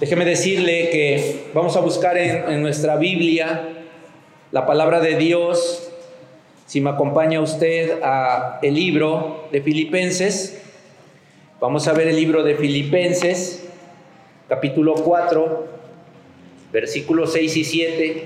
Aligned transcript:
Déjeme 0.00 0.24
decirle 0.24 0.90
que 0.90 1.50
vamos 1.54 1.76
a 1.76 1.80
buscar 1.80 2.18
en, 2.18 2.60
nuestra 2.62 2.96
Biblia 2.96 3.68
la 4.50 4.66
palabra 4.66 5.00
de 5.00 5.14
Dios. 5.14 5.88
Si 6.66 6.80
me 6.80 6.90
acompaña 6.90 7.40
usted 7.40 8.02
a 8.02 8.58
el 8.62 8.74
libro 8.74 9.46
de 9.52 9.62
Filipenses, 9.62 10.60
vamos 11.60 11.86
a 11.86 11.92
ver 11.92 12.08
el 12.08 12.16
libro 12.16 12.42
de 12.42 12.56
Filipenses, 12.56 13.68
capítulo 14.48 14.94
4, 14.94 15.66
versículos 16.72 17.32
6 17.32 17.56
y 17.56 17.64
7. 17.64 18.22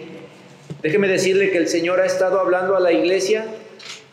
Déjeme 0.80 1.06
decirle 1.06 1.50
que 1.50 1.58
el 1.58 1.68
Señor 1.68 2.00
ha 2.00 2.06
estado 2.06 2.40
hablando 2.40 2.76
a 2.76 2.80
la 2.80 2.92
iglesia, 2.92 3.44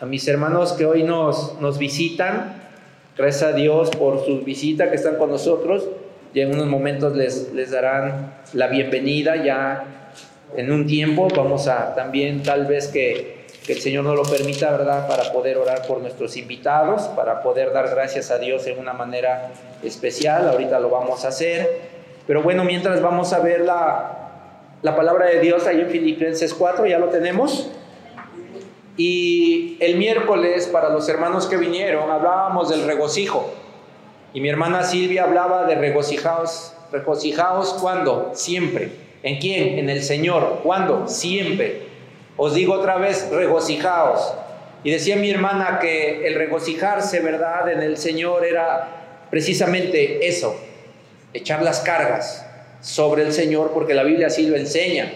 a 0.02 0.06
mis 0.06 0.28
hermanos 0.28 0.74
que 0.74 0.86
hoy 0.86 1.04
nos, 1.04 1.58
nos 1.62 1.78
visitan. 1.78 2.64
Gracias 3.18 3.44
a 3.44 3.54
Dios 3.54 3.92
por 3.92 4.26
su 4.26 4.42
visita 4.42 4.90
que 4.90 4.98
están 4.98 5.16
con 5.16 5.30
nosotros. 5.30 5.88
Y 6.36 6.42
en 6.42 6.54
unos 6.54 6.68
momentos 6.68 7.16
les, 7.16 7.54
les 7.54 7.72
darán 7.72 8.34
la 8.52 8.68
bienvenida 8.68 9.38
ya 9.38 10.12
en 10.58 10.70
un 10.70 10.86
tiempo. 10.86 11.30
Vamos 11.34 11.70
a 11.70 11.96
también 11.96 12.44
tal 12.44 12.66
vez 12.66 12.90
que, 12.90 13.46
el 13.70 13.80
Señor 13.80 14.04
nos 14.04 14.16
lo 14.16 14.24
permita, 14.24 14.70
¿verdad? 14.70 15.08
Para 15.08 15.32
poder 15.32 15.58
orar 15.58 15.88
por 15.88 16.02
nuestros 16.02 16.36
invitados, 16.36 17.04
para 17.16 17.42
poder 17.42 17.72
dar 17.72 17.90
gracias 17.90 18.32
a 18.32 18.38
Dios 18.38 18.68
en 18.68 18.78
una 18.78 18.92
manera 18.92 19.54
especial. 19.82 20.50
Ahorita 20.50 20.78
lo 20.82 20.90
vamos 20.90 21.24
a 21.24 21.30
hacer. 21.30 21.80
Pero 22.28 22.44
bueno, 22.44 22.66
mientras 22.66 23.02
vamos 23.02 23.32
a 23.32 23.40
ver 23.40 23.62
la, 23.62 24.42
la 24.82 24.94
palabra 24.94 25.28
de 25.28 25.40
Dios 25.40 25.66
ahí 25.68 25.80
en 25.80 25.88
Filipenses 25.88 26.54
4, 26.54 26.86
ya 26.86 27.00
lo 27.00 27.08
tenemos. 27.08 27.72
Y 28.98 29.78
el 29.80 29.96
miércoles, 29.96 30.68
para 30.68 30.90
los 30.90 31.08
hermanos 31.08 31.48
que 31.48 31.56
vinieron, 31.56 32.12
hablábamos 32.12 32.70
del 32.70 32.86
regocijo. 32.86 33.54
Y 34.36 34.42
mi 34.42 34.50
hermana 34.50 34.84
Silvia 34.84 35.24
hablaba 35.24 35.66
de 35.66 35.76
regocijaos. 35.76 36.74
¿Regocijaos 36.92 37.74
cuándo? 37.82 38.32
Siempre. 38.36 38.92
¿En 39.24 39.40
quién? 39.40 39.80
En 39.80 39.90
el 39.90 40.04
Señor. 40.04 40.60
¿Cuándo? 40.62 41.08
Siempre. 41.08 41.84
Os 42.36 42.54
digo 42.54 42.74
otra 42.74 42.98
vez, 42.98 43.30
regocijaos. 43.32 44.34
Y 44.84 44.92
decía 44.92 45.16
mi 45.16 45.32
hermana 45.32 45.80
que 45.80 46.28
el 46.28 46.36
regocijarse, 46.36 47.22
¿verdad?, 47.22 47.72
en 47.72 47.82
el 47.82 47.96
Señor 47.96 48.44
era 48.46 49.26
precisamente 49.32 50.28
eso, 50.28 50.54
echar 51.34 51.64
las 51.64 51.80
cargas 51.80 52.46
sobre 52.82 53.24
el 53.24 53.32
Señor, 53.32 53.72
porque 53.74 53.94
la 53.94 54.04
Biblia 54.04 54.28
así 54.28 54.48
lo 54.48 54.58
enseña. 54.58 55.14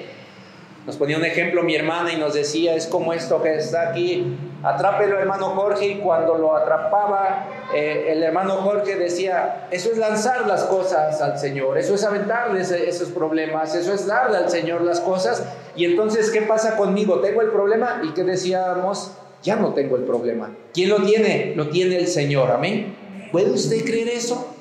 Nos 0.85 0.95
ponía 0.95 1.17
un 1.17 1.25
ejemplo 1.25 1.61
mi 1.61 1.75
hermana 1.75 2.13
y 2.13 2.15
nos 2.15 2.33
decía, 2.35 2.73
es 2.73 2.87
como 2.87 3.13
esto 3.13 3.43
que 3.43 3.55
está 3.55 3.89
aquí, 3.89 4.37
atrápelo 4.63 5.17
hermano 5.19 5.47
Jorge 5.49 5.87
y 5.87 5.99
cuando 5.99 6.37
lo 6.37 6.55
atrapaba 6.55 7.47
eh, 7.73 8.07
el 8.09 8.23
hermano 8.23 8.55
Jorge 8.57 8.95
decía, 8.95 9.67
eso 9.71 9.91
es 9.91 9.97
lanzar 9.97 10.47
las 10.47 10.63
cosas 10.63 11.21
al 11.21 11.37
Señor, 11.39 11.77
eso 11.77 11.95
es 11.95 12.03
aventarle 12.03 12.61
esos 12.61 13.09
problemas, 13.09 13.75
eso 13.75 13.93
es 13.93 14.05
darle 14.05 14.37
al 14.37 14.49
Señor 14.49 14.81
las 14.81 14.99
cosas 14.99 15.43
y 15.75 15.85
entonces 15.85 16.29
¿qué 16.29 16.41
pasa 16.41 16.75
conmigo? 16.75 17.19
¿Tengo 17.19 17.41
el 17.41 17.49
problema? 17.49 18.01
¿Y 18.03 18.13
qué 18.13 18.23
decíamos? 18.23 19.13
Ya 19.43 19.55
no 19.55 19.73
tengo 19.73 19.95
el 19.95 20.03
problema. 20.03 20.51
¿Quién 20.73 20.89
lo 20.89 21.01
tiene? 21.03 21.53
Lo 21.55 21.69
tiene 21.69 21.97
el 21.97 22.07
Señor, 22.07 22.51
amén. 22.51 22.95
¿Puede 23.31 23.51
usted 23.51 23.85
creer 23.85 24.09
eso? 24.09 24.55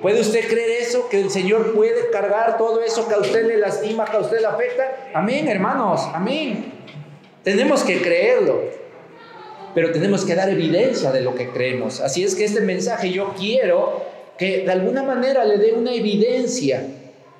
¿Puede 0.00 0.20
usted 0.22 0.48
creer 0.48 0.82
eso? 0.82 1.08
Que 1.10 1.20
el 1.20 1.30
Señor 1.30 1.74
puede 1.74 2.08
cargar 2.10 2.56
todo 2.56 2.80
eso 2.80 3.06
que 3.06 3.14
a 3.14 3.18
usted 3.18 3.46
le 3.46 3.58
lastima, 3.58 4.06
que 4.06 4.16
a 4.16 4.20
usted 4.20 4.40
le 4.40 4.46
afecta. 4.46 5.10
Amén, 5.12 5.46
hermanos, 5.48 6.08
amén. 6.14 6.72
Tenemos 7.42 7.82
que 7.82 8.00
creerlo, 8.00 8.62
pero 9.74 9.92
tenemos 9.92 10.24
que 10.24 10.34
dar 10.34 10.48
evidencia 10.48 11.12
de 11.12 11.20
lo 11.20 11.34
que 11.34 11.50
creemos. 11.50 12.00
Así 12.00 12.24
es 12.24 12.34
que 12.34 12.44
este 12.44 12.60
mensaje 12.60 13.10
yo 13.10 13.34
quiero 13.38 14.02
que 14.38 14.64
de 14.64 14.72
alguna 14.72 15.02
manera 15.02 15.44
le 15.44 15.58
dé 15.58 15.72
una 15.72 15.92
evidencia 15.92 16.82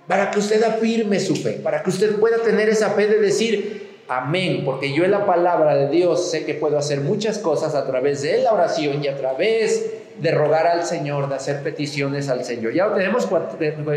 para 0.06 0.30
que 0.30 0.38
usted 0.38 0.62
afirme 0.62 1.20
su 1.20 1.36
fe, 1.36 1.52
para 1.52 1.82
que 1.82 1.90
usted 1.90 2.16
pueda 2.16 2.38
tener 2.38 2.68
esa 2.68 2.90
fe 2.90 3.06
de 3.06 3.18
decir, 3.20 4.02
amén, 4.08 4.62
porque 4.64 4.92
yo 4.92 5.04
en 5.04 5.12
la 5.12 5.24
palabra 5.24 5.76
de 5.76 5.88
Dios 5.88 6.30
sé 6.30 6.44
que 6.44 6.54
puedo 6.54 6.76
hacer 6.76 7.00
muchas 7.00 7.38
cosas 7.38 7.74
a 7.74 7.86
través 7.86 8.22
de 8.22 8.42
la 8.42 8.52
oración 8.52 9.02
y 9.04 9.08
a 9.08 9.16
través 9.16 9.92
de 10.18 10.30
rogar 10.32 10.66
al 10.66 10.84
Señor, 10.84 11.28
de 11.28 11.36
hacer 11.36 11.62
peticiones 11.62 12.28
al 12.28 12.44
Señor. 12.44 12.74
Ya 12.74 12.86
lo 12.86 12.96
tenemos, 12.96 13.28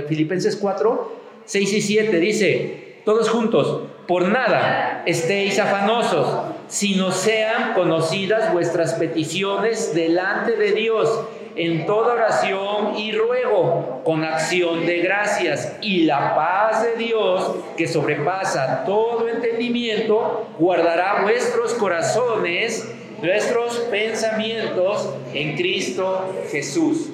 Filipenses 0.07 0.55
4, 0.55 1.11
6 1.45 1.73
y 1.73 1.81
7, 1.81 2.19
dice, 2.19 2.93
todos 3.03 3.29
juntos, 3.29 3.81
por 4.07 4.23
nada 4.27 5.03
estéis 5.05 5.59
afanosos, 5.59 6.52
sino 6.73 7.11
sean 7.11 7.75
conocidas 7.75 8.51
vuestras 8.51 8.95
peticiones 8.95 9.93
delante 9.93 10.55
de 10.55 10.71
Dios 10.71 11.23
en 11.55 11.85
toda 11.85 12.15
oración 12.15 12.97
y 12.97 13.11
ruego, 13.11 14.01
con 14.03 14.23
acción 14.23 14.83
de 14.87 15.01
gracias, 15.01 15.77
y 15.81 16.05
la 16.05 16.33
paz 16.33 16.81
de 16.81 16.95
Dios, 16.95 17.57
que 17.77 17.87
sobrepasa 17.87 18.85
todo 18.87 19.29
entendimiento, 19.29 20.47
guardará 20.57 21.21
vuestros 21.21 21.75
corazones 21.75 22.91
nuestros 23.21 23.77
pensamientos 23.91 25.13
en 25.31 25.55
Cristo 25.55 26.25
Jesús. 26.49 27.11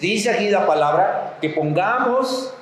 Dice 0.00 0.30
aquí 0.30 0.48
la 0.48 0.66
palabra 0.66 1.36
que 1.42 1.50
pongamos 1.50 2.54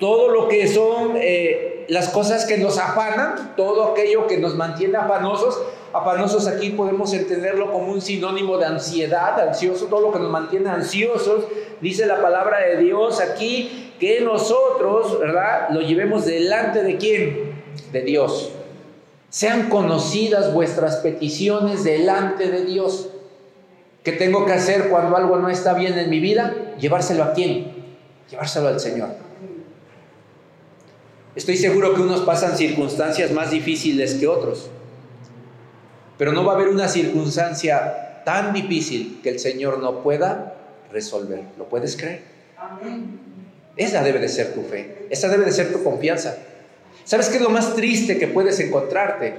todo 0.00 0.30
lo 0.30 0.48
que 0.48 0.66
son 0.66 1.12
eh, 1.14 1.73
las 1.88 2.08
cosas 2.08 2.44
que 2.46 2.58
nos 2.58 2.78
afanan, 2.78 3.54
todo 3.56 3.92
aquello 3.92 4.26
que 4.26 4.38
nos 4.38 4.54
mantiene 4.54 4.96
afanosos. 4.96 5.60
Afanosos 5.92 6.46
aquí 6.46 6.70
podemos 6.70 7.12
entenderlo 7.12 7.70
como 7.70 7.92
un 7.92 8.00
sinónimo 8.00 8.58
de 8.58 8.66
ansiedad, 8.66 9.40
ansioso, 9.40 9.86
todo 9.86 10.00
lo 10.00 10.12
que 10.12 10.18
nos 10.18 10.30
mantiene 10.30 10.70
ansiosos. 10.70 11.44
Dice 11.80 12.06
la 12.06 12.20
palabra 12.20 12.60
de 12.60 12.78
Dios 12.78 13.20
aquí 13.20 13.92
que 14.00 14.20
nosotros, 14.20 15.20
¿verdad? 15.20 15.68
Lo 15.70 15.80
llevemos 15.80 16.24
delante 16.24 16.82
de 16.82 16.96
quién? 16.96 17.62
De 17.92 18.02
Dios. 18.02 18.50
Sean 19.28 19.68
conocidas 19.68 20.52
vuestras 20.52 20.96
peticiones 20.96 21.84
delante 21.84 22.50
de 22.50 22.64
Dios. 22.64 23.08
¿Qué 24.02 24.12
tengo 24.12 24.46
que 24.46 24.52
hacer 24.52 24.90
cuando 24.90 25.16
algo 25.16 25.38
no 25.38 25.48
está 25.48 25.74
bien 25.74 25.98
en 25.98 26.10
mi 26.10 26.20
vida? 26.20 26.54
Llevárselo 26.78 27.24
a 27.24 27.32
quién? 27.32 27.72
Llevárselo 28.30 28.68
al 28.68 28.78
Señor. 28.78 29.08
Estoy 31.36 31.56
seguro 31.56 31.94
que 31.94 32.00
unos 32.00 32.20
pasan 32.20 32.56
circunstancias 32.56 33.32
más 33.32 33.50
difíciles 33.50 34.14
que 34.14 34.28
otros, 34.28 34.70
pero 36.16 36.32
no 36.32 36.44
va 36.44 36.52
a 36.52 36.54
haber 36.54 36.68
una 36.68 36.88
circunstancia 36.88 38.22
tan 38.24 38.52
difícil 38.52 39.20
que 39.22 39.30
el 39.30 39.40
Señor 39.40 39.80
no 39.80 40.02
pueda 40.02 40.54
resolver. 40.92 41.42
¿Lo 41.58 41.68
puedes 41.68 41.96
creer? 41.96 42.22
Esa 43.76 44.04
debe 44.04 44.20
de 44.20 44.28
ser 44.28 44.54
tu 44.54 44.62
fe, 44.62 45.06
esa 45.10 45.28
debe 45.28 45.44
de 45.44 45.52
ser 45.52 45.72
tu 45.72 45.82
confianza. 45.82 46.36
¿Sabes 47.02 47.28
qué 47.28 47.36
es 47.36 47.42
lo 47.42 47.50
más 47.50 47.74
triste 47.74 48.16
que 48.16 48.28
puedes 48.28 48.60
encontrarte? 48.60 49.34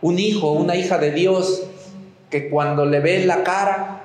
Un 0.00 0.20
hijo, 0.20 0.52
una 0.52 0.76
hija 0.76 0.98
de 0.98 1.10
Dios, 1.10 1.64
que 2.30 2.48
cuando 2.48 2.86
le 2.86 3.00
ven 3.00 3.26
la 3.26 3.42
cara, 3.42 4.02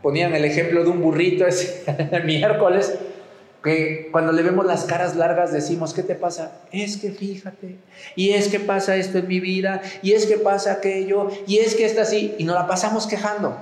ponían 0.00 0.34
el 0.34 0.44
ejemplo 0.44 0.84
de 0.84 0.90
un 0.90 1.02
burrito 1.02 1.46
ese 1.46 1.82
el 2.12 2.24
miércoles, 2.26 2.94
que 3.62 4.08
cuando 4.10 4.32
le 4.32 4.42
vemos 4.42 4.66
las 4.66 4.84
caras 4.84 5.14
largas 5.14 5.52
decimos, 5.52 5.94
¿qué 5.94 6.02
te 6.02 6.14
pasa? 6.14 6.52
Es 6.72 6.96
que 6.96 7.10
fíjate, 7.10 7.76
y 8.16 8.30
es 8.30 8.48
que 8.48 8.58
pasa 8.58 8.96
esto 8.96 9.18
en 9.18 9.28
mi 9.28 9.40
vida, 9.40 9.82
y 10.02 10.12
es 10.12 10.26
que 10.26 10.36
pasa 10.36 10.72
aquello, 10.72 11.28
y 11.46 11.58
es 11.58 11.74
que 11.74 11.84
está 11.84 12.02
así, 12.02 12.34
y 12.38 12.44
nos 12.44 12.56
la 12.56 12.66
pasamos 12.66 13.06
quejando. 13.06 13.56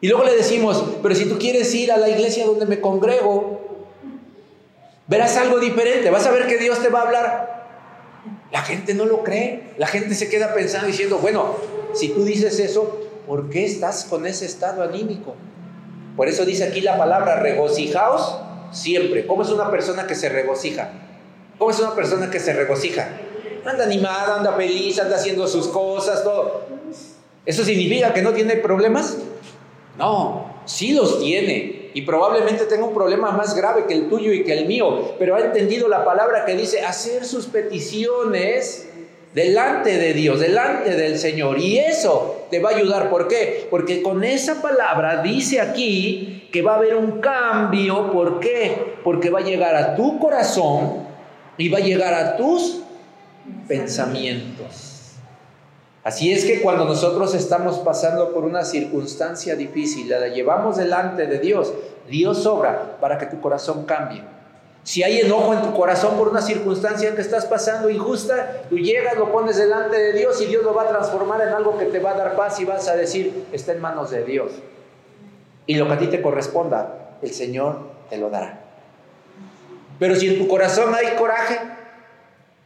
Y 0.00 0.08
luego 0.08 0.24
le 0.24 0.34
decimos, 0.34 0.84
pero 1.00 1.14
si 1.14 1.26
tú 1.26 1.38
quieres 1.38 1.72
ir 1.74 1.92
a 1.92 1.96
la 1.96 2.08
iglesia 2.08 2.44
donde 2.44 2.66
me 2.66 2.80
congrego, 2.80 3.86
verás 5.06 5.36
algo 5.36 5.60
diferente, 5.60 6.10
vas 6.10 6.26
a 6.26 6.32
ver 6.32 6.48
que 6.48 6.58
Dios 6.58 6.82
te 6.82 6.88
va 6.88 7.00
a 7.00 7.02
hablar. 7.02 7.62
La 8.50 8.62
gente 8.62 8.94
no 8.94 9.04
lo 9.04 9.22
cree, 9.22 9.74
la 9.78 9.86
gente 9.86 10.16
se 10.16 10.28
queda 10.28 10.54
pensando 10.54 10.88
diciendo, 10.88 11.18
bueno, 11.18 11.54
si 11.94 12.08
tú 12.08 12.24
dices 12.24 12.58
eso, 12.58 13.00
¿por 13.28 13.48
qué 13.48 13.64
estás 13.64 14.04
con 14.04 14.26
ese 14.26 14.44
estado 14.44 14.82
anímico? 14.82 15.36
Por 16.16 16.28
eso 16.28 16.44
dice 16.44 16.64
aquí 16.64 16.80
la 16.80 16.98
palabra 16.98 17.38
regocijaos 17.38 18.40
siempre. 18.72 19.26
¿Cómo 19.26 19.42
es 19.42 19.50
una 19.50 19.70
persona 19.70 20.06
que 20.06 20.14
se 20.14 20.28
regocija? 20.28 20.90
¿Cómo 21.58 21.70
es 21.70 21.78
una 21.78 21.94
persona 21.94 22.30
que 22.30 22.40
se 22.40 22.52
regocija? 22.52 23.08
Anda 23.64 23.84
animada, 23.84 24.36
anda 24.38 24.52
feliz, 24.54 24.98
anda 24.98 25.16
haciendo 25.16 25.46
sus 25.46 25.68
cosas, 25.68 26.24
todo. 26.24 26.62
¿Eso 27.46 27.64
significa 27.64 28.12
que 28.12 28.22
no 28.22 28.32
tiene 28.32 28.56
problemas? 28.56 29.18
No, 29.98 30.54
sí 30.64 30.92
los 30.92 31.20
tiene 31.20 31.90
y 31.94 32.02
probablemente 32.02 32.64
tenga 32.64 32.84
un 32.84 32.94
problema 32.94 33.30
más 33.32 33.54
grave 33.54 33.84
que 33.86 33.94
el 33.94 34.08
tuyo 34.08 34.32
y 34.32 34.44
que 34.44 34.58
el 34.58 34.66
mío, 34.66 35.14
pero 35.18 35.36
ha 35.36 35.40
entendido 35.40 35.88
la 35.88 36.04
palabra 36.04 36.44
que 36.44 36.56
dice 36.56 36.80
hacer 36.80 37.24
sus 37.24 37.46
peticiones 37.46 38.88
delante 39.34 39.98
de 39.98 40.14
Dios, 40.14 40.40
delante 40.40 40.96
del 40.96 41.18
Señor. 41.18 41.58
Y 41.58 41.78
eso 41.78 42.41
te 42.52 42.60
va 42.60 42.68
a 42.68 42.74
ayudar. 42.74 43.08
¿Por 43.08 43.28
qué? 43.28 43.66
Porque 43.70 44.02
con 44.02 44.22
esa 44.22 44.60
palabra 44.60 45.22
dice 45.22 45.58
aquí 45.58 46.48
que 46.52 46.60
va 46.60 46.74
a 46.74 46.76
haber 46.76 46.96
un 46.96 47.18
cambio. 47.18 48.12
¿Por 48.12 48.40
qué? 48.40 48.98
Porque 49.02 49.30
va 49.30 49.38
a 49.38 49.42
llegar 49.42 49.74
a 49.74 49.96
tu 49.96 50.18
corazón 50.18 50.98
y 51.56 51.70
va 51.70 51.78
a 51.78 51.80
llegar 51.80 52.12
a 52.12 52.36
tus 52.36 52.82
pensamientos. 53.66 55.14
Así 56.04 56.30
es 56.30 56.44
que 56.44 56.60
cuando 56.60 56.84
nosotros 56.84 57.34
estamos 57.34 57.78
pasando 57.78 58.34
por 58.34 58.44
una 58.44 58.64
circunstancia 58.64 59.56
difícil, 59.56 60.10
la 60.10 60.28
llevamos 60.28 60.76
delante 60.76 61.26
de 61.26 61.38
Dios, 61.38 61.72
Dios 62.10 62.44
obra 62.44 62.98
para 63.00 63.16
que 63.16 63.26
tu 63.26 63.40
corazón 63.40 63.86
cambie. 63.86 64.22
Si 64.84 65.02
hay 65.02 65.20
enojo 65.20 65.54
en 65.54 65.62
tu 65.62 65.72
corazón 65.74 66.16
por 66.16 66.28
una 66.28 66.42
circunstancia 66.42 67.14
que 67.14 67.20
estás 67.20 67.46
pasando 67.46 67.88
injusta, 67.88 68.62
tú 68.68 68.78
llegas, 68.78 69.16
lo 69.16 69.30
pones 69.30 69.56
delante 69.56 69.96
de 69.96 70.12
Dios 70.12 70.40
y 70.40 70.46
Dios 70.46 70.64
lo 70.64 70.74
va 70.74 70.82
a 70.82 70.88
transformar 70.88 71.40
en 71.40 71.50
algo 71.50 71.78
que 71.78 71.84
te 71.86 72.00
va 72.00 72.10
a 72.10 72.14
dar 72.14 72.34
paz 72.34 72.58
y 72.58 72.64
vas 72.64 72.88
a 72.88 72.96
decir, 72.96 73.46
está 73.52 73.72
en 73.72 73.80
manos 73.80 74.10
de 74.10 74.24
Dios. 74.24 74.52
Y 75.66 75.76
lo 75.76 75.86
que 75.86 75.92
a 75.92 75.98
ti 75.98 76.08
te 76.08 76.20
corresponda, 76.20 77.16
el 77.22 77.32
Señor 77.32 77.78
te 78.10 78.18
lo 78.18 78.28
dará. 78.28 78.60
Pero 80.00 80.16
si 80.16 80.28
en 80.28 80.38
tu 80.38 80.48
corazón 80.48 80.92
hay 80.94 81.14
coraje, 81.16 81.60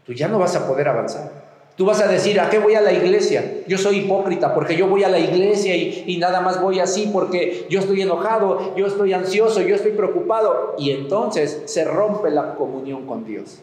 tú 0.07 0.15
ya 0.15 0.27
no 0.27 0.39
vas 0.39 0.57
a 0.57 0.67
poder 0.67 0.89
avanzar. 0.89 1.46
Tú 1.77 1.85
vas 1.85 2.01
a 2.01 2.09
decir, 2.09 2.41
¿a 2.41 2.49
qué 2.49 2.59
voy 2.59 2.75
a 2.75 2.81
la 2.81 2.93
iglesia? 2.93 3.61
Yo 3.67 3.77
soy 3.77 3.99
hipócrita 3.99 4.55
porque 4.55 4.77
yo 4.77 4.87
voy 4.87 5.05
a 5.05 5.11
la 5.11 5.19
iglesia 5.19 5.77
y, 5.77 6.17
nada 6.17 6.41
más 6.41 6.61
voy 6.61 6.81
así 6.81 7.11
porque 7.13 7.67
yo 7.69 7.81
estoy 7.81 8.01
enojado, 8.01 8.75
yo 8.77 8.87
estoy 8.87 9.13
ansioso, 9.13 9.61
yo 9.61 9.75
estoy 9.75 9.93
preocupado. 9.93 10.75
Y 10.79 10.93
entonces 10.93 11.65
se 11.67 11.85
rompe 11.85 12.31
la 12.31 12.55
comunión 12.55 13.07
con 13.07 13.27
Dios. 13.27 13.61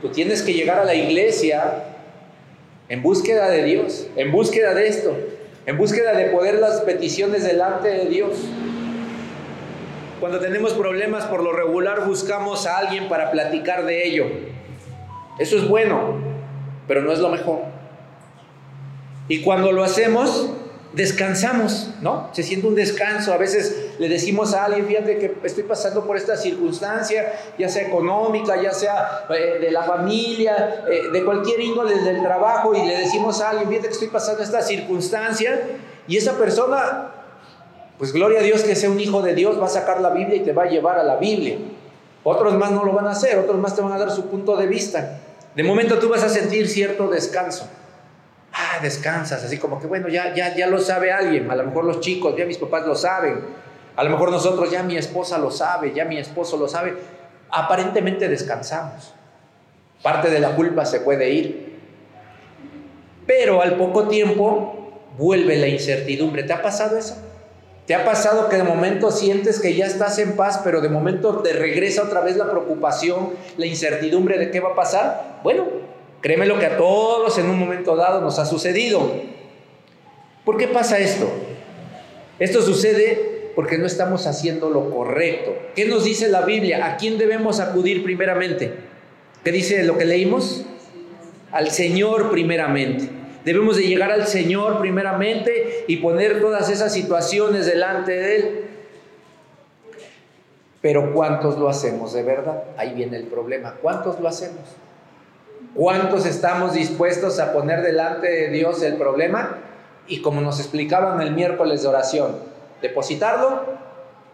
Tú 0.00 0.08
tienes 0.08 0.40
que 0.40 0.54
llegar 0.54 0.78
a 0.78 0.84
la 0.86 0.94
iglesia 0.94 1.84
en 2.88 3.02
búsqueda 3.02 3.50
de 3.50 3.62
Dios, 3.62 4.06
en 4.16 4.32
búsqueda 4.32 4.72
de 4.72 4.88
esto, 4.88 5.14
en 5.66 5.76
búsqueda 5.76 6.14
de 6.14 6.30
poder 6.30 6.60
las 6.60 6.80
peticiones 6.80 7.44
delante 7.44 7.88
de 7.88 8.06
Dios. 8.06 8.38
Cuando 10.18 10.40
tenemos 10.40 10.72
problemas, 10.72 11.24
por 11.26 11.42
lo 11.42 11.52
regular 11.52 12.06
buscamos 12.06 12.66
a 12.66 12.78
alguien 12.78 13.06
para 13.10 13.30
platicar 13.30 13.84
de 13.84 14.06
ello. 14.06 14.24
Eso 15.38 15.56
es 15.56 15.68
bueno, 15.68 16.29
pero 16.90 17.02
no 17.02 17.12
es 17.12 17.20
lo 17.20 17.28
mejor. 17.28 17.60
Y 19.28 19.42
cuando 19.42 19.70
lo 19.70 19.84
hacemos, 19.84 20.50
descansamos, 20.92 21.88
¿no? 22.00 22.30
Se 22.32 22.42
siente 22.42 22.66
un 22.66 22.74
descanso. 22.74 23.32
A 23.32 23.36
veces 23.36 23.92
le 24.00 24.08
decimos 24.08 24.54
a 24.54 24.64
alguien, 24.64 24.86
fíjate 24.86 25.18
que 25.18 25.36
estoy 25.44 25.62
pasando 25.62 26.04
por 26.04 26.16
esta 26.16 26.36
circunstancia, 26.36 27.32
ya 27.56 27.68
sea 27.68 27.86
económica, 27.86 28.60
ya 28.60 28.72
sea 28.72 29.24
eh, 29.30 29.58
de 29.60 29.70
la 29.70 29.84
familia, 29.84 30.84
eh, 30.90 31.12
de 31.12 31.24
cualquier 31.24 31.60
índole 31.60 31.94
del 31.94 32.24
trabajo, 32.24 32.74
y 32.74 32.84
le 32.84 32.98
decimos 32.98 33.40
a 33.40 33.50
alguien, 33.50 33.68
fíjate 33.68 33.86
que 33.86 33.94
estoy 33.94 34.08
pasando 34.08 34.42
esta 34.42 34.60
circunstancia, 34.60 35.60
y 36.08 36.16
esa 36.16 36.38
persona, 36.38 37.12
pues 37.98 38.12
gloria 38.12 38.40
a 38.40 38.42
Dios 38.42 38.64
que 38.64 38.74
sea 38.74 38.90
un 38.90 38.98
hijo 38.98 39.22
de 39.22 39.36
Dios, 39.36 39.60
va 39.60 39.66
a 39.66 39.68
sacar 39.68 40.00
la 40.00 40.10
Biblia 40.10 40.38
y 40.38 40.40
te 40.40 40.52
va 40.52 40.64
a 40.64 40.68
llevar 40.68 40.98
a 40.98 41.04
la 41.04 41.18
Biblia. 41.18 41.56
Otros 42.24 42.54
más 42.54 42.72
no 42.72 42.84
lo 42.84 42.92
van 42.94 43.06
a 43.06 43.12
hacer, 43.12 43.38
otros 43.38 43.58
más 43.58 43.76
te 43.76 43.80
van 43.80 43.92
a 43.92 43.98
dar 44.00 44.10
su 44.10 44.26
punto 44.26 44.56
de 44.56 44.66
vista. 44.66 45.20
De 45.60 45.64
momento 45.64 45.98
tú 45.98 46.08
vas 46.08 46.22
a 46.22 46.30
sentir 46.30 46.66
cierto 46.66 47.08
descanso. 47.08 47.68
Ah, 48.50 48.78
descansas, 48.80 49.44
así 49.44 49.58
como 49.58 49.78
que 49.78 49.86
bueno, 49.86 50.08
ya, 50.08 50.34
ya, 50.34 50.56
ya 50.56 50.66
lo 50.66 50.78
sabe 50.78 51.12
alguien, 51.12 51.50
a 51.50 51.54
lo 51.54 51.64
mejor 51.64 51.84
los 51.84 52.00
chicos, 52.00 52.34
ya 52.34 52.46
mis 52.46 52.56
papás 52.56 52.86
lo 52.86 52.94
saben, 52.94 53.40
a 53.94 54.02
lo 54.02 54.08
mejor 54.08 54.30
nosotros, 54.30 54.70
ya 54.70 54.82
mi 54.82 54.96
esposa 54.96 55.36
lo 55.36 55.50
sabe, 55.50 55.92
ya 55.92 56.06
mi 56.06 56.16
esposo 56.16 56.56
lo 56.56 56.66
sabe. 56.66 56.96
Aparentemente 57.50 58.26
descansamos. 58.26 59.12
Parte 60.02 60.30
de 60.30 60.40
la 60.40 60.56
culpa 60.56 60.86
se 60.86 61.00
puede 61.00 61.28
ir. 61.28 61.78
Pero 63.26 63.60
al 63.60 63.76
poco 63.76 64.08
tiempo 64.08 65.02
vuelve 65.18 65.58
la 65.58 65.68
incertidumbre. 65.68 66.42
¿Te 66.44 66.54
ha 66.54 66.62
pasado 66.62 66.96
eso? 66.96 67.18
¿Te 67.90 67.96
ha 67.96 68.04
pasado 68.04 68.48
que 68.48 68.54
de 68.54 68.62
momento 68.62 69.10
sientes 69.10 69.58
que 69.58 69.74
ya 69.74 69.84
estás 69.84 70.20
en 70.20 70.36
paz, 70.36 70.60
pero 70.62 70.80
de 70.80 70.88
momento 70.88 71.40
te 71.40 71.52
regresa 71.52 72.04
otra 72.04 72.20
vez 72.20 72.36
la 72.36 72.48
preocupación, 72.48 73.30
la 73.56 73.66
incertidumbre 73.66 74.38
de 74.38 74.52
qué 74.52 74.60
va 74.60 74.68
a 74.68 74.74
pasar? 74.76 75.40
Bueno, 75.42 75.66
créeme 76.20 76.46
lo 76.46 76.56
que 76.60 76.66
a 76.66 76.76
todos 76.76 77.36
en 77.38 77.50
un 77.50 77.58
momento 77.58 77.96
dado 77.96 78.20
nos 78.20 78.38
ha 78.38 78.46
sucedido. 78.46 79.12
¿Por 80.44 80.56
qué 80.56 80.68
pasa 80.68 81.00
esto? 81.00 81.28
Esto 82.38 82.62
sucede 82.62 83.50
porque 83.56 83.76
no 83.76 83.86
estamos 83.86 84.28
haciendo 84.28 84.70
lo 84.70 84.88
correcto. 84.90 85.52
¿Qué 85.74 85.84
nos 85.86 86.04
dice 86.04 86.28
la 86.28 86.42
Biblia? 86.42 86.86
¿A 86.86 86.96
quién 86.96 87.18
debemos 87.18 87.58
acudir 87.58 88.04
primeramente? 88.04 88.72
¿Qué 89.42 89.50
dice 89.50 89.82
lo 89.82 89.98
que 89.98 90.04
leímos? 90.04 90.64
Al 91.50 91.72
Señor 91.72 92.30
primeramente. 92.30 93.19
Debemos 93.44 93.76
de 93.76 93.84
llegar 93.84 94.12
al 94.12 94.26
Señor 94.26 94.80
primeramente 94.80 95.84
y 95.86 95.96
poner 95.96 96.40
todas 96.40 96.68
esas 96.68 96.92
situaciones 96.92 97.66
delante 97.66 98.12
de 98.12 98.36
Él. 98.36 98.64
Pero 100.82 101.12
¿cuántos 101.12 101.58
lo 101.58 101.68
hacemos 101.68 102.12
de 102.12 102.22
verdad? 102.22 102.64
Ahí 102.76 102.94
viene 102.94 103.16
el 103.16 103.24
problema. 103.24 103.74
¿Cuántos 103.82 104.20
lo 104.20 104.28
hacemos? 104.28 104.62
¿Cuántos 105.74 106.26
estamos 106.26 106.72
dispuestos 106.72 107.38
a 107.38 107.52
poner 107.52 107.82
delante 107.82 108.28
de 108.28 108.48
Dios 108.48 108.82
el 108.82 108.96
problema? 108.96 109.58
Y 110.06 110.22
como 110.22 110.40
nos 110.40 110.58
explicaban 110.58 111.20
el 111.20 111.32
miércoles 111.32 111.82
de 111.82 111.88
oración, 111.88 112.36
depositarlo, 112.82 113.64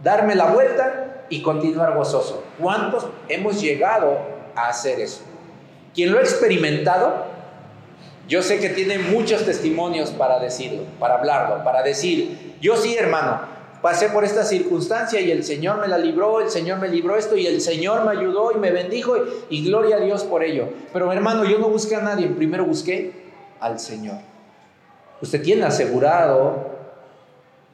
darme 0.03 0.35
la 0.35 0.47
vuelta 0.47 1.25
y 1.29 1.43
continuar 1.43 1.95
gozoso. 1.95 2.45
¿Cuántos 2.61 3.07
hemos 3.29 3.61
llegado 3.61 4.19
a 4.55 4.69
hacer 4.69 5.01
eso? 5.01 5.23
Quien 5.95 6.13
lo 6.13 6.19
ha 6.19 6.23
experimentado 6.23 7.36
yo 8.29 8.43
sé 8.43 8.59
que 8.59 8.71
tiene 8.71 8.99
muchos 8.99 9.45
testimonios 9.45 10.11
para 10.11 10.39
decirlo, 10.39 10.83
para 10.99 11.15
hablarlo, 11.15 11.63
para 11.63 11.83
decir, 11.83 12.57
yo 12.61 12.77
sí, 12.77 12.97
hermano, 12.97 13.41
pasé 13.83 14.09
por 14.09 14.25
esta 14.25 14.45
circunstancia 14.45 15.21
y 15.21 15.31
el 15.31 15.45
Señor 15.45 15.81
me 15.81 15.87
la 15.87 15.97
libró, 15.97 16.41
el 16.41 16.51
Señor 16.51 16.81
me 16.81 16.89
libró 16.89 17.17
esto 17.17 17.37
y 17.37 17.47
el 17.47 17.61
Señor 17.61 18.05
me 18.05 18.11
ayudó 18.19 18.51
y 18.53 18.59
me 18.59 18.73
bendijo 18.73 19.15
y, 19.49 19.65
gloria 19.65 19.97
a 19.97 20.01
Dios 20.01 20.25
por 20.25 20.43
ello. 20.43 20.69
Pero 20.93 21.13
hermano, 21.13 21.45
yo 21.45 21.59
no 21.59 21.69
busqué 21.69 21.95
a 21.95 22.01
nadie, 22.01 22.27
primero 22.27 22.65
busqué 22.65 23.13
al 23.61 23.79
Señor. 23.79 24.17
Usted 25.23 25.41
tiene 25.43 25.65
asegurado 25.65 26.75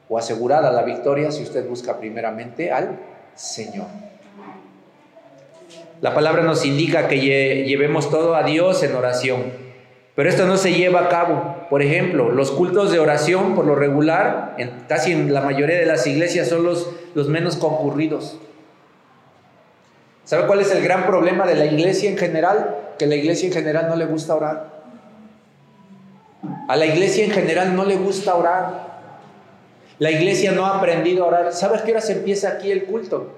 o 0.07 0.17
asegurada 0.17 0.71
la 0.71 0.83
victoria 0.83 1.31
si 1.31 1.41
usted 1.41 1.67
busca 1.67 1.97
primeramente 1.97 2.71
al 2.71 2.99
Señor. 3.33 3.87
La 5.99 6.13
palabra 6.13 6.43
nos 6.43 6.63
indica 6.65 7.07
que 7.07 7.19
llevemos 7.65 8.11
todo 8.11 8.35
a 8.35 8.43
Dios 8.43 8.83
en 8.83 8.93
oración. 8.93 9.62
Pero 10.15 10.29
esto 10.29 10.45
no 10.45 10.57
se 10.57 10.73
lleva 10.73 11.01
a 11.01 11.09
cabo. 11.09 11.67
Por 11.69 11.81
ejemplo, 11.81 12.31
los 12.31 12.51
cultos 12.51 12.91
de 12.91 12.99
oración, 12.99 13.55
por 13.55 13.65
lo 13.65 13.75
regular, 13.75 14.53
en, 14.57 14.71
casi 14.87 15.11
en 15.11 15.33
la 15.33 15.41
mayoría 15.41 15.77
de 15.77 15.87
las 15.87 16.05
iglesias 16.05 16.49
son 16.49 16.63
los, 16.63 16.87
menos 17.27 17.55
concurridos. 17.55 18.37
¿Sabe 20.23 20.45
cuál 20.45 20.61
es 20.61 20.71
el 20.71 20.83
gran 20.83 21.05
problema 21.07 21.45
de 21.47 21.55
la 21.55 21.65
iglesia 21.65 22.09
en 22.09 22.17
general? 22.17 22.75
Que 22.99 23.07
la 23.07 23.15
iglesia 23.15 23.47
en 23.47 23.53
general 23.53 23.87
no 23.89 23.95
le 23.95 24.05
gusta 24.05 24.35
orar. 24.35 24.83
A 26.67 26.75
la 26.75 26.85
iglesia 26.85 27.25
en 27.25 27.31
general 27.31 27.75
no 27.75 27.83
le 27.83 27.95
gusta 27.95 28.35
orar. 28.35 28.93
La 29.97 30.11
iglesia 30.11 30.51
no 30.51 30.65
ha 30.65 30.77
aprendido 30.77 31.23
a 31.23 31.27
orar. 31.27 31.53
¿Sabes 31.53 31.81
qué 31.81 31.91
hora 31.91 32.01
se 32.01 32.13
empieza 32.13 32.49
aquí 32.49 32.71
el 32.71 32.85
culto? 32.85 33.31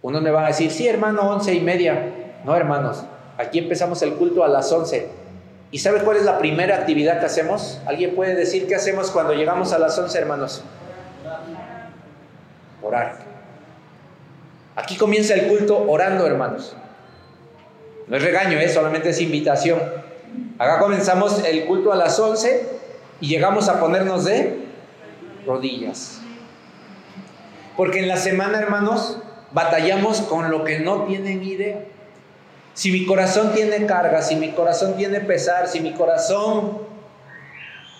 Uno 0.00 0.20
me 0.20 0.30
va 0.30 0.44
a 0.44 0.48
decir, 0.48 0.70
sí, 0.70 0.88
hermano, 0.88 1.28
once 1.30 1.54
y 1.54 1.60
media. 1.60 2.10
No, 2.44 2.56
hermanos, 2.56 3.04
aquí 3.36 3.58
empezamos 3.58 4.00
el 4.02 4.14
culto 4.14 4.42
a 4.42 4.48
las 4.48 4.72
once. 4.72 5.25
¿Y 5.70 5.78
sabe 5.78 6.00
cuál 6.00 6.16
es 6.16 6.24
la 6.24 6.38
primera 6.38 6.76
actividad 6.76 7.18
que 7.20 7.26
hacemos? 7.26 7.80
¿Alguien 7.86 8.14
puede 8.14 8.34
decir 8.34 8.66
qué 8.66 8.76
hacemos 8.76 9.10
cuando 9.10 9.34
llegamos 9.34 9.72
a 9.72 9.78
las 9.78 9.98
11, 9.98 10.18
hermanos? 10.18 10.62
Orar. 12.82 13.16
Aquí 14.76 14.96
comienza 14.96 15.34
el 15.34 15.48
culto 15.48 15.84
orando, 15.88 16.26
hermanos. 16.26 16.76
No 18.06 18.16
es 18.16 18.22
regaño, 18.22 18.58
¿eh? 18.58 18.68
solamente 18.68 19.08
es 19.08 19.20
invitación. 19.20 19.80
Acá 20.58 20.78
comenzamos 20.78 21.42
el 21.44 21.64
culto 21.66 21.92
a 21.92 21.96
las 21.96 22.18
11 22.18 22.68
y 23.20 23.28
llegamos 23.28 23.68
a 23.68 23.80
ponernos 23.80 24.24
de 24.24 24.66
rodillas. 25.44 26.20
Porque 27.76 28.00
en 28.00 28.08
la 28.08 28.16
semana, 28.16 28.58
hermanos, 28.58 29.18
batallamos 29.52 30.20
con 30.22 30.50
lo 30.50 30.64
que 30.64 30.78
no 30.78 31.04
tienen 31.04 31.42
idea. 31.42 31.80
Si 32.76 32.92
mi 32.92 33.06
corazón 33.06 33.54
tiene 33.54 33.86
carga, 33.86 34.20
si 34.20 34.36
mi 34.36 34.50
corazón 34.50 34.98
tiene 34.98 35.20
pesar, 35.20 35.66
si 35.66 35.80
mi 35.80 35.94
corazón, 35.94 36.76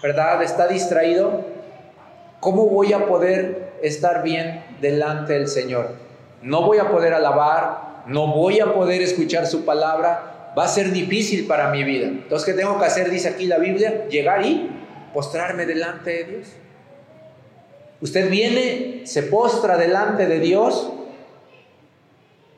¿verdad?, 0.02 0.42
está 0.42 0.66
distraído, 0.66 1.46
¿cómo 2.40 2.66
voy 2.66 2.92
a 2.92 3.06
poder 3.06 3.72
estar 3.82 4.22
bien 4.22 4.62
delante 4.82 5.32
del 5.32 5.48
Señor? 5.48 5.94
No 6.42 6.60
voy 6.60 6.76
a 6.76 6.90
poder 6.90 7.14
alabar, 7.14 8.02
no 8.06 8.26
voy 8.26 8.60
a 8.60 8.74
poder 8.74 9.00
escuchar 9.00 9.46
su 9.46 9.64
palabra, 9.64 10.52
va 10.56 10.64
a 10.64 10.68
ser 10.68 10.92
difícil 10.92 11.46
para 11.46 11.70
mi 11.70 11.82
vida. 11.82 12.08
Entonces, 12.08 12.44
¿qué 12.44 12.52
tengo 12.52 12.78
que 12.78 12.84
hacer? 12.84 13.08
Dice 13.08 13.30
aquí 13.30 13.46
la 13.46 13.56
Biblia, 13.56 14.06
llegar 14.08 14.44
y 14.44 14.70
postrarme 15.14 15.64
delante 15.64 16.10
de 16.10 16.24
Dios. 16.24 16.48
Usted 18.02 18.28
viene, 18.28 19.06
se 19.06 19.22
postra 19.22 19.78
delante 19.78 20.26
de 20.26 20.38
Dios 20.38 20.92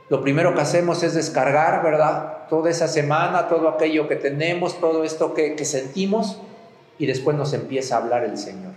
lo 0.09 0.23
primero 0.23 0.55
que 0.55 0.63
hacemos 0.63 1.03
es 1.03 1.15
descargar, 1.15 1.83
¿verdad? 1.83 2.49
Toda 2.49 2.71
esa 2.71 2.89
semana, 2.89 3.49
todo 3.49 3.69
aquello 3.69 4.09
que 4.09 4.17
tenemos, 4.17 4.81
todo 4.81 5.05
esto 5.05 5.35
que, 5.35 5.65
sentimos, 5.65 6.39
y 6.99 7.07
después 7.07 7.37
nos 7.37 7.53
empieza 7.53 7.97
a 7.97 7.99
hablar 7.99 8.25
el 8.25 8.39
Señor. 8.39 8.73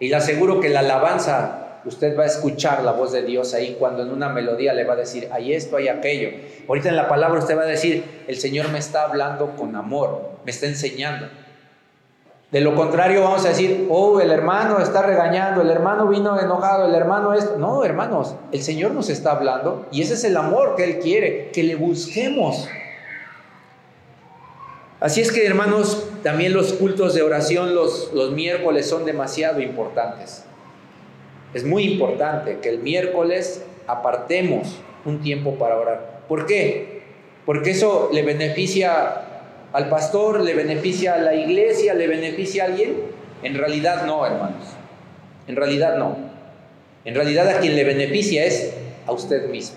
Y 0.00 0.08
le 0.08 0.16
aseguro 0.16 0.60
que 0.60 0.68
la 0.68 0.80
alabanza, 0.80 1.80
usted 1.84 2.18
va 2.18 2.24
a 2.24 2.26
escuchar 2.26 2.82
la 2.82 2.92
voz 2.92 3.12
de 3.12 3.22
Dios 3.22 3.54
ahí 3.54 3.76
cuando 3.78 4.02
en 4.02 4.10
una 4.10 4.28
melodía 4.28 4.74
le 4.74 4.84
va 4.84 4.94
a 4.94 4.96
decir, 4.96 5.28
hay 5.32 5.54
esto, 5.54 5.76
hay 5.76 5.86
aquello. 5.88 6.30
Ahorita 6.66 6.88
en 6.88 6.96
la 6.96 7.08
palabra 7.08 7.38
usted 7.38 7.56
va 7.56 7.62
a 7.62 7.66
decir, 7.66 8.24
el 8.26 8.36
Señor 8.36 8.70
me 8.70 8.80
está 8.80 9.04
hablando 9.04 9.54
con 9.56 9.76
amor, 9.76 10.30
me 10.44 10.50
está 10.50 10.66
enseñando. 10.66 11.28
De 12.54 12.60
lo 12.60 12.76
contrario 12.76 13.20
vamos 13.24 13.44
a 13.46 13.48
decir, 13.48 13.88
oh, 13.90 14.20
el 14.20 14.30
hermano 14.30 14.78
está 14.78 15.02
regañando, 15.02 15.62
el 15.62 15.70
hermano 15.70 16.06
vino 16.06 16.38
enojado, 16.38 16.86
el 16.86 16.94
hermano 16.94 17.34
es... 17.34 17.56
No, 17.58 17.84
hermanos, 17.84 18.36
el 18.52 18.62
Señor 18.62 18.92
nos 18.92 19.10
está 19.10 19.32
hablando 19.32 19.88
y 19.90 20.02
ese 20.02 20.14
es 20.14 20.22
el 20.22 20.36
amor 20.36 20.76
que 20.76 20.84
Él 20.84 20.98
quiere, 21.00 21.50
que 21.50 21.64
le 21.64 21.74
busquemos. 21.74 22.68
Así 25.00 25.20
es 25.20 25.32
que, 25.32 25.44
hermanos, 25.44 26.06
también 26.22 26.52
los 26.52 26.74
cultos 26.74 27.12
de 27.12 27.22
oración 27.22 27.74
los, 27.74 28.12
los 28.14 28.30
miércoles 28.30 28.88
son 28.88 29.04
demasiado 29.04 29.60
importantes. 29.60 30.44
Es 31.54 31.64
muy 31.64 31.82
importante 31.82 32.60
que 32.60 32.68
el 32.68 32.78
miércoles 32.78 33.64
apartemos 33.88 34.76
un 35.04 35.20
tiempo 35.20 35.56
para 35.56 35.76
orar. 35.76 36.20
¿Por 36.28 36.46
qué? 36.46 37.02
Porque 37.46 37.72
eso 37.72 38.10
le 38.12 38.22
beneficia 38.22 39.33
al 39.74 39.88
pastor, 39.88 40.40
le 40.40 40.54
beneficia 40.54 41.14
a 41.14 41.18
la 41.18 41.34
iglesia, 41.34 41.94
le 41.94 42.06
beneficia 42.06 42.62
a 42.62 42.66
alguien. 42.68 42.94
En 43.42 43.54
realidad 43.54 44.06
no, 44.06 44.24
hermanos. 44.24 44.68
En 45.48 45.56
realidad 45.56 45.98
no. 45.98 46.16
En 47.04 47.16
realidad 47.16 47.48
a 47.48 47.58
quien 47.58 47.74
le 47.74 47.82
beneficia 47.82 48.44
es 48.44 48.72
a 49.04 49.10
usted 49.10 49.48
mismo. 49.50 49.76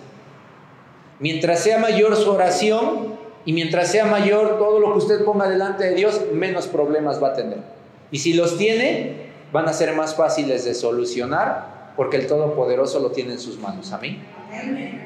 Mientras 1.19 1.61
sea 1.61 1.79
mayor 1.79 2.15
su 2.15 2.29
oración 2.29 3.17
y 3.43 3.53
mientras 3.53 3.91
sea 3.91 4.05
mayor 4.05 4.59
todo 4.59 4.79
lo 4.79 4.91
que 4.91 4.99
usted 4.99 5.25
ponga 5.25 5.49
delante 5.49 5.85
de 5.85 5.95
Dios, 5.95 6.21
menos 6.31 6.67
problemas 6.67 7.21
va 7.21 7.29
a 7.29 7.33
tener. 7.33 7.57
Y 8.11 8.19
si 8.19 8.33
los 8.33 8.55
tiene, 8.59 9.31
van 9.51 9.67
a 9.67 9.73
ser 9.73 9.93
más 9.93 10.13
fáciles 10.13 10.63
de 10.63 10.75
solucionar 10.75 11.93
porque 11.95 12.17
el 12.17 12.27
Todopoderoso 12.27 12.99
lo 12.99 13.09
tiene 13.09 13.33
en 13.33 13.39
sus 13.39 13.57
manos. 13.57 13.91
Amén. 13.91 14.21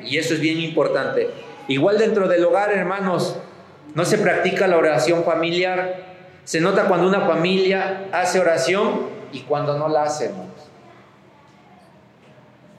Y 0.03 0.17
eso 0.17 0.33
es 0.33 0.41
bien 0.41 0.60
importante. 0.60 1.29
Igual 1.69 1.98
dentro 1.98 2.27
del 2.27 2.43
hogar, 2.43 2.74
hermanos, 2.74 3.38
no 3.93 4.05
se 4.05 4.17
practica 4.17 4.67
la 4.67 4.77
oración 4.77 5.24
familiar. 5.24 6.12
Se 6.43 6.62
nota 6.62 6.86
cuando 6.86 7.07
una 7.07 7.21
familia 7.21 8.07
hace 8.12 8.39
oración 8.39 9.07
y 9.31 9.41
cuando 9.41 9.77
no 9.77 9.89
la 9.89 10.03
hace. 10.03 10.31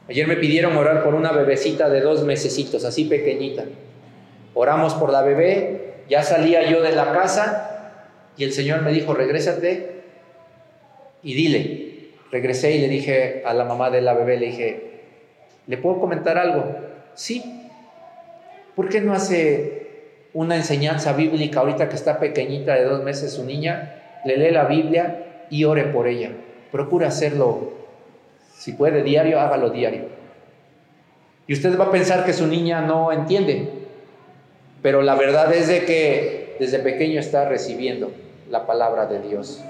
Ayer 0.09 0.27
me 0.27 0.37
pidieron 0.37 0.77
orar 0.77 1.05
por 1.05 1.15
una 1.15 1.33
bebecita 1.33 1.89
de 1.89 2.01
dos 2.01 2.25
mesecitos, 2.25 2.85
así 2.85 3.05
pequeñita. 3.05 3.65
Oramos 4.55 4.95
por 4.95 5.13
la 5.13 5.23
bebé, 5.23 6.03
ya 6.09 6.23
salía 6.23 6.69
yo 6.69 6.83
de 6.83 6.93
la 6.93 7.13
casa 7.13 7.95
y 8.37 8.45
el 8.45 8.53
Señor 8.53 8.83
me 8.83 8.93
dijo, 8.93 9.15
regrésate 9.15 10.03
y 11.23 11.35
dile. 11.35 11.93
Regresé 12.31 12.73
y 12.73 12.81
le 12.81 12.89
dije 12.89 13.43
a 13.45 13.53
la 13.53 13.65
mamá 13.65 13.91
de 13.91 14.01
la 14.01 14.15
bebé, 14.15 14.39
le 14.39 14.47
dije, 14.47 15.01
¿le 15.67 15.77
puedo 15.77 16.01
comentar 16.01 16.39
algo? 16.39 16.75
Sí. 17.15 17.69
¿Por 18.75 18.89
qué 18.89 19.03
no 19.03 19.13
hace 19.13 19.82
una 20.35 20.57
enseñanza 20.57 21.13
bíblica 21.13 21.61
ahorita 21.61 21.89
que 21.89 21.97
está 21.97 22.19
pequeñita 22.19 22.75
de 22.75 22.85
dos 22.85 23.03
meses 23.03 23.33
su 23.33 23.45
niña? 23.45 23.95
Le 24.25 24.37
lee 24.37 24.51
la 24.51 24.65
Biblia 24.65 25.45
y 25.51 25.65
ore 25.65 25.85
por 25.85 26.09
ella. 26.09 26.31
Procura 26.71 27.09
hacerlo, 27.09 27.73
si 28.57 28.73
puede 28.73 29.03
diario, 29.03 29.41
hágalo 29.41 29.71
diario. 29.71 30.07
Y 31.47 31.53
usted 31.53 31.79
va 31.79 31.87
a 31.87 31.91
pensar 31.91 32.25
que 32.25 32.33
su 32.33 32.47
niña 32.47 32.81
no 32.81 33.13
entiende, 33.13 33.69
pero 34.81 35.03
la 35.03 35.15
verdad 35.15 35.53
es 35.53 35.69
de 35.69 35.85
que 35.85 36.57
desde 36.59 36.79
pequeño 36.79 37.21
está 37.21 37.49
recibiendo 37.49 38.11
la 38.51 38.67
palabra 38.67 39.07
de 39.07 39.21
Dios. 39.21 39.63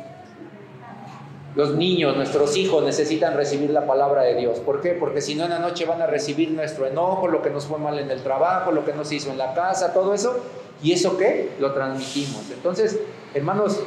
Los 1.54 1.74
niños, 1.74 2.16
nuestros 2.16 2.56
hijos 2.56 2.82
necesitan 2.82 3.36
recibir 3.36 3.70
la 3.70 3.86
palabra 3.86 4.22
de 4.22 4.36
Dios. 4.36 4.58
¿Por 4.60 4.80
qué? 4.80 4.92
Porque 4.92 5.20
si 5.20 5.34
no 5.34 5.44
en 5.44 5.50
la 5.50 5.58
noche 5.58 5.84
van 5.84 6.00
a 6.00 6.06
recibir 6.06 6.50
nuestro 6.50 6.86
enojo, 6.86 7.28
lo 7.28 7.42
que 7.42 7.50
nos 7.50 7.66
fue 7.66 7.78
mal 7.78 7.98
en 7.98 8.10
el 8.10 8.22
trabajo, 8.22 8.72
lo 8.72 8.86
que 8.86 8.94
nos 8.94 9.12
hizo 9.12 9.30
en 9.30 9.36
la 9.36 9.52
casa, 9.52 9.92
todo 9.92 10.14
eso. 10.14 10.40
¿Y 10.82 10.92
eso 10.92 11.18
qué? 11.18 11.50
Lo 11.60 11.74
transmitimos. 11.74 12.50
Entonces, 12.50 12.98
hermanos, 13.34 13.80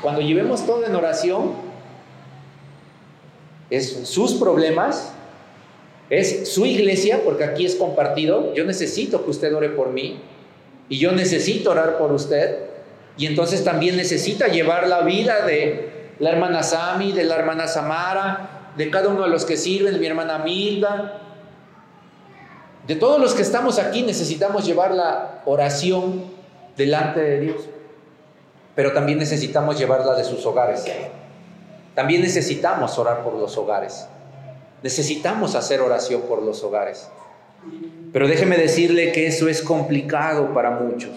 cuando 0.00 0.20
llevemos 0.20 0.64
todo 0.64 0.86
en 0.86 0.94
oración, 0.94 1.54
es 3.68 4.08
sus 4.08 4.34
problemas, 4.34 5.12
es 6.10 6.48
su 6.48 6.66
iglesia, 6.66 7.22
porque 7.24 7.42
aquí 7.42 7.66
es 7.66 7.74
compartido. 7.74 8.54
Yo 8.54 8.64
necesito 8.64 9.24
que 9.24 9.30
usted 9.30 9.52
ore 9.54 9.70
por 9.70 9.88
mí 9.90 10.20
y 10.88 10.98
yo 10.98 11.10
necesito 11.10 11.72
orar 11.72 11.98
por 11.98 12.12
usted. 12.12 12.60
Y 13.16 13.26
entonces 13.26 13.64
también 13.64 13.96
necesita 13.96 14.46
llevar 14.46 14.86
la 14.86 15.00
vida 15.02 15.44
de 15.44 15.97
la 16.18 16.30
hermana 16.30 16.62
Sami, 16.62 17.12
de 17.12 17.24
la 17.24 17.36
hermana 17.36 17.68
Samara, 17.68 18.72
de 18.76 18.90
cada 18.90 19.08
uno 19.08 19.22
de 19.22 19.28
los 19.28 19.44
que 19.44 19.56
sirven, 19.56 19.92
de 19.92 19.98
mi 19.98 20.06
hermana 20.06 20.38
Milda. 20.38 21.20
De 22.86 22.96
todos 22.96 23.20
los 23.20 23.34
que 23.34 23.42
estamos 23.42 23.78
aquí 23.78 24.02
necesitamos 24.02 24.64
llevar 24.64 24.92
la 24.92 25.42
oración 25.44 26.24
delante 26.76 27.20
de 27.20 27.40
Dios, 27.40 27.68
pero 28.74 28.92
también 28.92 29.18
necesitamos 29.18 29.78
llevarla 29.78 30.14
de 30.14 30.24
sus 30.24 30.44
hogares. 30.46 30.84
También 31.94 32.22
necesitamos 32.22 32.96
orar 32.98 33.24
por 33.24 33.34
los 33.34 33.56
hogares. 33.58 34.06
Necesitamos 34.82 35.56
hacer 35.56 35.80
oración 35.80 36.22
por 36.22 36.42
los 36.42 36.62
hogares. 36.62 37.10
Pero 38.12 38.28
déjeme 38.28 38.56
decirle 38.56 39.10
que 39.12 39.26
eso 39.26 39.48
es 39.48 39.62
complicado 39.62 40.54
para 40.54 40.70
muchos. 40.70 41.10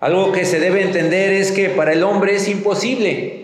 Algo 0.00 0.32
que 0.32 0.44
se 0.44 0.58
debe 0.58 0.82
entender 0.82 1.32
es 1.32 1.52
que 1.52 1.70
para 1.70 1.92
el 1.92 2.02
hombre 2.02 2.34
es 2.34 2.48
imposible. 2.48 3.43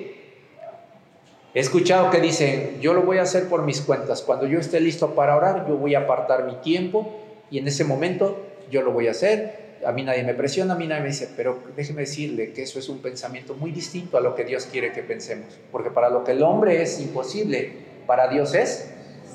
He 1.53 1.59
escuchado 1.59 2.11
que 2.11 2.21
dicen, 2.21 2.79
yo 2.81 2.95
lo 2.95 3.03
voy 3.03 3.19
a 3.19 3.23
hacer 3.23 3.49
por 3.49 3.65
mis 3.65 3.81
cuentas. 3.81 4.23
Cuando 4.23 4.47
yo 4.47 4.61
esté 4.61 4.81
listo 4.81 5.17
para 5.17 5.37
orar, 5.37 5.67
yo 5.67 5.77
voy 5.77 5.97
a 5.97 6.01
apartar 6.01 6.45
mi 6.45 6.55
tiempo 6.57 7.21
y 7.51 7.59
en 7.59 7.67
ese 7.67 7.83
momento 7.83 8.47
yo 8.71 8.83
lo 8.83 8.93
voy 8.93 9.09
a 9.09 9.11
hacer. 9.11 9.71
A 9.85 9.91
mí 9.91 10.05
nadie 10.05 10.23
me 10.23 10.35
presiona, 10.35 10.75
a 10.75 10.77
mí 10.77 10.87
nadie 10.87 11.03
me 11.03 11.09
dice, 11.09 11.29
pero 11.37 11.59
déjeme 11.75 12.03
decirle 12.03 12.53
que 12.53 12.63
eso 12.63 12.79
es 12.79 12.89
un 12.89 12.99
pensamiento 12.99 13.55
muy 13.55 13.73
distinto 13.73 14.17
a 14.17 14.21
lo 14.21 14.37
que 14.37 14.45
Dios 14.45 14.69
quiere 14.71 14.93
que 14.93 15.03
pensemos. 15.03 15.59
Porque 15.73 15.91
para 15.91 16.09
lo 16.09 16.23
que 16.23 16.33
el 16.33 16.43
hombre 16.45 16.83
es 16.83 17.01
imposible, 17.01 17.73
para 18.07 18.29
Dios 18.29 18.55
es 18.55 18.89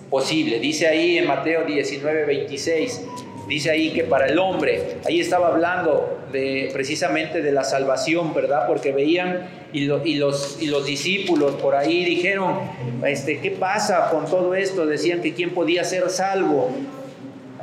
posible. 0.09 0.59
Dice 0.59 0.87
ahí 0.87 1.17
en 1.17 1.27
Mateo 1.27 1.65
19, 1.65 2.25
26, 2.25 3.01
dice 3.47 3.69
ahí 3.69 3.91
que 3.91 4.03
para 4.03 4.27
el 4.27 4.39
hombre, 4.39 4.97
ahí 5.05 5.19
estaba 5.19 5.47
hablando 5.47 6.19
de, 6.31 6.69
precisamente 6.73 7.41
de 7.41 7.51
la 7.51 7.63
salvación, 7.63 8.33
¿verdad? 8.33 8.67
Porque 8.67 8.91
veían 8.91 9.49
y, 9.73 9.85
los, 9.85 10.61
y 10.61 10.67
los 10.67 10.85
discípulos 10.85 11.55
por 11.55 11.75
ahí 11.75 12.05
dijeron, 12.05 12.59
este, 13.05 13.39
¿qué 13.39 13.51
pasa 13.51 14.09
con 14.09 14.25
todo 14.25 14.55
esto? 14.55 14.85
Decían 14.85 15.21
que 15.21 15.33
quién 15.33 15.51
podía 15.51 15.83
ser 15.83 16.09
salvo. 16.09 16.71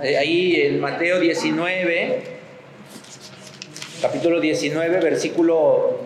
Eh, 0.03 0.17
ahí 0.17 0.57
en 0.57 0.81
Mateo 0.81 1.21
19, 1.21 2.23
capítulo 4.01 4.41
19, 4.41 5.01
versículo 5.01 6.01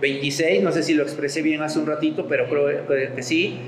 26, 0.00 0.62
no 0.62 0.72
sé 0.72 0.82
si 0.82 0.94
lo 0.94 1.02
expresé 1.02 1.42
bien 1.42 1.62
hace 1.62 1.78
un 1.78 1.86
ratito, 1.86 2.26
pero 2.28 2.48
creo 2.48 2.86
que 2.86 3.22
sí 3.22 3.58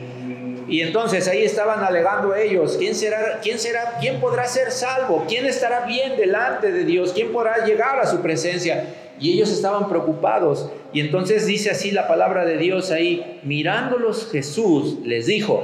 y 0.73 0.81
entonces 0.81 1.29
ahí 1.29 1.45
estaban 1.45 1.85
alegando 1.85 2.35
ellos, 2.35 2.77
¿quién 2.79 2.95
será, 2.95 3.41
quién 3.43 3.59
será, 3.59 3.99
quién 4.01 4.19
podrá 4.21 4.47
ser 4.47 4.71
salvo? 4.71 5.27
¿Quién 5.29 5.45
estará 5.45 5.85
bien 5.85 6.17
delante 6.17 6.73
de 6.73 6.87
Dios? 6.87 7.13
¿Quién 7.13 7.31
podrá 7.31 7.67
llegar 7.67 8.01
a 8.01 8.07
su 8.07 8.23
presencia? 8.23 8.87
Y 9.21 9.35
ellos 9.35 9.51
estaban 9.51 9.91
preocupados. 9.91 10.71
Y 10.95 11.01
entonces 11.01 11.45
dice 11.45 11.71
así 11.71 11.91
la 11.91 12.09
palabra 12.09 12.47
de 12.47 12.57
Dios 12.57 12.91
ahí, 12.91 13.39
mirándolos 13.43 14.31
Jesús 14.33 14.97
les 15.05 15.27
dijo, 15.27 15.63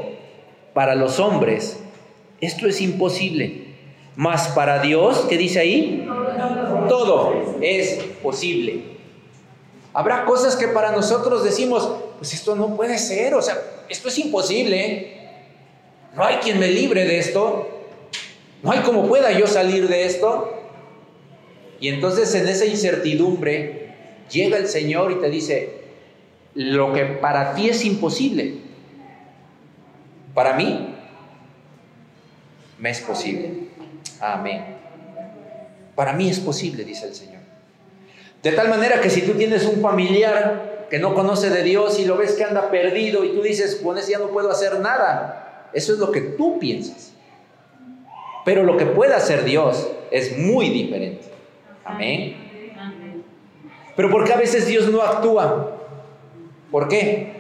para 0.75 0.95
los 0.95 1.19
hombres 1.21 1.81
esto 2.43 2.69
es 2.69 2.83
imposible, 2.83 3.77
mas 4.15 4.49
para 4.49 4.83
Dios, 4.83 5.25
¿qué 5.27 5.39
dice 5.39 5.61
ahí? 5.61 6.07
Todo 6.87 7.57
es 7.63 7.95
posible. 8.23 8.83
Habrá 9.95 10.27
cosas 10.27 10.55
que 10.55 10.69
para 10.69 10.93
nosotros 10.93 11.45
decimos, 11.45 11.95
pues 12.19 12.35
esto 12.35 12.57
no 12.57 12.77
puede 12.77 12.99
ser, 12.99 13.35
o 13.35 13.43
sea, 13.43 13.57
esto 13.89 14.09
es 14.09 14.19
imposible. 14.19 15.15
No 16.15 16.25
hay 16.25 16.37
quien 16.37 16.59
me 16.59 16.69
libre 16.69 17.05
de 17.05 17.19
esto. 17.19 17.87
No 18.63 18.73
hay 18.73 18.81
como 18.81 19.07
pueda 19.07 19.31
yo 19.33 19.47
salir 19.47 19.89
de 19.89 20.05
esto. 20.05 20.53
Y 21.81 21.89
entonces 21.89 22.35
en 22.35 22.49
esa 22.49 22.67
incertidumbre 22.67 23.95
llega 24.31 24.59
el 24.59 24.67
Señor 24.67 25.13
y 25.13 25.21
te 25.21 25.31
dice, 25.31 25.79
lo 26.55 26.93
que 26.93 27.05
para 27.05 27.55
ti 27.55 27.69
es 27.69 27.85
imposible, 27.85 28.55
para 30.35 30.55
mí 30.55 30.95
me 32.79 32.91
es 32.91 33.01
posible. 33.01 33.69
Amén. 34.21 34.65
Para 35.95 36.13
mí 36.13 36.29
es 36.29 36.41
posible, 36.41 36.85
dice 36.85 37.07
el 37.07 37.15
Señor. 37.15 37.43
De 38.43 38.53
tal 38.53 38.69
manera 38.69 39.01
que 39.01 39.11
si 39.11 39.23
tú 39.23 39.35
tienes 39.35 39.65
un 39.65 39.81
familiar 39.81 40.78
que 40.91 40.99
no 40.99 41.15
conoce 41.15 41.51
de 41.51 41.63
Dios 41.63 41.99
y 41.99 42.05
lo 42.05 42.17
ves 42.17 42.35
que 42.35 42.45
anda 42.45 42.71
perdido 42.71 43.25
y 43.25 43.31
tú 43.31 43.43
dices, 43.43 43.81
con 43.83 43.99
ese 43.99 44.13
ya 44.13 44.19
no 44.19 44.29
puedo 44.29 44.51
hacer 44.51 44.81
nada. 44.81 45.69
Eso 45.73 45.93
es 45.93 45.99
lo 45.99 46.11
que 46.11 46.21
tú 46.21 46.59
piensas. 46.59 47.13
Pero 48.45 48.65
lo 48.65 48.77
que 48.77 48.87
puede 48.87 49.15
hacer 49.15 49.45
Dios 49.45 49.89
es 50.11 50.39
muy 50.39 50.71
diferente. 50.71 51.25
Amén. 51.85 52.49
Pero 53.95 54.11
¿por 54.11 54.25
qué 54.25 54.33
a 54.33 54.37
veces 54.37 54.67
Dios 54.67 54.89
no 54.89 55.03
actúa? 55.03 55.73
¿Por 56.71 56.89
qué? 56.89 57.37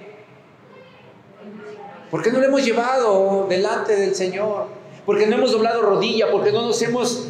Porque 2.10 2.30
no 2.30 2.40
lo 2.40 2.46
hemos 2.46 2.64
llevado 2.64 3.46
delante 3.48 3.96
del 3.96 4.14
Señor. 4.14 4.66
Porque 5.06 5.26
no 5.26 5.36
hemos 5.36 5.52
doblado 5.52 5.82
rodilla. 5.82 6.30
Porque 6.30 6.52
no 6.52 6.62
nos 6.62 6.82
hemos 6.82 7.28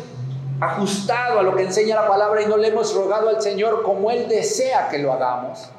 ajustado 0.60 1.38
a 1.38 1.42
lo 1.42 1.54
que 1.54 1.62
enseña 1.62 1.94
la 1.94 2.08
palabra 2.08 2.42
y 2.42 2.46
no 2.46 2.56
le 2.56 2.68
hemos 2.68 2.94
rogado 2.94 3.28
al 3.28 3.40
Señor 3.40 3.82
como 3.82 4.10
Él 4.10 4.28
desea 4.28 4.88
que 4.88 4.98
lo 4.98 5.12
hagamos. 5.12 5.70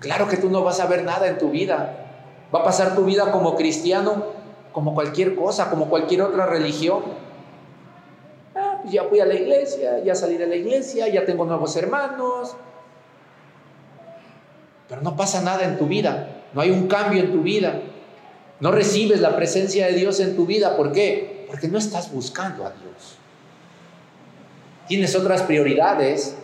Claro 0.00 0.28
que 0.28 0.38
tú 0.38 0.50
no 0.50 0.64
vas 0.64 0.80
a 0.80 0.86
ver 0.86 1.04
nada 1.04 1.28
en 1.28 1.38
tu 1.38 1.50
vida. 1.50 2.06
Va 2.52 2.60
a 2.60 2.64
pasar 2.64 2.96
tu 2.96 3.04
vida 3.04 3.30
como 3.30 3.54
cristiano, 3.54 4.24
como 4.72 4.94
cualquier 4.94 5.36
cosa, 5.36 5.70
como 5.70 5.88
cualquier 5.88 6.22
otra 6.22 6.46
religión. 6.46 7.02
Ah, 8.54 8.78
pues 8.80 8.92
ya 8.92 9.04
fui 9.04 9.20
a 9.20 9.26
la 9.26 9.34
iglesia, 9.34 10.02
ya 10.02 10.14
salí 10.14 10.36
de 10.36 10.46
la 10.46 10.56
iglesia, 10.56 11.06
ya 11.08 11.24
tengo 11.24 11.44
nuevos 11.44 11.76
hermanos. 11.76 12.56
Pero 14.88 15.02
no 15.02 15.14
pasa 15.16 15.42
nada 15.42 15.64
en 15.64 15.78
tu 15.78 15.86
vida, 15.86 16.42
no 16.52 16.62
hay 16.62 16.70
un 16.70 16.88
cambio 16.88 17.22
en 17.22 17.30
tu 17.30 17.42
vida. 17.42 17.80
No 18.58 18.72
recibes 18.72 19.20
la 19.20 19.36
presencia 19.36 19.86
de 19.86 19.92
Dios 19.92 20.20
en 20.20 20.36
tu 20.36 20.44
vida. 20.44 20.76
¿Por 20.76 20.92
qué? 20.92 21.46
Porque 21.48 21.68
no 21.68 21.78
estás 21.78 22.12
buscando 22.12 22.66
a 22.66 22.70
Dios. 22.70 23.16
Tienes 24.86 25.14
otras 25.14 25.42
prioridades, 25.42 26.36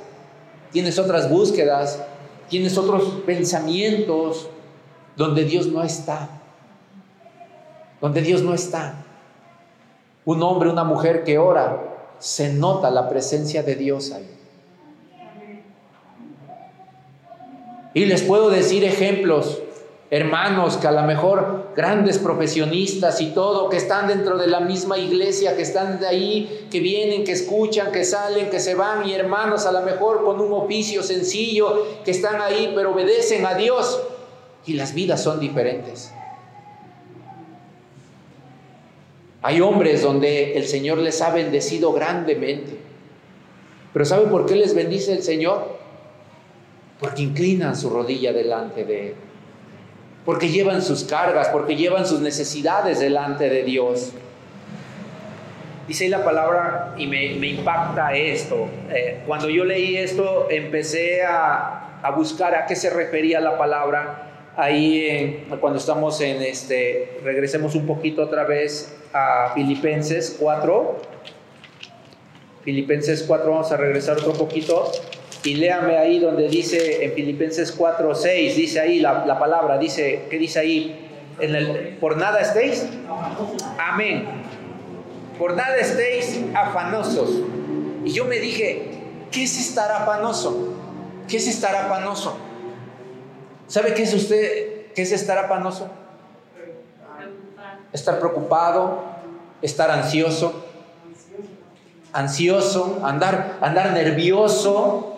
tienes 0.72 0.98
otras 0.98 1.28
búsquedas, 1.28 2.02
tienes 2.48 2.76
otros 2.78 3.22
pensamientos 3.26 4.48
donde 5.16 5.44
Dios 5.44 5.66
no 5.66 5.82
está. 5.82 6.28
Donde 8.00 8.22
Dios 8.22 8.42
no 8.42 8.54
está. 8.54 9.04
Un 10.24 10.42
hombre, 10.42 10.68
una 10.68 10.84
mujer 10.84 11.24
que 11.24 11.38
ora, 11.38 12.14
se 12.18 12.52
nota 12.52 12.90
la 12.90 13.08
presencia 13.08 13.62
de 13.62 13.74
Dios 13.74 14.12
ahí. 14.12 14.30
Y 17.94 18.04
les 18.04 18.22
puedo 18.22 18.50
decir 18.50 18.84
ejemplos 18.84 19.62
hermanos 20.10 20.76
que 20.76 20.86
a 20.86 20.92
lo 20.92 21.02
mejor 21.02 21.72
grandes 21.75 22.18
profesionistas 22.18 23.20
y 23.20 23.32
todo, 23.32 23.68
que 23.68 23.76
están 23.76 24.06
dentro 24.06 24.38
de 24.38 24.46
la 24.46 24.60
misma 24.60 24.98
iglesia, 24.98 25.56
que 25.56 25.62
están 25.62 25.98
de 25.98 26.06
ahí, 26.06 26.66
que 26.70 26.80
vienen, 26.80 27.25
que 27.25 27.32
escuchan, 27.32 27.90
que 27.90 28.04
salen, 28.04 28.48
que 28.48 28.60
se 28.60 28.75
van, 28.75 29.08
y 29.08 29.14
hermanos 29.14 29.66
a 29.66 29.72
lo 29.72 29.82
mejor 29.82 30.25
con 30.25 30.40
un 30.40 30.52
oficio 30.52 31.02
sencillo, 31.02 31.86
que 32.04 32.12
están 32.12 32.40
ahí, 32.40 32.72
pero 32.75 32.92
obedecen 32.92 33.44
a 33.46 33.54
Dios, 33.54 34.00
y 34.64 34.75
las 34.75 34.94
vidas 34.94 35.22
son 35.22 35.40
diferentes. 35.40 36.12
Hay 39.42 39.60
hombres 39.60 40.02
donde 40.02 40.56
el 40.56 40.66
Señor 40.66 40.98
les 40.98 41.20
ha 41.22 41.30
bendecido 41.30 41.92
grandemente. 41.92 42.78
Pero 43.92 44.04
¿saben 44.04 44.28
por 44.28 44.44
qué 44.44 44.56
les 44.56 44.75
bendice 44.75 45.12
el 45.12 45.22
Señor? 45.22 45.78
Porque 46.98 47.22
inclinan 47.22 47.76
su 47.76 47.88
rodilla 47.90 48.32
delante 48.32 48.84
de 48.84 49.08
Él 49.08 49.14
porque 50.26 50.49
llevan 50.49 50.83
sus 50.83 51.04
cargas, 51.04 51.49
porque 51.49 51.76
llevan 51.76 52.04
sus 52.04 52.21
necesidades 52.21 52.99
delante 52.99 53.49
de 53.49 53.62
Dios. 53.62 54.12
Dice 55.87 56.04
ahí 56.04 56.11
la 56.11 56.25
palabra 56.25 56.95
y 56.99 57.06
me, 57.06 57.26
impacta 57.26 58.12
esto. 58.12 58.66
Eh, 58.90 59.23
cuando 59.25 59.49
yo 59.49 59.64
leí 59.64 59.97
esto, 59.97 60.49
empecé 60.50 61.23
a, 61.23 62.00
a, 62.02 62.11
buscar 62.11 62.56
a 62.56 62.66
qué 62.66 62.75
se 62.75 62.90
refería 62.90 63.40
la 63.40 63.56
palabra. 63.56 64.52
Ahí, 64.56 65.47
cuando 65.61 65.78
estamos 65.78 66.21
en 66.21 66.42
este, 66.42 67.21
regresemos 67.23 67.76
un 67.76 67.87
poquito 67.87 68.23
otra 68.23 68.42
vez 68.42 68.97
a 69.12 69.52
Filipenses 69.54 70.37
4. 70.40 70.97
Filipenses 72.64 73.23
4, 73.23 73.49
vamos 73.49 73.71
a 73.71 73.76
regresar 73.76 74.16
otro 74.16 74.33
poquito. 74.33 74.90
Y 75.46 75.54
léame 75.54 75.96
ahí 75.96 76.18
donde 76.18 76.48
dice 76.48 77.04
en 77.04 77.12
Filipenses 77.12 77.70
4, 77.70 78.16
6, 78.16 78.56
dice 78.56 78.80
ahí 78.80 78.98
la, 78.98 79.38
palabra, 79.38 79.78
dice, 79.78 80.26
¿qué 80.28 80.38
dice 80.38 80.58
ahí? 80.58 81.08
En 81.38 81.54
el, 81.54 81.96
¿Por 82.00 82.16
nada 82.16 82.40
estéis? 82.40 82.84
Amén. 83.78 84.26
Por 85.38 85.54
nada 85.54 85.76
estéis 85.76 86.40
afanosos. 86.52 87.30
Y 88.04 88.10
yo 88.10 88.24
me 88.24 88.40
dije, 88.40 88.90
¿qué 89.30 89.44
es 89.44 89.56
estar 89.56 89.92
afanoso? 89.92 90.74
¿Qué 91.28 91.36
es 91.36 91.46
estar 91.46 91.76
afanoso? 91.76 92.36
¿Sabe 93.68 93.94
qué 93.94 94.02
es 94.02 94.14
usted? 94.14 94.86
¿Qué 94.96 95.02
es 95.02 95.12
estar 95.12 95.38
afanoso? 95.38 95.88
Estar 97.92 98.18
preocupado, 98.18 99.04
estar 99.62 99.92
ansioso, 99.92 100.64
ansioso, 102.12 102.98
andar, 103.04 103.58
andar 103.60 103.92
nervioso, 103.92 105.15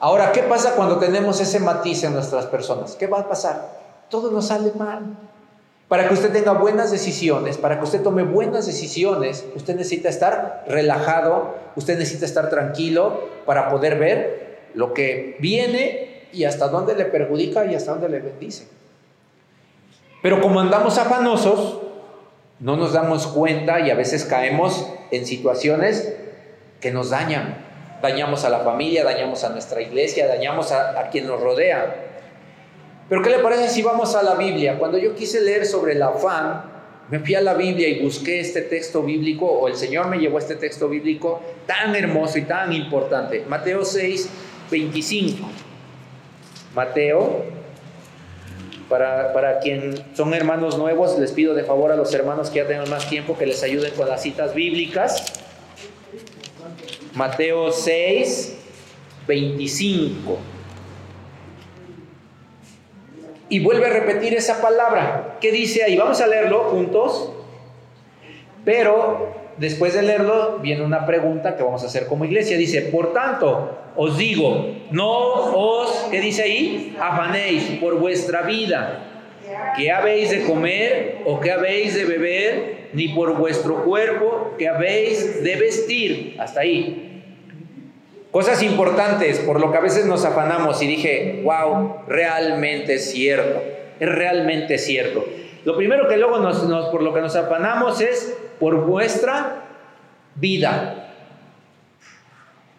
Ahora, 0.00 0.32
¿qué 0.32 0.42
pasa 0.42 0.74
cuando 0.76 0.98
tenemos 0.98 1.40
ese 1.42 1.60
matiz 1.60 2.02
en 2.04 2.14
nuestras 2.14 2.46
personas? 2.46 2.96
¿Qué 2.96 3.06
va 3.06 3.20
a 3.20 3.28
pasar? 3.28 3.68
Todo 4.08 4.30
nos 4.30 4.46
sale 4.46 4.72
mal. 4.74 5.14
Para 5.88 6.08
que 6.08 6.14
usted 6.14 6.32
tenga 6.32 6.52
buenas 6.52 6.90
decisiones, 6.90 7.58
para 7.58 7.78
que 7.78 7.84
usted 7.84 8.02
tome 8.02 8.22
buenas 8.22 8.64
decisiones, 8.64 9.44
usted 9.54 9.76
necesita 9.76 10.08
estar 10.08 10.64
relajado, 10.66 11.54
usted 11.76 11.98
necesita 11.98 12.24
estar 12.24 12.48
tranquilo 12.48 13.28
para 13.44 13.68
poder 13.68 13.98
ver 13.98 14.70
lo 14.72 14.94
que 14.94 15.36
viene 15.38 16.28
y 16.32 16.44
hasta 16.44 16.68
dónde 16.68 16.94
le 16.94 17.04
perjudica 17.04 17.66
y 17.66 17.74
hasta 17.74 17.92
dónde 17.92 18.08
le 18.08 18.20
bendice. 18.20 18.68
Pero 20.22 20.40
como 20.40 20.60
andamos 20.60 20.96
afanosos, 20.96 21.78
no 22.58 22.76
nos 22.76 22.94
damos 22.94 23.26
cuenta 23.26 23.80
y 23.80 23.90
a 23.90 23.94
veces 23.94 24.24
caemos 24.24 24.86
en 25.10 25.26
situaciones 25.26 26.14
que 26.80 26.90
nos 26.90 27.10
dañan 27.10 27.69
dañamos 28.02 28.44
a 28.44 28.50
la 28.50 28.60
familia, 28.60 29.04
dañamos 29.04 29.44
a 29.44 29.50
nuestra 29.50 29.80
iglesia, 29.80 30.26
dañamos 30.26 30.72
a, 30.72 31.08
quien 31.10 31.26
nos 31.26 31.40
rodea. 31.40 32.08
Pero 33.08 33.22
¿qué 33.22 33.30
le 33.30 33.38
parece 33.40 33.68
si 33.68 33.82
vamos 33.82 34.14
a 34.14 34.22
la 34.22 34.34
Biblia? 34.34 34.78
Cuando 34.78 34.98
yo 34.98 35.14
quise 35.14 35.40
leer 35.40 35.66
sobre 35.66 35.92
el 35.92 36.02
afán, 36.02 36.62
me 37.10 37.18
fui 37.18 37.34
a 37.34 37.40
la 37.40 37.54
Biblia 37.54 37.88
y 37.88 38.02
busqué 38.02 38.38
este 38.38 38.62
texto 38.62 39.02
bíblico, 39.02 39.46
o 39.46 39.66
el 39.66 39.74
Señor 39.74 40.06
me 40.06 40.18
llevó 40.18 40.38
este 40.38 40.54
texto 40.54 40.88
bíblico 40.88 41.42
tan 41.66 41.94
hermoso 41.96 42.38
y 42.38 42.42
tan 42.42 42.72
importante. 42.72 43.44
Mateo 43.48 43.84
6, 43.84 44.28
25. 44.70 45.48
Mateo, 46.72 47.44
para, 48.88 49.32
para 49.32 49.58
quien 49.58 49.94
son 50.14 50.32
hermanos 50.34 50.78
nuevos, 50.78 51.18
les 51.18 51.32
pido 51.32 51.54
de 51.54 51.64
favor 51.64 51.90
a 51.90 51.96
los 51.96 52.14
hermanos 52.14 52.48
que 52.48 52.60
ya 52.60 52.66
tengan 52.68 52.88
más 52.88 53.08
tiempo 53.08 53.36
que 53.36 53.46
les 53.46 53.60
ayuden 53.64 53.92
con 53.94 54.08
las 54.08 54.22
citas 54.22 54.54
bíblicas. 54.54 55.49
Mateo 57.14 57.72
6, 57.72 58.56
25. 59.26 60.38
Y 63.48 63.58
vuelve 63.60 63.86
a 63.86 63.90
repetir 63.90 64.34
esa 64.34 64.62
palabra. 64.62 65.38
¿Qué 65.40 65.50
dice 65.50 65.82
ahí? 65.82 65.96
Vamos 65.96 66.20
a 66.20 66.28
leerlo 66.28 66.64
juntos. 66.64 67.32
Pero 68.64 69.34
después 69.56 69.94
de 69.94 70.02
leerlo 70.02 70.58
viene 70.60 70.82
una 70.82 71.04
pregunta 71.04 71.56
que 71.56 71.64
vamos 71.64 71.82
a 71.82 71.86
hacer 71.86 72.06
como 72.06 72.24
iglesia. 72.24 72.56
Dice, 72.56 72.82
por 72.82 73.12
tanto, 73.12 73.76
os 73.96 74.16
digo, 74.16 74.68
no 74.92 75.10
os, 75.10 76.06
¿qué 76.12 76.20
dice 76.20 76.42
ahí? 76.42 76.96
Afanéis 77.00 77.64
por 77.80 77.98
vuestra 77.98 78.42
vida. 78.42 79.06
¿Qué 79.76 79.90
habéis 79.90 80.30
de 80.30 80.44
comer 80.44 81.22
o 81.24 81.40
qué 81.40 81.50
habéis 81.50 81.94
de 81.96 82.04
beber? 82.04 82.80
ni 82.92 83.08
por 83.08 83.36
vuestro 83.36 83.84
cuerpo 83.84 84.54
que 84.58 84.68
habéis 84.68 85.42
de 85.42 85.56
vestir. 85.56 86.36
Hasta 86.38 86.60
ahí. 86.60 86.99
Cosas 88.30 88.62
importantes 88.62 89.40
por 89.40 89.60
lo 89.60 89.72
que 89.72 89.78
a 89.78 89.80
veces 89.80 90.06
nos 90.06 90.24
afanamos 90.24 90.80
y 90.82 90.86
dije, 90.86 91.42
wow, 91.42 91.96
realmente 92.06 92.94
es 92.94 93.10
cierto, 93.10 93.60
es 93.98 94.08
realmente 94.08 94.78
cierto. 94.78 95.24
Lo 95.64 95.76
primero 95.76 96.06
que 96.06 96.16
luego 96.16 96.38
nos, 96.38 96.58
por 96.90 97.02
lo 97.02 97.12
que 97.12 97.20
nos 97.20 97.34
afanamos 97.34 98.00
es 98.00 98.36
por 98.60 98.86
vuestra 98.86 99.64
vida. 100.36 101.12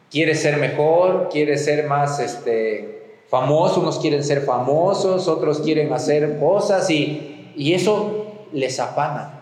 Quieres 0.09 0.41
ser 0.41 0.57
mejor, 0.57 1.27
quieres 1.29 1.65
ser 1.65 1.85
más 1.85 2.19
este, 2.19 3.19
famoso, 3.27 3.81
unos 3.81 3.99
quieren 3.99 4.23
ser 4.23 4.41
famosos, 4.41 5.27
otros 5.27 5.59
quieren 5.59 5.91
hacer 5.91 6.39
cosas 6.39 6.89
y, 6.89 7.51
y 7.57 7.73
eso 7.73 8.47
les 8.53 8.79
afana. 8.79 9.40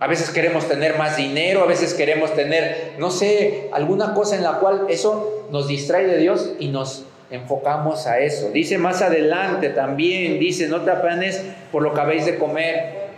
A 0.00 0.06
veces 0.06 0.30
queremos 0.30 0.66
tener 0.66 0.96
más 0.96 1.18
dinero, 1.18 1.62
a 1.62 1.66
veces 1.66 1.92
queremos 1.92 2.34
tener, 2.34 2.94
no 2.98 3.10
sé, 3.10 3.68
alguna 3.70 4.14
cosa 4.14 4.34
en 4.34 4.42
la 4.42 4.54
cual 4.54 4.86
eso 4.88 5.46
nos 5.50 5.68
distrae 5.68 6.06
de 6.06 6.16
Dios 6.16 6.54
y 6.58 6.68
nos 6.68 7.04
enfocamos 7.30 8.06
a 8.06 8.18
eso. 8.18 8.50
Dice 8.50 8.78
más 8.78 9.02
adelante 9.02 9.68
también, 9.68 10.38
dice, 10.38 10.68
no 10.68 10.80
te 10.80 10.90
apanes 10.90 11.44
por 11.70 11.82
lo 11.82 11.92
que 11.92 12.00
habéis 12.00 12.24
de 12.24 12.38
comer. 12.38 13.10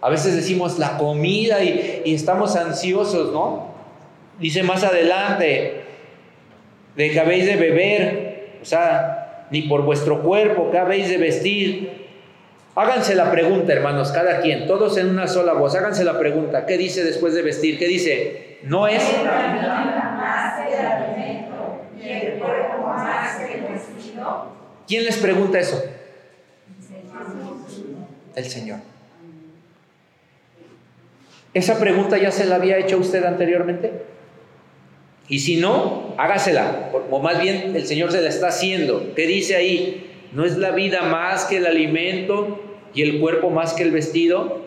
A 0.00 0.08
veces 0.08 0.36
decimos 0.36 0.78
la 0.78 0.96
comida 0.96 1.64
y, 1.64 2.02
estamos 2.06 2.54
ansiosos, 2.54 3.32
¿no? 3.32 3.74
Dice 4.38 4.62
más 4.62 4.84
adelante, 4.84 5.82
de 6.94 7.10
que 7.10 7.18
habéis 7.18 7.46
de 7.46 7.56
beber, 7.56 8.58
o 8.62 8.64
sea, 8.64 9.48
ni 9.50 9.62
por 9.62 9.82
vuestro 9.82 10.22
cuerpo, 10.22 10.70
que 10.70 10.78
habéis 10.78 11.08
de 11.08 11.18
vestir. 11.18 12.05
Háganse 12.78 13.14
la 13.14 13.30
pregunta, 13.30 13.72
hermanos, 13.72 14.12
cada 14.12 14.42
quien, 14.42 14.66
todos 14.66 14.98
en 14.98 15.08
una 15.08 15.26
sola 15.26 15.54
voz, 15.54 15.74
háganse 15.74 16.04
la 16.04 16.18
pregunta, 16.18 16.66
¿qué 16.66 16.76
dice 16.76 17.02
después 17.04 17.32
de 17.32 17.40
vestir? 17.40 17.78
¿Qué 17.78 17.88
dice? 17.88 18.58
No 18.64 18.86
es... 18.86 19.02
¿Quién 24.86 25.04
les 25.06 25.16
pregunta 25.16 25.58
eso? 25.58 25.82
El 28.34 28.44
Señor. 28.44 28.80
¿Esa 31.54 31.78
pregunta 31.80 32.18
ya 32.18 32.30
se 32.30 32.44
la 32.44 32.56
había 32.56 32.76
hecho 32.76 32.98
usted 32.98 33.24
anteriormente? 33.24 34.02
Y 35.28 35.38
si 35.38 35.56
no, 35.56 36.14
hágasela, 36.18 36.90
o 37.10 37.20
más 37.20 37.40
bien 37.40 37.74
el 37.74 37.86
Señor 37.86 38.12
se 38.12 38.20
la 38.20 38.28
está 38.28 38.48
haciendo. 38.48 39.14
¿Qué 39.14 39.26
dice 39.26 39.56
ahí? 39.56 40.28
¿No 40.32 40.44
es 40.44 40.58
la 40.58 40.72
vida 40.72 41.00
más 41.04 41.46
que 41.46 41.56
el 41.56 41.66
alimento 41.66 42.64
y 42.96 43.02
el 43.02 43.20
cuerpo 43.20 43.50
más 43.50 43.74
que 43.74 43.84
el 43.84 43.92
vestido? 43.92 44.66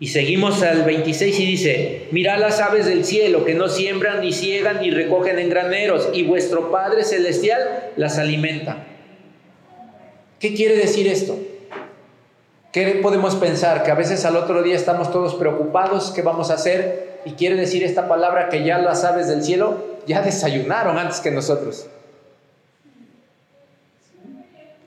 Y 0.00 0.08
seguimos 0.08 0.62
al 0.62 0.82
26 0.82 1.38
y 1.40 1.46
dice, 1.46 2.08
mirad 2.10 2.40
las 2.40 2.58
aves 2.58 2.86
del 2.86 3.04
cielo 3.04 3.44
que 3.44 3.54
no 3.54 3.68
siembran 3.68 4.22
ni 4.22 4.32
ciegan 4.32 4.80
ni 4.80 4.90
recogen 4.90 5.38
en 5.38 5.50
graneros 5.50 6.08
y 6.14 6.22
vuestro 6.22 6.72
Padre 6.72 7.04
Celestial 7.04 7.60
las 7.96 8.18
alimenta. 8.18 8.86
¿Qué 10.38 10.54
quiere 10.54 10.74
decir 10.74 11.06
esto? 11.06 11.38
¿Qué 12.72 12.98
podemos 13.02 13.34
pensar? 13.34 13.82
Que 13.82 13.90
a 13.90 13.94
veces 13.94 14.24
al 14.24 14.36
otro 14.36 14.62
día 14.62 14.74
estamos 14.74 15.12
todos 15.12 15.34
preocupados, 15.34 16.12
¿qué 16.12 16.22
vamos 16.22 16.50
a 16.50 16.54
hacer? 16.54 17.18
Y 17.26 17.32
quiere 17.32 17.56
decir 17.56 17.84
esta 17.84 18.08
palabra 18.08 18.48
que 18.48 18.64
ya 18.64 18.78
las 18.78 19.04
aves 19.04 19.28
del 19.28 19.42
cielo 19.42 19.98
ya 20.06 20.22
desayunaron 20.22 20.96
antes 20.96 21.20
que 21.20 21.30
nosotros. 21.30 21.88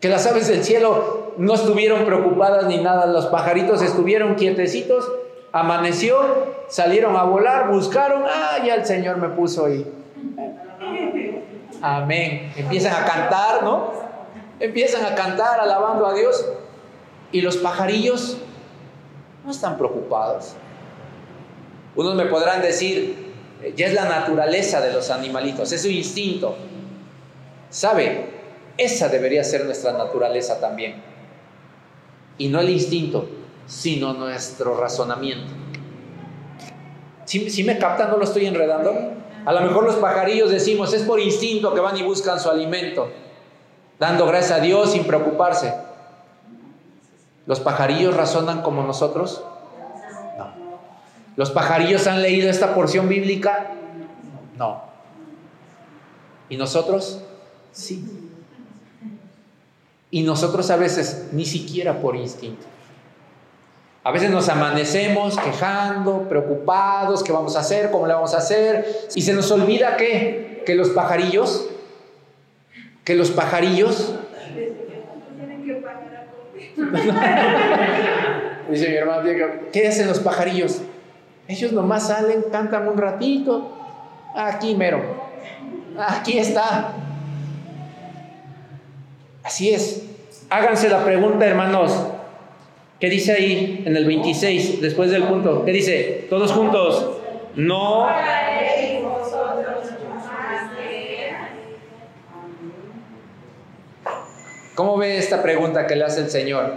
Que 0.04 0.10
las 0.10 0.28
aves 0.28 0.50
del 0.50 0.66
cielo 0.66 1.32
no 1.38 1.54
estuvieron 1.54 2.04
preocupadas 2.04 2.66
ni 2.66 2.78
nada, 2.80 3.06
los 3.06 3.28
pajaritos 3.28 3.82
estuvieron 3.82 4.36
quietecitos, 4.36 5.10
amaneció, 5.54 6.20
salieron 6.68 7.16
a 7.16 7.24
volar, 7.24 7.72
buscaron, 7.72 8.26
ah, 8.28 8.58
ya 8.66 8.76
el 8.76 8.86
Señor 8.86 9.16
me 9.16 9.30
puso 9.30 9.66
ahí. 9.66 9.90
Amén. 11.82 12.52
Empiezan 12.58 13.02
a 13.02 13.06
cantar, 13.06 13.64
¿no? 13.64 13.94
Empiezan 14.60 15.06
a 15.06 15.16
cantar 15.16 15.62
alabando 15.62 16.06
a 16.06 16.14
Dios. 16.14 16.50
Y 17.32 17.40
los 17.40 17.56
pajarillos 17.56 18.40
no 19.46 19.52
están 19.52 19.78
preocupados. 19.78 20.56
Unos 21.96 22.16
me 22.16 22.26
podrán 22.26 22.62
decir, 22.62 23.32
ya 23.78 23.88
es 23.88 23.94
la 23.94 24.04
naturaleza 24.04 24.82
de 24.82 24.92
los 24.92 25.10
animalitos, 25.10 25.72
es 25.72 25.82
su 25.82 25.88
instinto. 25.88 26.58
¿Sabe? 27.70 28.43
Esa 28.78 29.08
debería 29.08 29.44
ser 29.44 29.66
nuestra 29.66 29.94
naturaleza 29.94 30.60
también. 30.60 31.02
Y 32.38 32.48
no 32.48 32.60
el 32.60 32.70
instinto, 32.70 33.28
sino 33.68 34.14
nuestro 34.14 34.76
razonamiento. 34.76 35.52
Si, 37.26 37.64
me 37.64 37.78
captan, 37.78 38.12
no 38.12 38.18
lo 38.18 38.24
estoy 38.24 38.46
enredando. 38.46 38.94
A 39.46 39.54
lo 39.54 39.62
mejor 39.62 39.84
los 39.86 39.96
pajarillos 39.96 40.52
decimos, 40.52 40.94
es 40.94 41.04
por 41.04 41.20
instinto 41.20 41.74
que 41.74 41.80
van 41.80 41.98
y 41.98 42.04
buscan 42.04 42.40
su 42.40 42.50
alimento, 42.50 43.10
dando 44.00 44.26
gracias 44.26 44.60
a 44.60 44.62
Dios 44.62 44.92
sin 44.92 45.06
preocuparse. 45.06 45.74
¿Los 47.46 47.60
pajarillos 47.60 48.16
razonan 48.16 48.62
como 48.62 48.84
nosotros? 48.84 49.44
No. 50.38 50.54
¿Los 51.36 51.52
pajarillos 51.52 52.08
han 52.08 52.22
leído 52.22 52.50
esta 52.50 52.74
porción 52.74 53.10
bíblica? 53.10 53.72
No. 54.58 54.84
¿Y 56.50 56.58
nosotros? 56.58 57.22
Sí. 57.72 58.33
Y 60.14 60.22
nosotros 60.22 60.70
a 60.70 60.76
veces 60.76 61.30
ni 61.32 61.44
siquiera 61.44 62.00
por 62.00 62.16
instinto. 62.16 62.68
A 64.04 64.12
veces 64.12 64.30
nos 64.30 64.48
amanecemos 64.48 65.36
quejando, 65.40 66.30
preocupados, 66.30 67.24
¿qué 67.24 67.32
vamos 67.32 67.56
a 67.56 67.62
hacer? 67.62 67.90
¿Cómo 67.90 68.06
le 68.06 68.14
vamos 68.14 68.36
a 68.36 68.38
hacer? 68.38 68.86
Y 69.16 69.24
se 69.24 69.34
nos 69.34 69.50
olvida 69.50 69.98
que, 69.98 70.62
que 70.68 70.76
los 70.76 70.90
pajarillos, 70.90 71.68
que 73.04 73.16
los 73.16 73.32
pajarillos 73.32 74.14
Dice 78.70 78.90
mi 78.90 78.96
hermano 78.96 79.28
¿qué 79.72 79.88
hacen 79.88 80.08
los 80.08 80.20
pajarillos? 80.20 80.82
Ellos 81.48 81.72
nomás 81.72 82.10
salen, 82.10 82.44
cantan 82.52 82.88
un 82.88 83.00
ratito. 83.00 83.76
Aquí 84.36 84.76
mero. 84.76 85.02
Aquí 85.98 86.38
está. 86.38 86.94
Así 89.44 89.74
es. 89.74 90.04
Háganse 90.50 90.90
la 90.90 91.04
pregunta, 91.04 91.46
hermanos. 91.46 92.08
¿Qué 93.00 93.10
dice 93.10 93.34
ahí 93.34 93.84
en 93.86 93.98
el 93.98 94.06
26, 94.06 94.82
después 94.82 95.12
del 95.12 95.24
punto? 95.24 95.66
¿Qué 95.66 95.72
dice? 95.72 96.28
Todos 96.30 96.52
juntos. 96.52 97.18
No 97.56 98.08
¿Cómo 104.76 104.98
ve 104.98 105.18
esta 105.18 105.44
pregunta 105.44 105.86
que 105.86 105.96
le 105.96 106.04
hace 106.04 106.22
el 106.22 106.30
Señor? 106.32 106.74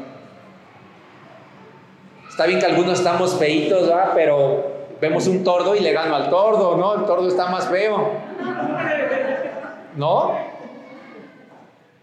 Está 2.28 2.44
bien 2.44 2.60
que 2.60 2.66
algunos 2.66 2.98
estamos 2.98 3.36
feitos, 3.36 3.90
¿va? 3.90 4.12
pero 4.14 4.88
vemos 5.00 5.26
un 5.26 5.42
tordo 5.42 5.74
y 5.74 5.80
le 5.80 5.92
gano 5.92 6.14
al 6.14 6.28
tordo, 6.28 6.76
¿no? 6.76 6.94
El 6.94 7.06
tordo 7.06 7.26
está 7.28 7.46
más 7.46 7.68
feo. 7.68 8.10
¿No? 9.96 10.55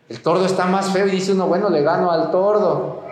El 0.09 0.21
tordo 0.21 0.45
está 0.45 0.65
más 0.65 0.91
feo 0.91 1.07
y 1.07 1.11
dice 1.11 1.31
uno, 1.31 1.47
bueno, 1.47 1.69
le 1.69 1.81
gano 1.81 2.11
al 2.11 2.31
tordo. 2.31 3.03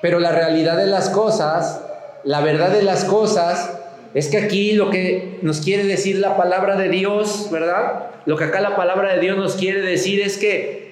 Pero 0.00 0.18
la 0.18 0.32
realidad 0.32 0.76
de 0.76 0.86
las 0.86 1.10
cosas, 1.10 1.82
la 2.24 2.40
verdad 2.40 2.70
de 2.70 2.82
las 2.82 3.04
cosas, 3.04 3.78
es 4.14 4.28
que 4.28 4.38
aquí 4.38 4.72
lo 4.72 4.90
que 4.90 5.38
nos 5.42 5.60
quiere 5.60 5.84
decir 5.84 6.16
la 6.18 6.36
palabra 6.36 6.76
de 6.76 6.88
Dios, 6.88 7.48
¿verdad? 7.50 8.06
Lo 8.26 8.36
que 8.36 8.44
acá 8.44 8.60
la 8.60 8.76
palabra 8.76 9.14
de 9.14 9.20
Dios 9.20 9.36
nos 9.36 9.54
quiere 9.54 9.80
decir 9.82 10.20
es 10.20 10.36
que 10.36 10.90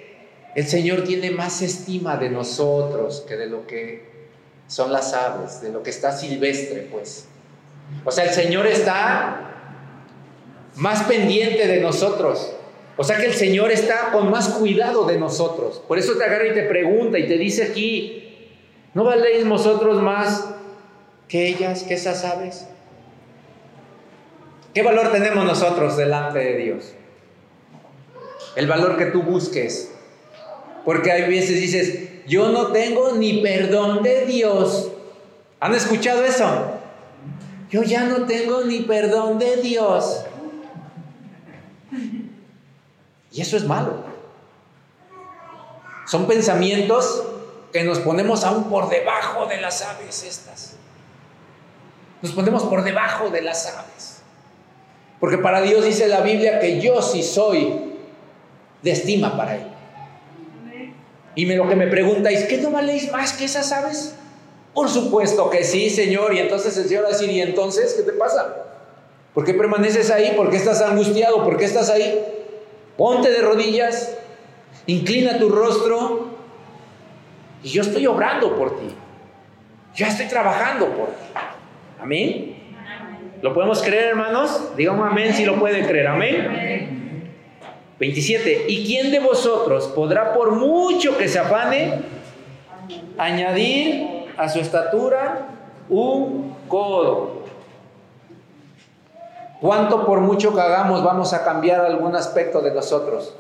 el 0.55 0.67
Señor 0.67 1.05
tiene 1.05 1.31
más 1.31 1.63
estima 1.63 2.17
de 2.17 2.31
nosotros 2.31 3.25
que 3.29 3.37
de 3.37 3.47
lo 3.47 3.67
que 3.67 4.09
son 4.67 4.93
las 4.93 5.15
aves, 5.15 5.61
de 5.63 5.71
lo 5.71 5.83
que 5.83 5.91
está 5.91 6.13
silvestre, 6.13 6.89
pues. 6.91 7.27
O 8.05 8.11
sea, 8.11 8.25
el 8.25 8.31
Señor 8.31 8.67
está 8.67 9.49
más 10.77 11.05
pendiente 11.05 11.67
de 11.67 11.81
nosotros. 11.81 12.53
O 12.99 13.05
sea 13.05 13.17
que 13.17 13.27
el 13.27 13.35
Señor 13.35 13.71
está 13.71 14.11
con 14.13 14.31
más 14.31 14.51
cuidado 14.51 15.07
de 15.07 15.19
nosotros. 15.19 15.81
Por 15.89 15.99
eso 15.99 16.19
te 16.19 16.25
agarra 16.25 16.49
y 16.49 16.53
te 16.53 16.65
pregunta 16.65 17.19
y 17.19 17.27
te 17.27 17.39
dice 17.39 17.63
aquí, 17.63 18.51
¿no 18.93 19.05
valéis 19.05 19.49
vosotros 19.49 20.03
más 20.03 20.51
que 21.29 21.49
ellas, 21.49 21.85
que 21.85 21.95
esas 21.95 22.25
aves? 22.25 22.69
¿Qué 24.75 24.83
valor 24.83 25.11
tenemos 25.11 25.45
nosotros 25.47 25.97
delante 25.97 26.41
de 26.41 26.57
Dios? 26.59 26.93
El 28.57 28.67
valor 28.67 28.99
que 28.99 29.07
tú 29.07 29.23
busques 29.23 29.93
porque 30.89 31.13
hay 31.13 31.29
veces 31.29 31.61
dices, 31.61 31.99
yo 32.27 32.49
no 32.49 32.69
tengo 32.69 33.13
ni 33.13 33.43
perdón 33.43 34.03
de 34.03 34.25
Dios. 34.25 34.91
¿Han 35.61 35.75
escuchado 35.75 36.25
eso? 36.25 36.73
Yo 37.71 37.83
ya 37.83 38.05
no 38.05 38.25
tengo 38.25 38.65
ni 38.65 38.81
perdón 38.81 39.39
de 39.39 39.57
Dios. 39.57 40.25
Y 43.33 43.41
eso 43.41 43.57
es 43.57 43.65
malo. 43.65 44.05
Son 46.07 46.27
pensamientos 46.27 47.25
que 47.73 47.85
nos 47.85 47.99
ponemos 47.99 48.45
aún 48.45 48.65
por 48.65 48.89
debajo 48.89 49.47
de 49.47 49.61
las 49.61 49.83
aves 49.83 50.25
estas. 50.25 50.77
Nos 52.23 52.33
ponemos 52.33 52.65
por 52.65 52.83
debajo 52.83 53.31
de 53.31 53.43
las 53.43 53.67
aves. 53.67 54.23
Porque 55.21 55.39
para 55.39 55.61
Dios 55.61 55.85
dice 55.85 56.09
la 56.09 56.21
Biblia 56.21 56.61
que 56.61 56.81
yo 56.81 57.03
sí 57.03 57.23
soy 57.23 57.93
de 58.83 58.91
estima 58.91 59.37
para 59.37 59.57
Él. 59.57 59.67
Y 61.35 61.47
me, 61.47 61.57
lo 61.57 61.69
que 61.69 61.77
me 61.77 61.87
preguntáis, 61.87 62.45
¿qué 62.45 62.59
no 62.59 62.71
valéis 62.71 63.13
más 63.13 63.33
que 63.35 63.45
esas 63.45 63.71
aves? 63.71 64.15
Por 64.75 64.89
supuesto 64.89 65.51
que 65.51 65.63
sí, 65.63 65.91
Señor. 65.91 66.35
Y 66.35 66.39
entonces 66.39 66.77
el 66.77 66.89
Señor 66.89 67.05
va 67.05 67.09
a 67.09 67.13
decir, 67.13 67.31
¿y 67.31 67.41
entonces 67.41 67.95
qué 67.95 68.03
te 68.03 68.13
pasa? 68.13 68.65
¿Por 69.35 69.45
qué 69.45 69.55
permaneces 69.55 70.11
ahí? 70.11 70.35
¿Por 70.37 70.51
qué 70.51 70.57
estás 70.57 70.81
angustiado? 70.81 71.45
¿Por 71.45 71.57
qué 71.57 71.67
estás 71.67 71.91
ahí? 71.91 72.38
Ponte 72.99 73.31
de 73.31 73.41
rodillas, 73.41 74.19
inclina 74.89 75.39
tu 75.39 75.49
rostro 75.51 76.31
y 77.63 77.69
yo 77.69 77.83
estoy 77.83 78.05
obrando 78.09 78.57
por 78.57 78.77
ti. 78.77 78.89
Ya 79.95 80.09
estoy 80.09 80.27
trabajando 80.27 80.87
por 80.87 81.07
ti. 81.07 81.41
Amén. 82.01 82.57
¿Lo 83.41 83.55
podemos 83.55 83.81
creer, 83.83 84.07
hermanos? 84.07 84.77
Digamos 84.77 85.09
amén 85.09 85.33
si 85.33 85.45
lo 85.45 85.61
pueden 85.61 85.87
creer. 85.87 86.09
Amén. 86.09 87.31
27. 88.01 88.65
¿Y 88.67 88.85
quién 88.85 89.13
de 89.13 89.21
vosotros 89.21 89.87
podrá, 89.95 90.35
por 90.35 90.51
mucho 90.51 91.17
que 91.17 91.29
se 91.29 91.39
afane, 91.39 92.01
añadir 93.17 94.27
a 94.37 94.49
su 94.49 94.59
estatura 94.59 95.51
un 95.89 96.53
codo? 96.67 97.45
¿Cuánto 99.61 100.07
por 100.07 100.21
mucho 100.21 100.55
que 100.55 100.61
hagamos 100.61 101.03
vamos 101.03 101.33
a 101.33 101.45
cambiar 101.45 101.81
algún 101.81 102.15
aspecto 102.15 102.61
de 102.61 102.73
nosotros? 102.73 103.35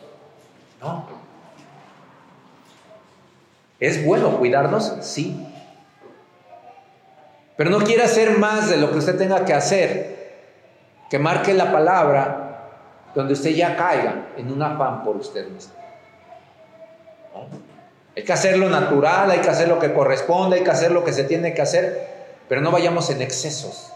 No. 0.80 1.04
¿Es 3.78 4.04
bueno 4.04 4.36
cuidarnos? 4.38 4.94
Sí. 5.00 5.46
Pero 7.56 7.70
no 7.70 7.78
quiere 7.78 8.02
hacer 8.02 8.38
más 8.38 8.68
de 8.68 8.76
lo 8.76 8.90
que 8.90 8.98
usted 8.98 9.16
tenga 9.16 9.44
que 9.44 9.54
hacer, 9.54 10.38
que 11.08 11.18
marque 11.18 11.54
la 11.54 11.72
palabra 11.72 12.48
donde 13.14 13.32
usted 13.32 13.50
ya 13.50 13.76
caiga 13.76 14.28
en 14.36 14.52
un 14.52 14.62
afán 14.62 15.04
por 15.04 15.16
usted 15.16 15.48
mismo. 15.48 15.74
Hay 18.16 18.24
que 18.24 18.32
hacer 18.32 18.58
lo 18.58 18.68
natural, 18.68 19.30
hay 19.30 19.38
que 19.38 19.50
hacer 19.50 19.68
lo 19.68 19.78
que 19.78 19.92
corresponde, 19.92 20.56
hay 20.56 20.64
que 20.64 20.70
hacer 20.70 20.90
lo 20.90 21.04
que 21.04 21.12
se 21.12 21.24
tiene 21.24 21.54
que 21.54 21.62
hacer, 21.62 22.34
pero 22.48 22.60
no 22.60 22.72
vayamos 22.72 23.10
en 23.10 23.22
excesos 23.22 23.92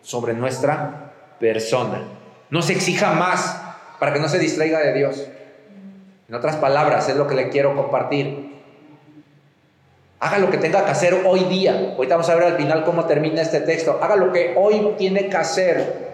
sobre 0.00 0.32
nuestra 0.32 1.11
persona. 1.42 2.04
No 2.50 2.62
se 2.62 2.72
exija 2.72 3.12
más 3.14 3.60
para 3.98 4.12
que 4.12 4.20
no 4.20 4.28
se 4.28 4.38
distraiga 4.38 4.78
de 4.78 4.92
Dios. 4.94 5.26
En 6.28 6.34
otras 6.36 6.56
palabras, 6.56 7.08
es 7.08 7.16
lo 7.16 7.26
que 7.26 7.34
le 7.34 7.48
quiero 7.48 7.74
compartir. 7.74 8.52
Haga 10.20 10.38
lo 10.38 10.50
que 10.50 10.58
tenga 10.58 10.84
que 10.84 10.92
hacer 10.92 11.22
hoy 11.26 11.40
día. 11.44 11.94
Ahorita 11.96 12.14
vamos 12.14 12.30
a 12.30 12.36
ver 12.36 12.44
al 12.44 12.56
final 12.56 12.84
cómo 12.84 13.06
termina 13.06 13.42
este 13.42 13.60
texto. 13.60 13.98
Haga 14.00 14.14
lo 14.14 14.32
que 14.32 14.54
hoy 14.56 14.94
tiene 14.96 15.28
que 15.28 15.36
hacer. 15.36 16.12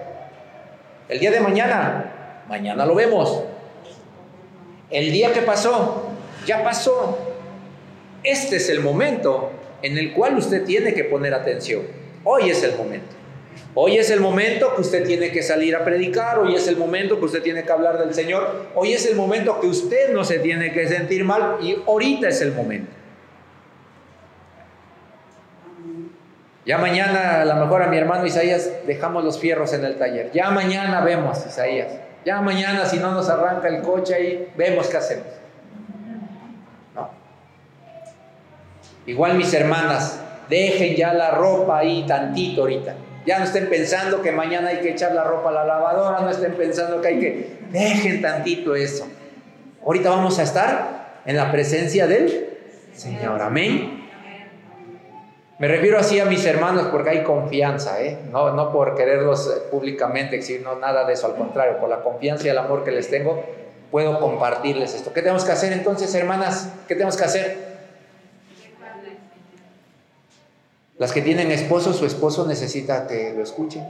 El 1.11 1.21
día 1.21 1.31
de 1.31 1.41
mañana, 1.41 2.45
mañana 2.49 2.87
lo 2.87 2.95
vemos. 2.95 3.45
El 4.88 5.12
día 5.12 5.35
que 5.35 5.43
pasó, 5.43 6.09
ya 6.47 6.64
pasó. 6.64 7.19
Este 8.23 8.57
es 8.57 8.71
el 8.71 8.81
momento 8.81 9.51
en 9.83 9.99
el 9.99 10.14
cual 10.14 10.38
usted 10.38 10.64
tiene 10.64 10.95
que 10.95 11.05
poner 11.05 11.35
atención. 11.35 11.83
Hoy 12.25 12.49
es 12.49 12.62
el 12.62 12.77
momento. 12.79 13.17
Hoy 13.74 13.96
es 13.96 14.11
el 14.11 14.20
momento 14.20 14.74
que 14.74 14.81
usted 14.81 15.07
tiene 15.07 15.31
que 15.31 15.42
salir 15.42 15.76
a 15.76 15.85
predicar, 15.85 16.38
hoy 16.38 16.54
es 16.54 16.66
el 16.68 16.76
momento 16.76 17.18
que 17.18 17.26
usted 17.26 17.42
tiene 17.42 17.64
que 17.64 17.70
hablar 17.70 17.98
del 17.98 18.12
Señor, 18.14 18.66
hoy 18.74 18.92
es 18.92 19.07
el 19.07 19.14
momento 19.14 19.61
que 19.61 19.66
usted 19.68 20.12
no 20.12 20.24
se 20.24 20.38
tiene 20.38 20.72
que 20.72 20.88
sentir 20.88 21.24
mal 21.24 21.59
y 21.61 21.76
ahorita 21.87 22.28
es 22.28 22.40
el 22.40 22.52
momento. 22.52 22.90
Ya 26.64 26.76
mañana, 26.76 27.42
a 27.42 27.44
lo 27.46 27.54
mejor 27.57 27.83
a 27.83 27.87
mi 27.87 27.96
hermano 27.96 28.26
Isaías, 28.26 28.70
dejamos 28.87 29.24
los 29.24 29.38
fierros 29.38 29.72
en 29.72 29.85
el 29.85 29.96
taller. 29.96 30.31
Ya 30.33 30.50
mañana 30.50 31.00
vemos, 31.00 31.46
Isaías. 31.46 31.92
Ya 32.26 32.42
mañana, 32.42 32.85
si 32.85 32.98
no 32.98 33.12
nos 33.12 33.31
arranca 33.31 33.68
el 33.68 33.81
coche 33.81 34.14
ahí, 34.14 34.52
vemos 34.54 34.88
qué 34.88 34.96
hacemos. 34.98 35.26
Igual 39.07 39.38
mis 39.38 39.54
hermanas, 39.54 40.20
dejen 40.49 40.97
ya 40.97 41.13
la 41.13 41.33
ropa 41.33 41.79
ahí 41.79 42.05
tantito 42.07 42.63
ahorita. 42.63 42.95
Ya 43.27 43.39
no 43.39 43.45
estén 43.45 43.69
pensando 43.69 44.23
que 44.23 44.33
mañana 44.33 44.69
hay 44.69 44.79
que 44.79 44.91
echar 44.91 45.13
la 45.13 45.25
ropa 45.25 45.51
a 45.51 45.53
la 45.53 45.65
lavadora, 45.65 46.21
no 46.21 46.31
estén 46.31 46.55
pensando 46.55 47.01
que 47.01 47.09
hay 47.09 47.21
que... 47.21 47.59
Dejen 47.71 48.23
tantito 48.23 48.75
eso. 48.75 49.07
Ahorita 49.85 50.11
vamos 50.11 50.39
a 50.39 50.43
estar 50.43 51.21
en 51.27 51.37
la 51.37 51.53
presencia 51.53 52.07
del 52.07 52.57
Señor. 52.95 53.43
Amén. 53.43 54.09
Me 55.59 55.67
refiero 55.67 55.99
así 55.99 56.21
a 56.21 56.25
mis 56.25 56.47
hermanos 56.47 56.87
porque 56.93 57.11
hay 57.11 57.25
confianza, 57.25 58.01
¿eh? 58.01 58.17
no, 58.31 58.73
por 58.73 58.95
quererlos 58.95 59.49
eh, 59.49 59.61
públicamente 59.73 60.37
exhibir, 60.37 60.63
no 60.63 60.77
nada 60.77 61.05
de 61.05 61.15
eso, 61.15 61.27
al 61.27 61.35
contrario, 61.35 61.79
por 61.81 61.89
la 61.89 62.01
confianza 62.01 62.47
y 62.47 62.51
el 62.51 62.59
amor 62.59 62.85
que 62.85 62.93
les 62.93 63.11
tengo, 63.11 63.43
puedo 63.91 64.21
compartirles 64.21 64.95
esto. 64.95 65.13
¿Qué 65.13 65.21
tenemos 65.21 65.45
que 65.45 65.51
hacer 65.51 65.73
entonces, 65.73 66.15
hermanas? 66.15 66.73
¿Qué 66.87 66.95
tenemos 66.95 67.17
que 67.17 67.25
hacer? 67.25 67.67
Las 70.99 71.13
que 71.13 71.23
tienen 71.23 71.53
esposo, 71.53 71.93
su 71.93 72.07
esposo 72.07 72.47
necesita 72.47 73.07
que 73.07 73.33
lo 73.33 73.43
escuchen, 73.43 73.87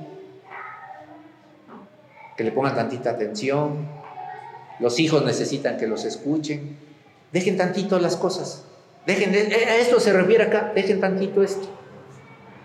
que 2.37 2.45
le 2.45 2.53
pongan 2.53 2.75
tantita 2.75 3.11
atención. 3.11 3.89
Los 4.79 5.01
hijos 5.01 5.25
necesitan 5.25 5.79
que 5.79 5.87
los 5.87 6.05
escuchen. 6.05 6.77
Dejen 7.33 7.57
tantito 7.57 7.99
las 7.99 8.17
cosas. 8.17 8.65
Dejen, 9.07 9.35
eh, 9.35 9.65
a 9.69 9.77
esto 9.77 10.01
se 10.01 10.13
refiere 10.13 10.45
acá, 10.45 10.73
dejen 10.75 11.01
tantito 11.01 11.43
esto. 11.43 11.67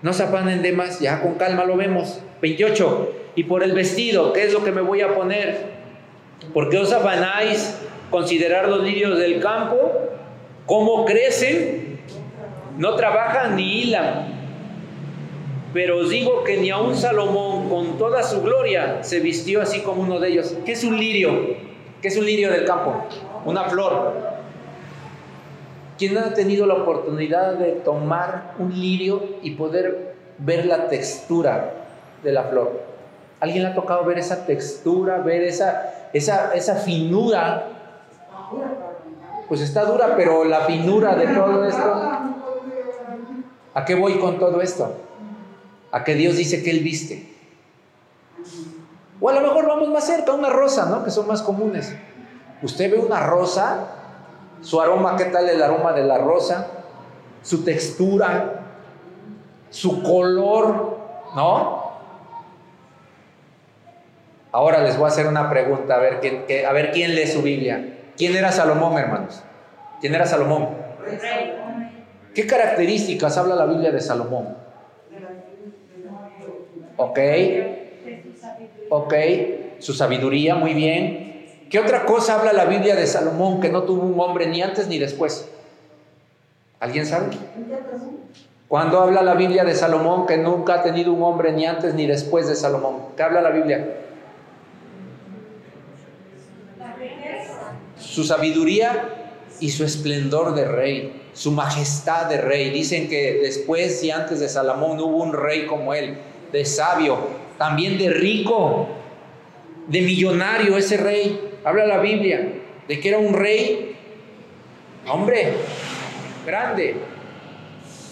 No 0.01 0.11
se 0.11 0.23
apanen 0.23 0.61
de 0.61 0.73
más, 0.73 0.99
ya 0.99 1.21
con 1.21 1.35
calma 1.35 1.63
lo 1.63 1.77
vemos. 1.77 2.19
28. 2.41 3.15
Y 3.35 3.45
por 3.45 3.63
el 3.63 3.71
vestido, 3.71 4.33
¿qué 4.33 4.43
es 4.43 4.51
lo 4.51 4.63
que 4.63 4.73
me 4.73 4.81
voy 4.81 5.01
a 5.01 5.15
poner? 5.15 5.71
¿Por 6.53 6.69
qué 6.69 6.77
os 6.77 6.91
afanáis 6.91 7.75
considerar 8.11 8.67
los 8.67 8.83
lirios 8.83 9.17
del 9.17 9.39
campo? 9.39 9.77
¿Cómo 10.65 11.05
crecen? 11.05 11.82
No 12.77 12.95
trabajan 12.95 13.55
ni 13.55 13.81
hilan. 13.81 14.33
Pero 15.73 15.99
os 15.99 16.09
digo 16.09 16.43
que 16.43 16.57
ni 16.57 16.69
aun 16.69 16.95
Salomón, 16.95 17.67
con 17.69 17.97
toda 17.97 18.21
su 18.21 18.41
gloria, 18.41 19.03
se 19.03 19.19
vistió 19.19 19.61
así 19.61 19.81
como 19.81 20.03
uno 20.03 20.19
de 20.19 20.29
ellos. 20.29 20.55
¿Qué 20.65 20.73
es 20.73 20.83
un 20.83 20.97
lirio? 20.97 21.31
¿Qué 22.01 22.09
es 22.09 22.17
un 22.17 22.25
lirio 22.25 22.51
del 22.51 22.65
campo? 22.65 23.05
Una 23.45 23.63
flor. 23.65 24.13
¿Quién 25.97 26.17
ha 26.17 26.33
tenido 26.33 26.65
la 26.65 26.75
oportunidad 26.75 27.53
de 27.53 27.71
tomar 27.71 28.53
un 28.59 28.73
lirio 28.79 29.37
y 29.41 29.51
poder 29.51 30.15
ver 30.37 30.65
la 30.65 30.87
textura 30.89 31.71
de 32.23 32.31
la 32.31 32.43
flor? 32.43 32.81
¿Alguien 33.39 33.63
le 33.63 33.69
ha 33.69 33.75
tocado 33.75 34.03
ver 34.05 34.19
esa 34.19 34.45
textura, 34.45 35.17
ver 35.19 35.43
esa, 35.43 36.09
esa, 36.13 36.53
esa 36.53 36.75
finura? 36.75 37.67
Pues 39.47 39.61
está 39.61 39.85
dura, 39.85 40.15
pero 40.15 40.43
la 40.43 40.61
finura 40.61 41.15
de 41.15 41.27
todo 41.27 41.65
esto. 41.65 42.32
¿A 43.73 43.85
qué 43.85 43.95
voy 43.95 44.19
con 44.19 44.39
todo 44.39 44.61
esto? 44.61 44.95
a 45.93 46.03
que 46.03 46.15
Dios 46.15 46.35
dice 46.35 46.63
que 46.63 46.71
Él 46.71 46.79
viste. 46.79 47.31
O 49.21 49.29
a 49.29 49.33
lo 49.33 49.41
mejor 49.41 49.67
vamos 49.67 49.89
más 49.89 50.05
cerca, 50.05 50.33
una 50.33 50.49
rosa, 50.49 50.87
¿no? 50.87 51.05
Que 51.05 51.11
son 51.11 51.27
más 51.27 51.43
comunes. 51.43 51.95
Usted 52.63 52.91
ve 52.91 52.97
una 52.97 53.19
rosa, 53.19 53.91
su 54.61 54.81
aroma, 54.81 55.15
¿qué 55.15 55.25
tal 55.25 55.47
el 55.47 55.61
aroma 55.61 55.93
de 55.93 56.03
la 56.03 56.17
rosa? 56.17 56.67
Su 57.43 57.63
textura, 57.63 58.63
su 59.69 60.01
color, 60.01 60.97
¿no? 61.35 61.83
Ahora 64.51 64.79
les 64.79 64.97
voy 64.97 65.05
a 65.05 65.09
hacer 65.09 65.27
una 65.27 65.47
pregunta, 65.47 65.95
a 65.95 65.99
ver, 65.99 66.19
quién, 66.21 66.65
a 66.65 66.71
ver 66.71 66.91
quién 66.91 67.13
lee 67.13 67.27
su 67.27 67.43
Biblia. 67.43 67.99
¿Quién 68.17 68.35
era 68.35 68.51
Salomón, 68.51 68.97
hermanos? 68.97 69.43
¿Quién 70.01 70.15
era 70.15 70.25
Salomón? 70.25 70.69
¿Qué 72.33 72.47
características 72.47 73.37
habla 73.37 73.55
la 73.55 73.65
Biblia 73.65 73.91
de 73.91 74.01
Salomón? 74.01 74.55
Ok. 76.97 77.19
Ok. 78.89 79.13
Su 79.79 79.93
sabiduría, 79.93 80.55
muy 80.55 80.73
bien. 80.73 81.33
¿Qué 81.69 81.79
otra 81.79 82.05
cosa 82.05 82.39
habla 82.39 82.53
la 82.53 82.65
Biblia 82.65 82.95
de 82.95 83.07
Salomón 83.07 83.59
que 83.59 83.69
no 83.69 83.83
tuvo 83.83 84.03
un 84.03 84.19
hombre 84.19 84.47
ni 84.47 84.61
antes 84.61 84.87
ni 84.87 84.99
después? 84.99 85.49
¿Alguien 86.79 87.05
sabe? 87.05 87.27
¿Cuándo 88.67 88.99
habla 88.99 89.21
la 89.21 89.35
Biblia 89.35 89.63
de 89.63 89.73
Salomón 89.73 90.25
que 90.25 90.37
nunca 90.37 90.75
ha 90.75 90.83
tenido 90.83 91.13
un 91.13 91.23
hombre 91.23 91.51
ni 91.51 91.65
antes 91.65 91.93
ni 91.93 92.07
después 92.07 92.47
de 92.47 92.55
Salomón? 92.55 92.97
¿Qué 93.15 93.23
habla 93.23 93.41
la 93.41 93.51
Biblia? 93.51 93.87
Su 97.97 98.23
sabiduría 98.23 99.09
y 99.59 99.69
su 99.69 99.83
esplendor 99.83 100.55
de 100.55 100.65
rey, 100.65 101.22
su 101.33 101.51
majestad 101.51 102.27
de 102.27 102.37
rey. 102.37 102.69
Dicen 102.69 103.09
que 103.09 103.39
después 103.41 104.03
y 104.03 104.11
antes 104.11 104.39
de 104.39 104.49
Salomón 104.49 104.99
hubo 104.99 105.23
un 105.23 105.33
rey 105.33 105.65
como 105.65 105.93
él 105.93 106.17
de 106.51 106.65
sabio, 106.65 107.17
también 107.57 107.97
de 107.97 108.09
rico, 108.09 108.87
de 109.87 110.01
millonario 110.01 110.77
ese 110.77 110.97
rey. 110.97 111.51
Habla 111.63 111.85
la 111.85 111.99
Biblia 111.99 112.53
de 112.87 112.99
que 112.99 113.09
era 113.09 113.17
un 113.17 113.33
rey, 113.33 113.95
hombre, 115.07 115.53
grande. 116.45 116.95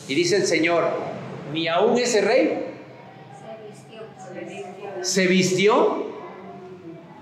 Y 0.07 0.15
dice 0.15 0.38
el 0.38 0.45
Señor, 0.45 0.89
ni 1.53 1.67
aún 1.67 1.97
ese 1.97 2.21
rey 2.21 2.67
se 5.01 5.27
vistió 5.27 6.12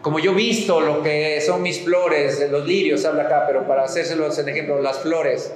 como 0.01 0.19
yo 0.19 0.33
visto 0.33 0.79
lo 0.79 1.03
que 1.03 1.41
son 1.41 1.61
mis 1.61 1.81
flores, 1.81 2.49
los 2.49 2.65
lirios, 2.65 3.03
habla 3.03 3.23
acá, 3.23 3.43
pero 3.45 3.67
para 3.67 3.83
hacérselos 3.83 4.39
en 4.39 4.47
ejemplo, 4.47 4.81
las 4.81 4.99
flores, 4.99 5.53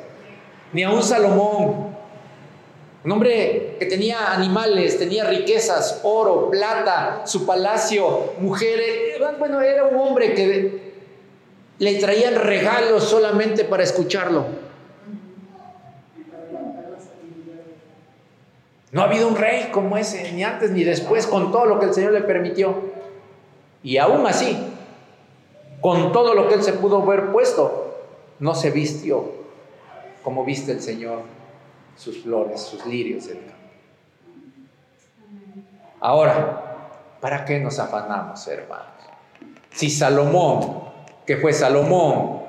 ni 0.74 0.84
aún 0.84 1.02
Salomón 1.04 1.94
un 3.04 3.12
hombre 3.12 3.76
que 3.80 3.86
tenía 3.86 4.32
animales, 4.32 4.98
tenía 4.98 5.26
riquezas, 5.26 6.00
oro, 6.04 6.50
plata, 6.50 7.24
su 7.26 7.46
palacio, 7.46 8.34
mujeres. 8.40 9.20
Bueno, 9.40 9.60
era 9.60 9.84
un 9.84 9.98
hombre 9.98 10.34
que 10.34 10.94
le 11.80 11.96
traían 11.96 12.36
regalos 12.36 13.04
solamente 13.04 13.66
para 13.66 13.84
escucharlo. 13.84 14.46
No 18.94 19.02
ha 19.02 19.06
habido 19.06 19.28
un 19.28 19.36
rey 19.36 19.70
como 19.74 19.98
ese, 19.98 20.32
ni 20.32 20.44
antes 20.46 20.72
ni 20.72 20.86
después, 20.86 21.28
con 21.28 21.52
todo 21.52 21.66
lo 21.66 21.80
que 21.80 21.88
el 21.88 21.94
Señor 21.94 22.14
le 22.14 22.22
permitió. 22.22 22.94
Y 23.82 23.98
aún 23.98 24.26
así, 24.28 24.58
con 25.82 26.14
todo 26.14 26.36
lo 26.36 26.48
que 26.48 26.54
él 26.54 26.64
se 26.64 26.72
pudo 26.72 27.06
ver 27.06 27.34
puesto, 27.34 27.98
no 28.40 28.56
se 28.56 28.72
vistió 28.72 29.43
como 30.24 30.46
viste 30.46 30.72
el 30.72 30.82
Señor 30.82 31.22
sus 31.96 32.24
flores, 32.24 32.62
sus 32.62 32.86
lirios 32.86 33.28
del 33.28 33.40
campo. 33.40 33.54
Ahora, 36.00 36.90
¿para 37.22 37.46
qué 37.46 37.60
nos 37.60 37.80
afanamos, 37.80 38.48
hermanos? 38.48 38.88
Si 39.72 39.90
Salomón, 39.90 40.84
que 41.26 41.38
fue 41.38 41.54
Salomón, 41.54 42.44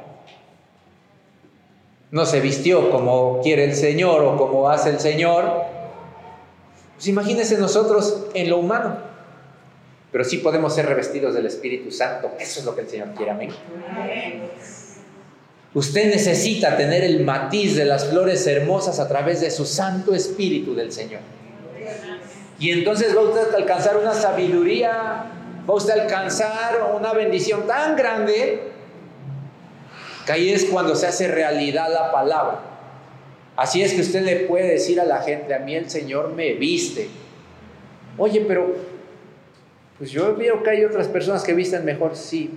no 2.11 2.27
se 2.27 2.41
vistió 2.41 2.91
como 2.91 3.41
quiere 3.43 3.65
el 3.65 3.75
Señor 3.75 4.23
o 4.23 4.37
como 4.37 4.71
hace 4.71 4.91
el 4.91 5.01
Señor, 5.01 5.65
pues 6.95 7.09
imagínense 7.09 7.59
nosotros 7.59 8.27
en 8.35 8.51
lo 8.51 8.59
humano. 8.59 8.99
Pero 10.13 10.25
sí 10.25 10.39
podemos 10.39 10.73
ser 10.75 10.87
revestidos 10.87 11.35
del 11.35 11.47
Espíritu 11.47 11.91
Santo. 11.91 12.31
Eso 12.39 12.61
es 12.61 12.67
lo 12.67 12.75
que 12.75 12.83
el 12.83 12.89
Señor 12.89 13.09
quiere. 13.15 13.33
Amén. 13.33 13.51
Usted 15.75 16.07
necesita 16.11 16.77
tener 16.77 17.03
el 17.03 17.25
matiz 17.25 17.77
de 17.77 17.85
las 17.85 18.07
flores 18.07 18.47
hermosas 18.47 19.01
a 19.01 19.09
través 19.09 19.41
de 19.41 19.51
su 19.51 19.67
Santo 19.67 20.15
Espíritu 20.15 20.75
del 20.75 20.93
Señor. 20.93 21.21
Y 22.59 22.71
entonces 22.71 23.17
va 23.17 23.23
usted 23.23 23.53
a 23.53 23.57
alcanzar 23.57 23.97
una 23.97 24.15
sabiduría 24.15 25.31
va 25.69 25.75
usted 25.75 25.99
a 25.99 26.03
alcanzar 26.03 26.95
una 26.97 27.13
bendición 27.13 27.67
tan 27.67 27.97
grande 27.97 28.61
que 30.27 30.33
ahí 30.33 30.51
es 30.51 30.65
cuando 30.67 30.95
se 30.95 31.07
hace 31.07 31.29
realidad 31.29 31.89
la 31.93 32.13
palabra. 32.13 32.61
Así 33.57 33.83
es 33.83 33.93
que 33.93 34.01
usted 34.01 34.23
le 34.23 34.37
puede 34.47 34.69
decir 34.69 35.01
a 35.01 35.05
la 35.05 35.23
gente, 35.23 35.55
a 35.55 35.59
mí 35.59 35.75
el 35.75 35.89
Señor 35.91 36.33
me 36.33 36.55
viste. 36.55 37.09
Oye, 38.19 38.45
pero 38.47 38.75
pues 39.99 40.11
yo 40.11 40.35
veo 40.35 40.63
que 40.63 40.71
hay 40.71 40.85
otras 40.85 41.09
personas 41.09 41.45
que 41.45 41.55
visten 41.55 41.85
mejor, 41.85 42.17
sí, 42.17 42.51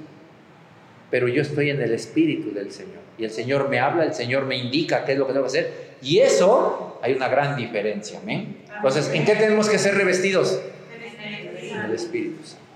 pero 1.12 1.28
yo 1.28 1.42
estoy 1.42 1.70
en 1.70 1.82
el 1.82 1.94
Espíritu 1.94 2.52
del 2.52 2.72
Señor. 2.72 3.07
Y 3.18 3.24
el 3.26 3.32
Señor 3.32 3.70
me 3.70 3.80
habla, 3.80 4.04
el 4.04 4.14
Señor 4.14 4.46
me 4.46 4.58
indica 4.58 5.04
qué 5.06 5.14
es 5.14 5.18
lo 5.18 5.26
que 5.26 5.34
tengo 5.34 5.46
que 5.46 5.50
hacer. 5.50 5.88
Y 6.02 6.20
eso 6.20 7.00
hay 7.02 7.14
una 7.14 7.28
gran 7.28 7.56
diferencia. 7.56 8.20
Entonces, 8.28 9.10
¿en 9.14 9.26
qué 9.26 9.36
tenemos 9.36 9.70
que 9.70 9.80
ser 9.80 9.96
revestidos? 9.96 10.60
En 11.62 11.86
el 11.86 11.94
Espíritu 11.94 12.44
Santo. 12.44 12.68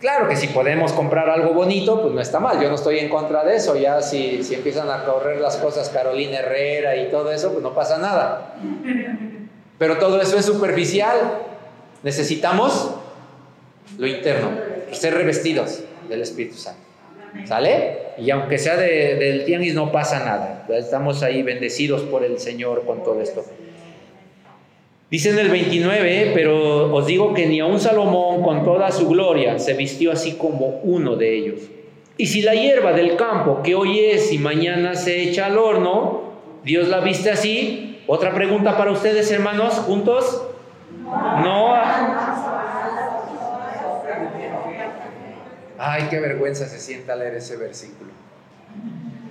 Claro 0.00 0.28
que 0.28 0.36
si 0.36 0.48
podemos 0.48 0.92
comprar 0.92 1.30
algo 1.30 1.54
bonito, 1.54 2.02
pues 2.02 2.12
no 2.12 2.20
está 2.20 2.38
mal. 2.38 2.60
Yo 2.60 2.68
no 2.68 2.74
estoy 2.74 2.98
en 2.98 3.08
contra 3.08 3.44
de 3.44 3.56
eso. 3.56 3.76
Ya 3.76 4.02
si, 4.02 4.44
si 4.44 4.54
empiezan 4.54 4.90
a 4.90 5.04
correr 5.04 5.40
las 5.40 5.56
cosas 5.56 5.88
Carolina 5.88 6.38
Herrera 6.38 6.96
y 6.96 7.10
todo 7.10 7.32
eso, 7.32 7.52
pues 7.52 7.62
no 7.62 7.74
pasa 7.74 7.96
nada. 7.98 8.56
Pero 9.78 9.98
todo 9.98 10.20
eso 10.20 10.36
es 10.38 10.44
superficial. 10.44 11.16
Necesitamos 12.02 12.94
lo 13.98 14.06
interno, 14.06 14.50
ser 14.92 15.14
revestidos 15.14 15.80
del 16.08 16.22
Espíritu 16.22 16.56
Santo. 16.56 16.85
¿Sale? 17.44 17.98
Y 18.18 18.30
aunque 18.30 18.58
sea 18.58 18.76
del 18.76 19.44
tianguis, 19.44 19.74
no 19.74 19.92
pasa 19.92 20.20
nada. 20.20 20.66
Estamos 20.70 21.22
ahí 21.22 21.42
bendecidos 21.42 22.02
por 22.02 22.24
el 22.24 22.38
Señor 22.38 22.84
con 22.86 23.02
todo 23.02 23.20
esto. 23.20 23.44
Dice 25.10 25.30
en 25.30 25.38
el 25.38 25.50
29, 25.50 26.32
pero 26.34 26.92
os 26.92 27.06
digo 27.06 27.32
que 27.32 27.46
ni 27.46 27.60
aun 27.60 27.78
Salomón 27.78 28.42
con 28.42 28.64
toda 28.64 28.90
su 28.90 29.08
gloria 29.08 29.58
se 29.58 29.74
vistió 29.74 30.10
así 30.10 30.32
como 30.32 30.80
uno 30.82 31.14
de 31.14 31.36
ellos. 31.36 31.60
Y 32.18 32.26
si 32.26 32.42
la 32.42 32.54
hierba 32.54 32.92
del 32.92 33.14
campo 33.16 33.60
que 33.62 33.74
hoy 33.74 34.00
es 34.00 34.32
y 34.32 34.38
mañana 34.38 34.94
se 34.94 35.22
echa 35.22 35.46
al 35.46 35.58
horno, 35.58 36.32
Dios 36.64 36.88
la 36.88 37.00
viste 37.00 37.30
así. 37.30 38.00
Otra 38.08 38.34
pregunta 38.34 38.76
para 38.76 38.90
ustedes, 38.90 39.30
hermanos, 39.30 39.74
juntos. 39.74 40.42
No. 41.04 41.74
Ay, 45.78 46.06
qué 46.10 46.20
vergüenza 46.20 46.66
se 46.66 46.78
sienta 46.78 47.16
leer 47.16 47.34
ese 47.34 47.56
versículo. 47.56 48.10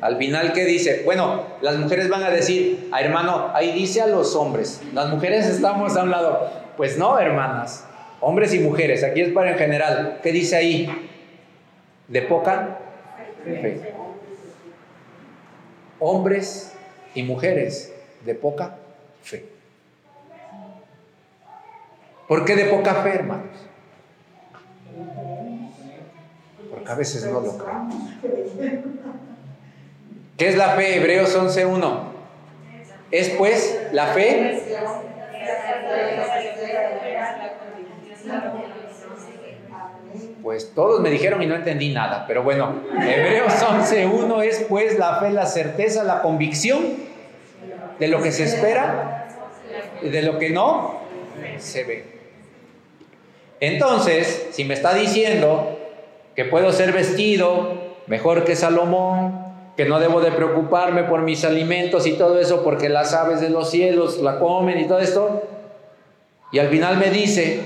Al 0.01 0.17
final, 0.17 0.53
¿qué 0.53 0.65
dice? 0.65 1.01
Bueno, 1.05 1.43
las 1.61 1.77
mujeres 1.77 2.09
van 2.09 2.23
a 2.23 2.29
decir, 2.29 2.89
ah, 2.91 3.01
hermano, 3.01 3.51
ahí 3.53 3.71
dice 3.71 4.01
a 4.01 4.07
los 4.07 4.35
hombres, 4.35 4.81
las 4.93 5.09
mujeres 5.09 5.47
estamos 5.47 5.95
a 5.97 6.03
un 6.03 6.11
lado. 6.11 6.49
Pues 6.77 6.97
no, 6.97 7.17
hermanas, 7.17 7.85
hombres 8.19 8.53
y 8.53 8.59
mujeres, 8.59 9.03
aquí 9.03 9.21
es 9.21 9.31
para 9.31 9.51
en 9.51 9.57
general. 9.57 10.19
¿Qué 10.21 10.31
dice 10.31 10.55
ahí? 10.55 11.09
De 12.07 12.21
poca 12.21 12.79
fe. 13.43 13.93
Hombres 15.99 16.73
y 17.15 17.23
mujeres 17.23 17.93
de 18.25 18.35
poca 18.35 18.75
fe. 19.23 19.45
¿Por 22.27 22.43
qué 22.43 22.55
de 22.55 22.65
poca 22.65 22.95
fe, 22.95 23.09
hermanos? 23.09 23.45
A 26.87 26.95
veces 26.95 27.25
no 27.25 27.41
lo 27.41 27.57
creemos. 27.57 27.95
¿Qué 30.37 30.49
es 30.49 30.57
la 30.57 30.69
fe? 30.71 30.97
Hebreos 30.97 31.35
11.1. 31.35 31.99
Es 33.11 33.29
pues 33.29 33.87
la 33.91 34.07
fe. 34.07 34.61
Pues 40.43 40.73
todos 40.75 41.01
me 41.01 41.09
dijeron 41.09 41.41
y 41.41 41.47
no 41.47 41.55
entendí 41.55 41.91
nada, 41.91 42.25
pero 42.27 42.43
bueno, 42.43 42.81
Hebreos 42.91 43.53
11.1 43.53 44.43
es 44.43 44.65
pues 44.69 44.99
la 44.99 45.19
fe, 45.19 45.31
la 45.31 45.45
certeza, 45.47 46.03
la 46.03 46.21
convicción 46.21 46.83
de 47.99 48.07
lo 48.07 48.21
que 48.21 48.31
se 48.31 48.43
espera 48.43 49.27
y 50.01 50.09
de 50.09 50.21
lo 50.21 50.37
que 50.37 50.51
no 50.51 50.99
se 51.57 51.83
ve. 51.83 52.15
Entonces, 53.59 54.49
si 54.51 54.65
me 54.65 54.73
está 54.73 54.93
diciendo 54.93 55.74
que 56.35 56.45
puedo 56.45 56.71
ser 56.71 56.91
vestido 56.91 57.95
mejor 58.07 58.43
que 58.43 58.55
Salomón, 58.55 59.45
que 59.75 59.85
no 59.85 59.99
debo 59.99 60.21
de 60.21 60.31
preocuparme 60.31 61.03
por 61.03 61.21
mis 61.21 61.43
alimentos 61.43 62.07
y 62.07 62.13
todo 62.13 62.39
eso 62.39 62.63
porque 62.63 62.89
las 62.89 63.13
aves 63.13 63.41
de 63.41 63.49
los 63.49 63.69
cielos 63.69 64.19
la 64.19 64.39
comen 64.39 64.79
y 64.79 64.87
todo 64.87 64.99
esto. 64.99 65.43
Y 66.51 66.59
al 66.59 66.69
final 66.69 66.97
me 66.97 67.09
dice 67.09 67.59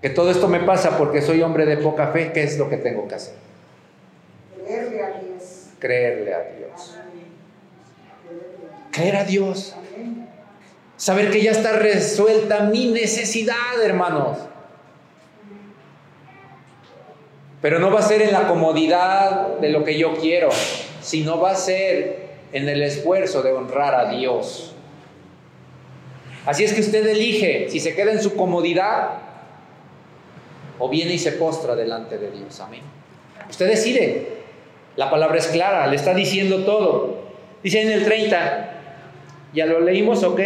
que 0.00 0.10
todo 0.10 0.30
esto 0.30 0.48
me 0.48 0.60
pasa 0.60 0.96
porque 0.96 1.20
soy 1.20 1.42
hombre 1.42 1.66
de 1.66 1.76
poca 1.76 2.08
fe, 2.08 2.32
¿qué 2.32 2.42
es 2.42 2.58
lo 2.58 2.68
que 2.68 2.76
tengo 2.76 3.06
que 3.08 3.14
hacer? 3.16 3.34
Creerle 4.56 5.02
a 5.02 5.10
Dios. 5.20 5.68
Creerle 5.78 6.34
a 6.34 6.40
Dios. 6.40 6.98
Creer 8.90 9.16
a 9.16 9.24
Dios. 9.24 9.74
Saber 10.96 11.30
que 11.30 11.42
ya 11.42 11.50
está 11.50 11.72
resuelta 11.72 12.60
mi 12.64 12.92
necesidad, 12.92 13.82
hermanos. 13.82 14.38
Pero 17.64 17.78
no 17.78 17.90
va 17.90 18.00
a 18.00 18.02
ser 18.02 18.20
en 18.20 18.30
la 18.30 18.46
comodidad 18.46 19.56
de 19.56 19.70
lo 19.70 19.84
que 19.84 19.96
yo 19.96 20.12
quiero 20.18 20.50
sino 21.00 21.40
va 21.40 21.52
a 21.52 21.54
ser 21.54 22.28
en 22.52 22.68
el 22.68 22.82
esfuerzo 22.82 23.42
de 23.42 23.52
honrar 23.52 23.94
a 23.94 24.10
Dios. 24.10 24.74
Así 26.44 26.62
es 26.62 26.74
que 26.74 26.82
usted 26.82 27.06
elige 27.06 27.70
si 27.70 27.80
se 27.80 27.94
queda 27.94 28.12
en 28.12 28.22
su 28.22 28.36
comodidad 28.36 29.18
o 30.78 30.90
viene 30.90 31.14
y 31.14 31.18
se 31.18 31.32
postra 31.32 31.74
delante 31.74 32.18
de 32.18 32.32
Dios. 32.32 32.60
Amén. 32.60 32.82
Usted 33.48 33.66
decide. 33.66 34.34
La 34.96 35.10
palabra 35.10 35.38
es 35.38 35.46
clara, 35.46 35.86
le 35.86 35.96
está 35.96 36.12
diciendo 36.12 36.64
todo. 36.64 37.16
Dice 37.62 37.80
en 37.80 37.92
el 37.92 38.04
30, 38.04 38.74
ya 39.54 39.64
lo 39.64 39.80
leímos, 39.80 40.22
ok, 40.22 40.40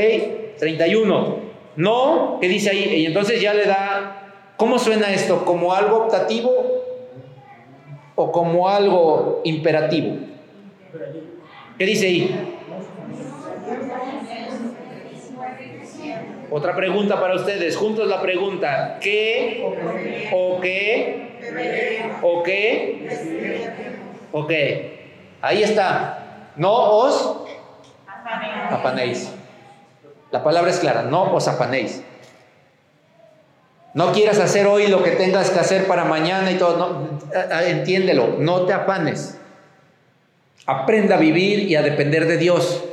31. 0.57 1.37
No, 1.75 2.39
¿qué 2.41 2.47
dice 2.47 2.71
ahí? 2.71 2.95
Y 2.95 3.07
entonces 3.07 3.41
ya 3.41 3.55
le 3.55 3.67
da, 3.67 4.53
¿cómo 4.57 4.79
suena 4.79 5.13
esto? 5.13 5.45
¿Como 5.45 5.75
algo 5.75 6.05
optativo 6.05 6.78
o 8.19 8.33
como 8.33 8.69
algo 8.69 9.41
imperativo? 9.45 10.17
¿Qué 11.79 11.87
dice 11.87 12.07
ahí? 12.09 12.55
Otra 16.51 16.75
pregunta 16.75 17.21
para 17.21 17.37
ustedes, 17.37 17.77
juntos 17.77 18.09
la 18.09 18.21
pregunta, 18.21 18.99
¿qué 19.01 19.63
o 20.33 20.61
qué 20.61 21.39
o 22.21 22.43
qué 22.43 23.09
o 24.33 24.47
qué? 24.49 24.99
Ahí 25.41 25.63
está, 25.63 26.51
no 26.57 26.73
os 26.73 27.45
apanéis. 28.71 29.33
La 30.33 30.43
palabra 30.43 30.71
es 30.71 30.81
clara, 30.81 31.03
no 31.03 31.33
os 31.33 31.47
apanéis. 31.47 32.03
No 33.95 34.13
quieras 34.13 34.39
hacer 34.39 34.67
hoy 34.67 34.89
lo 34.89 35.03
que 35.03 35.13
tengas 35.13 35.51
que 35.51 35.59
hacer 35.59 35.87
para 35.87 36.05
mañana 36.05 36.51
y 36.51 36.57
todo, 36.57 36.77
no, 36.77 37.21
entiéndelo, 37.63 38.37
no 38.39 38.67
te 38.67 38.73
apanes. 38.73 39.39
Aprenda 40.67 41.17
a 41.17 41.19
vivir 41.19 41.61
y 41.61 41.77
a 41.77 41.83
depender 41.83 42.27
de 42.27 42.37
Dios. 42.37 42.85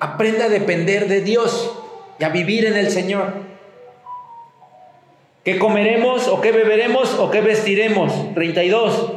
Aprenda 0.00 0.46
a 0.46 0.48
depender 0.48 1.06
de 1.06 1.20
Dios 1.20 1.72
y 2.18 2.24
a 2.24 2.30
vivir 2.30 2.66
en 2.66 2.76
el 2.76 2.90
Señor. 2.90 3.34
¿Qué 5.44 5.58
comeremos 5.58 6.28
o 6.28 6.40
qué 6.40 6.52
beberemos 6.52 7.14
o 7.14 7.30
qué 7.30 7.40
vestiremos? 7.40 8.34
32. 8.34 9.12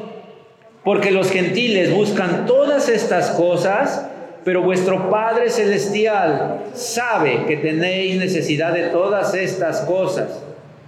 Porque 0.84 1.12
los 1.12 1.32
gentiles 1.32 1.92
buscan 1.92 2.46
todas 2.46 2.90
estas 2.90 3.32
cosas, 3.32 4.08
pero 4.46 4.62
vuestro 4.62 5.10
Padre 5.10 5.50
Celestial 5.50 6.66
sabe 6.76 7.48
que 7.48 7.58
tenéis 7.58 8.16
necesidad 8.18 8.74
de 8.74 8.90
todas 8.90 9.34
estas 9.34 9.82
cosas. 9.82 10.40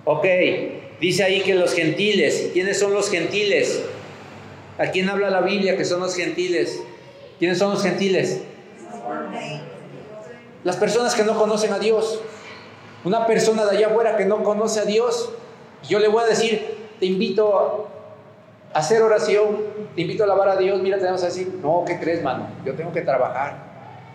Ok, 0.06 0.26
dice 1.02 1.24
ahí 1.24 1.41
que 1.41 1.56
los 1.56 1.74
gentiles, 1.74 2.52
¿quiénes 2.54 2.80
son 2.80 2.93
los 2.93 3.10
gentiles? 3.10 3.84
¿A 4.78 4.91
quién 4.91 5.10
habla 5.10 5.32
la 5.32 5.41
Biblia 5.41 5.76
que 5.76 5.86
son 5.86 6.02
los 6.02 6.15
gentiles? 6.15 6.79
¿Quiénes 7.40 7.58
son 7.58 7.71
los 7.71 7.82
gentiles? 7.82 8.42
Las 10.63 10.75
personas 10.75 11.15
que 11.15 11.23
no 11.23 11.36
conocen 11.36 11.73
a 11.73 11.79
Dios. 11.79 12.21
Una 13.04 13.25
persona 13.25 13.65
de 13.65 13.75
allá 13.75 13.88
afuera 13.88 14.17
que 14.17 14.25
no 14.25 14.44
conoce 14.44 14.82
a 14.82 14.86
Dios, 14.86 15.32
yo 15.90 15.98
le 15.98 16.10
voy 16.10 16.23
a 16.23 16.27
decir, 16.27 16.77
te 17.00 17.08
invito 17.08 17.88
hacer 18.74 19.02
oración, 19.02 19.58
te 19.96 20.02
invito 20.02 20.24
a 20.24 20.26
alabar 20.26 20.50
a 20.50 20.56
Dios, 20.58 20.82
mira, 20.82 20.98
te 20.98 21.06
vamos 21.06 21.24
a 21.24 21.28
decir, 21.28 21.60
no, 21.62 21.84
¿qué 21.86 22.00
crees, 22.00 22.24
mano? 22.24 22.48
Yo 22.65 22.74
tengo 22.76 22.92
que 22.92 23.02
trabajar. 23.02 23.65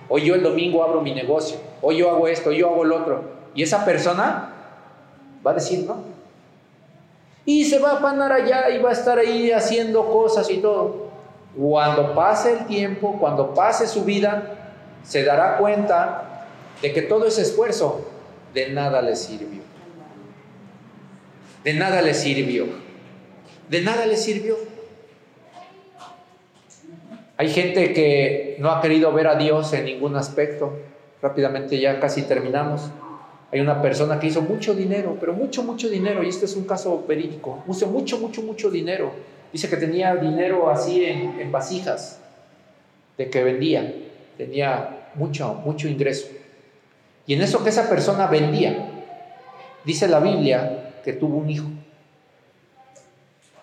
Hoy 0.09 0.25
yo 0.25 0.35
el 0.35 0.43
domingo 0.43 0.83
abro 0.85 1.01
mi 1.01 1.15
negocio, 1.15 1.57
hoy 1.81 1.99
yo 1.99 2.11
hago 2.11 2.29
esto, 2.29 2.51
hoy 2.51 2.59
yo 2.59 2.71
hago 2.71 2.85
lo 2.85 2.97
otro. 2.99 3.23
Y 3.55 3.63
esa 3.63 3.85
persona 3.85 4.53
va 5.45 5.51
a 5.51 5.55
decir, 5.55 5.85
no, 5.87 6.13
y 7.45 7.65
se 7.65 7.79
va 7.79 7.93
a 7.93 8.01
panar 8.01 8.33
allá 8.33 8.71
y 8.71 8.79
va 8.79 8.91
a 8.91 8.93
estar 8.93 9.19
ahí 9.19 9.51
haciendo 9.51 10.07
cosas 10.07 10.49
y 10.51 10.59
todo. 10.59 11.11
Cuando 11.57 12.15
pase 12.15 12.53
el 12.53 12.67
tiempo, 12.67 13.17
cuando 13.19 13.53
pase 13.53 13.87
su 13.87 14.05
vida, 14.05 14.75
se 15.03 15.25
dará 15.25 15.59
cuenta 15.59 16.47
de 16.81 16.93
que 16.93 17.03
todo 17.03 17.27
ese 17.27 17.43
esfuerzo 17.43 18.07
de 18.55 18.71
nada 18.71 19.03
le 19.03 19.17
sirvió. 19.17 19.63
De 21.65 21.75
nada 21.75 22.01
le 22.01 22.15
sirvió. 22.15 22.67
De 23.73 23.81
nada 23.81 24.05
le 24.05 24.19
sirvió. 24.19 24.59
Hay 27.39 27.49
gente 27.49 27.95
que 27.95 28.57
no 28.59 28.71
ha 28.71 28.83
querido 28.83 29.11
ver 29.15 29.27
a 29.27 29.37
Dios 29.37 29.73
en 29.73 29.87
ningún 29.87 30.15
aspecto. 30.15 30.75
Rápidamente 31.23 31.81
ya 31.81 31.99
casi 31.99 32.21
terminamos. 32.25 32.91
Hay 33.51 33.61
una 33.61 33.81
persona 33.81 34.21
que 34.21 34.27
hizo 34.27 34.43
mucho 34.43 34.75
dinero, 34.75 35.17
pero 35.19 35.33
mucho, 35.33 35.63
mucho 35.63 35.89
dinero, 35.89 36.23
y 36.23 36.29
este 36.29 36.45
es 36.45 36.55
un 36.55 36.65
caso 36.65 37.03
verídico. 37.09 37.65
Hizo 37.67 37.87
mucho, 37.87 38.19
mucho, 38.19 38.43
mucho 38.43 38.71
dinero. 38.71 39.11
Dice 39.51 39.71
que 39.71 39.79
tenía 39.79 40.17
dinero 40.17 40.69
así 40.69 41.07
en, 41.07 41.41
en 41.41 41.51
vasijas, 41.51 42.21
de 43.17 43.31
que 43.31 43.43
vendía. 43.43 43.91
Tenía 44.37 45.09
mucho, 45.15 45.55
mucho 45.65 45.89
ingreso. 45.89 46.27
Y 47.27 47.33
en 47.33 47.41
eso 47.41 47.65
que 47.65 47.71
esa 47.71 47.89
persona 47.89 48.27
vendía, 48.27 48.87
dice 49.83 50.09
la 50.09 50.21
Biblia 50.21 50.93
que 51.03 51.15
tuvo 51.15 51.39
un 51.39 51.49
hijo. 51.49 51.69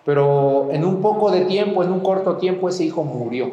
Pero 0.04 0.68
en 0.72 0.84
un 0.84 1.02
poco 1.02 1.30
de 1.30 1.42
tiempo, 1.42 1.82
en 1.82 1.92
un 1.92 2.00
corto 2.00 2.36
tiempo, 2.36 2.68
ese 2.68 2.84
hijo 2.84 3.04
murió. 3.04 3.50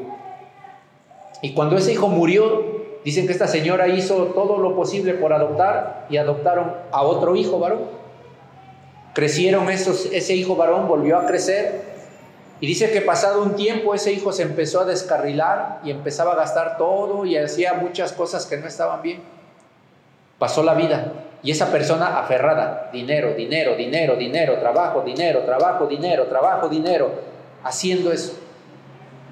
Y 1.42 1.54
cuando 1.54 1.78
ese 1.78 1.94
hijo 1.94 2.08
murió, 2.08 2.64
dicen 3.04 3.28
que 3.28 3.34
esta 3.34 3.48
señora 3.48 3.88
hizo 3.90 4.28
todo 4.28 4.58
lo 4.58 4.76
posible 4.76 5.14
por 5.14 5.34
adoptar 5.34 6.08
y 6.10 6.18
adoptaron 6.18 6.74
a 6.92 7.02
otro 7.04 7.36
hijo 7.36 7.60
varón. 7.60 7.82
Crecieron 9.14 9.70
esos, 9.70 10.06
ese 10.12 10.36
hijo 10.36 10.56
varón, 10.56 10.88
volvió 10.88 11.18
a 11.18 11.26
crecer. 11.26 11.98
Y 12.60 12.68
dice 12.68 12.92
que 12.92 13.02
pasado 13.02 13.44
un 13.44 13.56
tiempo 13.56 13.94
ese 13.94 14.12
hijo 14.14 14.32
se 14.32 14.44
empezó 14.44 14.82
a 14.82 14.86
descarrilar 14.86 15.82
y 15.84 15.92
empezaba 15.92 16.34
a 16.34 16.36
gastar 16.36 16.78
todo 16.78 17.26
y 17.26 17.38
hacía 17.38 17.74
muchas 17.74 18.14
cosas 18.14 18.46
que 18.46 18.58
no 18.58 18.68
estaban 18.68 19.02
bien. 19.02 19.22
Pasó 20.40 20.64
la 20.64 20.74
vida 20.74 21.27
y 21.44 21.52
esa 21.52 21.72
persona 21.72 22.20
aferrada, 22.20 22.90
dinero, 22.92 23.34
dinero, 23.34 23.76
dinero, 23.76 24.16
dinero, 24.16 24.58
trabajo, 24.60 25.02
dinero, 25.02 25.42
trabajo, 25.42 25.86
dinero, 25.86 26.26
trabajo, 26.26 26.68
dinero, 26.68 27.12
haciendo 27.64 28.12
eso. 28.12 28.34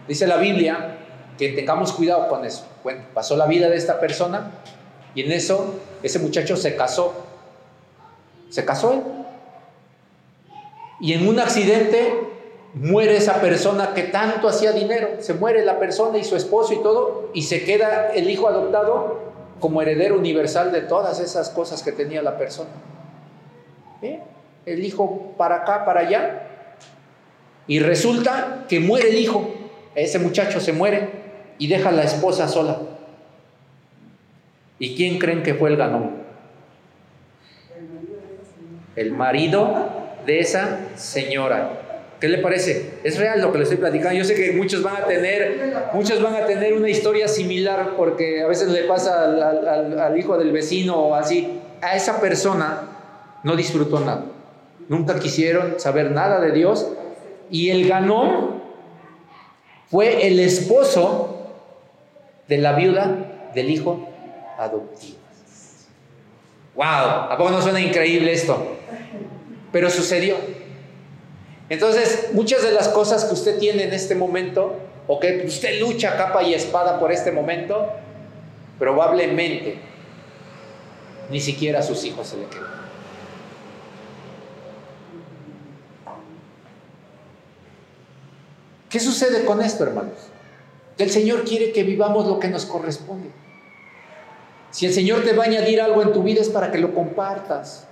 Dice 0.08 0.28
la 0.28 0.38
Biblia 0.38 0.98
que 1.38 1.50
tengamos 1.50 1.92
cuidado 1.94 2.28
con 2.28 2.46
eso. 2.46 2.66
Pasó 3.14 3.36
la 3.36 3.48
vida 3.48 3.70
de 3.70 3.76
esta 3.76 4.00
persona 4.00 4.52
y 5.16 5.24
en 5.24 5.32
eso 5.32 5.76
ese 6.04 6.20
muchacho 6.20 6.56
se 6.56 6.76
casó. 6.76 7.14
Se 8.50 8.64
casó 8.64 8.94
él. 8.94 9.02
Y 11.00 11.14
en 11.14 11.28
un 11.28 11.40
accidente 11.40 12.14
muere 12.76 13.18
esa 13.18 13.42
persona 13.42 13.94
que 13.94 14.04
tanto 14.04 14.48
hacía 14.48 14.72
dinero. 14.72 15.10
Se 15.20 15.34
muere 15.34 15.66
la 15.66 15.80
persona 15.80 16.18
y 16.20 16.24
su 16.24 16.36
esposo 16.36 16.74
y 16.74 16.84
todo 16.84 17.32
y 17.34 17.42
se 17.44 17.66
queda 17.66 18.12
el 18.14 18.30
hijo 18.30 18.48
adoptado 18.48 19.35
como 19.60 19.82
heredero 19.82 20.18
universal 20.18 20.72
de 20.72 20.82
todas 20.82 21.20
esas 21.20 21.50
cosas 21.50 21.82
que 21.84 21.92
tenía 21.92 22.22
la 22.22 22.38
persona. 22.38 22.70
¿Eh? 24.02 24.20
El 24.66 24.84
hijo 24.84 25.34
para 25.38 25.58
acá, 25.58 25.86
para 25.86 26.02
allá. 26.02 26.48
Y 27.68 27.80
resulta 27.80 28.66
que 28.68 28.80
muere 28.80 29.10
el 29.10 29.18
hijo. 29.18 29.50
Ese 29.96 30.20
muchacho 30.20 30.60
se 30.60 30.74
muere 30.74 31.10
y 31.58 31.68
deja 31.68 31.90
a 31.90 31.94
la 31.94 32.04
esposa 32.04 32.48
sola. 32.48 32.80
¿Y 34.78 34.96
quién 34.96 35.20
creen 35.20 35.42
que 35.42 35.54
fue 35.54 35.70
el 35.70 35.78
ganón? 35.78 36.24
El 38.96 39.12
marido 39.12 39.74
de 40.26 40.40
esa 40.40 40.80
señora. 40.96 41.85
¿Qué 42.26 42.30
le 42.30 42.40
parece? 42.40 43.02
Es 43.04 43.20
real 43.20 43.40
lo 43.40 43.52
que 43.52 43.60
le 43.60 43.66
estoy 43.66 43.78
platicando. 43.78 44.18
Yo 44.18 44.26
sé 44.26 44.34
que 44.34 44.52
muchos 44.54 44.82
van 44.82 44.96
a 44.96 45.06
tener, 45.06 45.76
muchos 45.94 46.24
van 46.24 46.34
a 46.34 46.48
tener 46.48 46.74
una 46.74 46.90
historia 46.90 47.28
similar 47.28 47.92
porque 47.96 48.42
a 48.42 48.48
veces 48.48 48.70
le 48.70 48.86
pasa 48.86 49.26
al, 49.26 50.18
hijo 50.18 50.36
del 50.36 50.52
vecino 50.52 50.96
o 50.96 51.14
así. 51.14 51.60
A 51.84 51.96
esa 51.96 52.20
persona 52.20 52.82
no 53.44 53.56
disfrutó 53.56 54.00
nada. 54.00 54.26
Nunca 54.90 55.20
quisieron 55.20 55.80
saber 55.80 56.10
nada 56.10 56.42
de 56.42 56.52
Dios. 56.52 56.88
Y 57.52 57.70
el 57.70 57.88
ganón 57.88 58.64
fue 59.92 60.26
el 60.26 60.40
esposo 60.40 61.52
de 62.48 62.58
la 62.58 62.74
viuda 62.74 63.52
del 63.54 63.70
hijo 63.70 64.10
adoptivo. 64.58 65.20
¡Wow! 66.74 66.86
¿A 66.86 67.36
poco 67.38 67.52
no 67.52 67.62
suena 67.62 67.80
increíble 67.80 68.34
esto? 68.34 68.78
Pero 69.72 69.92
sucedió. 69.92 70.65
Entonces, 71.70 72.30
muchas 72.34 72.62
de 72.64 72.72
las 72.72 72.90
cosas 72.90 73.26
que 73.26 73.34
usted 73.34 73.58
tiene 73.58 73.84
en 73.84 73.94
este 73.94 74.16
momento, 74.16 74.76
o 75.08 75.20
que 75.20 75.44
usted 75.46 75.80
lucha 75.80 76.18
capa 76.18 76.44
y 76.44 76.54
espada 76.54 77.00
por 77.00 77.12
este 77.12 77.32
momento, 77.32 77.88
probablemente 78.78 79.80
ni 81.30 81.40
siquiera 81.40 81.80
a 81.80 81.84
sus 81.84 82.04
hijos 82.06 82.28
se 82.28 82.38
le 82.38 82.46
quedan. 82.46 82.86
¿Qué 88.90 89.00
sucede 89.00 89.44
con 89.44 89.62
esto, 89.62 89.84
hermanos? 89.84 90.14
El 90.98 91.12
Señor 91.12 91.44
quiere 91.44 91.74
que 91.74 91.84
vivamos 91.84 92.28
lo 92.28 92.40
que 92.40 92.48
nos 92.48 92.66
corresponde. 92.66 93.30
Si 94.72 94.86
el 94.86 94.94
Señor 94.94 95.24
te 95.24 95.34
va 95.34 95.44
a 95.44 95.48
añadir 95.48 95.82
algo 95.82 96.02
en 96.02 96.14
tu 96.14 96.24
vida 96.24 96.42
es 96.42 96.50
para 96.50 96.72
que 96.72 96.78
lo 96.78 96.94
compartas, 96.94 97.86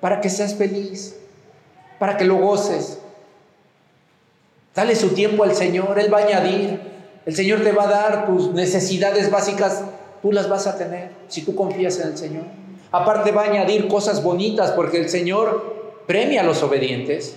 para 0.00 0.20
que 0.20 0.30
seas 0.30 0.54
feliz, 0.54 1.16
para 1.98 2.16
que 2.16 2.24
lo 2.24 2.36
goces. 2.36 2.98
Dale 4.76 4.94
su 4.94 5.08
tiempo 5.08 5.42
al 5.42 5.56
Señor, 5.56 5.98
Él 5.98 6.12
va 6.12 6.18
a 6.18 6.24
añadir. 6.24 6.78
El 7.24 7.34
Señor 7.34 7.62
te 7.62 7.72
va 7.72 7.84
a 7.84 7.90
dar 7.90 8.26
tus 8.26 8.52
necesidades 8.52 9.30
básicas, 9.30 9.82
tú 10.20 10.32
las 10.32 10.50
vas 10.50 10.66
a 10.66 10.76
tener 10.76 11.10
si 11.28 11.42
tú 11.42 11.56
confías 11.56 11.98
en 11.98 12.08
el 12.08 12.18
Señor. 12.18 12.44
Aparte 12.92 13.32
va 13.32 13.42
a 13.42 13.46
añadir 13.46 13.88
cosas 13.88 14.22
bonitas 14.22 14.72
porque 14.72 14.98
el 14.98 15.08
Señor 15.08 16.02
premia 16.06 16.42
a 16.42 16.44
los 16.44 16.62
obedientes. 16.62 17.36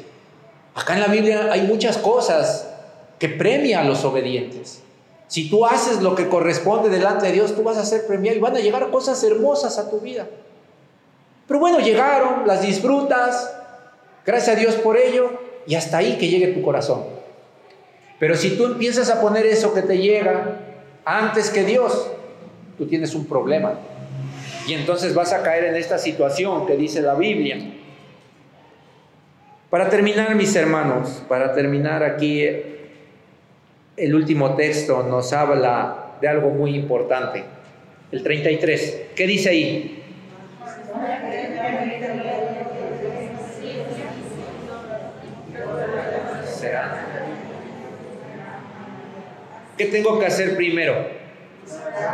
Acá 0.76 0.96
en 0.96 1.00
la 1.00 1.08
Biblia 1.08 1.50
hay 1.50 1.62
muchas 1.62 1.98
cosas 1.98 2.70
que 3.18 3.30
premia 3.30 3.80
a 3.80 3.84
los 3.86 4.04
obedientes. 4.04 4.82
Si 5.28 5.50
tú 5.50 5.66
haces 5.66 6.02
lo 6.02 6.16
que 6.16 6.28
corresponde 6.28 6.90
delante 6.90 7.28
de 7.28 7.32
Dios, 7.32 7.56
tú 7.56 7.64
vas 7.64 7.78
a 7.78 7.86
ser 7.86 8.06
premiado 8.06 8.38
y 8.38 8.42
van 8.42 8.56
a 8.58 8.60
llegar 8.60 8.90
cosas 8.92 9.24
hermosas 9.24 9.78
a 9.78 9.90
tu 9.90 10.00
vida. 10.00 10.28
Pero 11.48 11.60
bueno, 11.60 11.80
llegaron, 11.80 12.46
las 12.46 12.62
disfrutas, 12.62 13.52
gracias 14.26 14.58
a 14.58 14.60
Dios 14.60 14.76
por 14.76 14.98
ello, 14.98 15.32
y 15.66 15.76
hasta 15.76 16.00
ahí 16.00 16.18
que 16.18 16.28
llegue 16.28 16.48
tu 16.48 16.62
corazón. 16.62 17.19
Pero 18.20 18.36
si 18.36 18.58
tú 18.58 18.66
empiezas 18.66 19.10
a 19.10 19.22
poner 19.22 19.46
eso 19.46 19.74
que 19.74 19.82
te 19.82 19.98
llega 19.98 20.58
antes 21.06 21.50
que 21.50 21.64
Dios, 21.64 22.12
tú 22.78 22.86
tienes 22.86 23.16
un 23.16 23.26
problema. 23.26 23.80
Y 24.68 24.74
entonces 24.74 25.16
vas 25.16 25.32
a 25.32 25.42
caer 25.42 25.66
en 25.66 25.76
esta 25.76 25.98
situación 25.98 26.68
que 26.68 26.76
dice 26.76 27.02
la 27.02 27.16
Biblia. 27.16 27.58
Para 29.70 29.90
terminar, 29.90 30.36
mis 30.36 30.56
hermanos, 30.56 31.24
para 31.30 31.54
terminar 31.54 32.04
aquí, 32.04 32.46
el 33.96 34.16
último 34.16 34.56
texto 34.56 35.04
nos 35.04 35.32
habla 35.32 36.16
de 36.20 36.28
algo 36.28 36.50
muy 36.50 36.76
importante. 36.76 37.44
El 38.12 38.22
33. 38.22 39.02
¿Qué 39.16 39.28
dice 39.28 39.50
ahí? 39.50 40.04
Será 46.46 47.09
¿Qué 49.80 49.86
tengo 49.86 50.20
que 50.20 50.26
hacer 50.26 50.58
primero? 50.58 51.08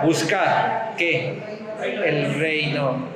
Buscar, 0.03 0.93
¿qué? 0.99 1.41
El 1.81 2.35
reino. 2.35 3.07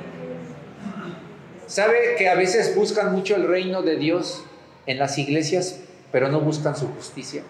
¿Sabe 1.68 2.16
que 2.18 2.28
a 2.28 2.34
veces 2.34 2.74
buscan 2.74 3.12
mucho 3.12 3.36
el 3.36 3.46
reino 3.46 3.82
de 3.82 3.94
Dios 3.94 4.44
en 4.86 4.98
las 4.98 5.18
iglesias, 5.18 5.80
pero 6.10 6.30
no 6.30 6.40
buscan 6.40 6.74
su 6.74 6.88
justicia? 6.88 7.44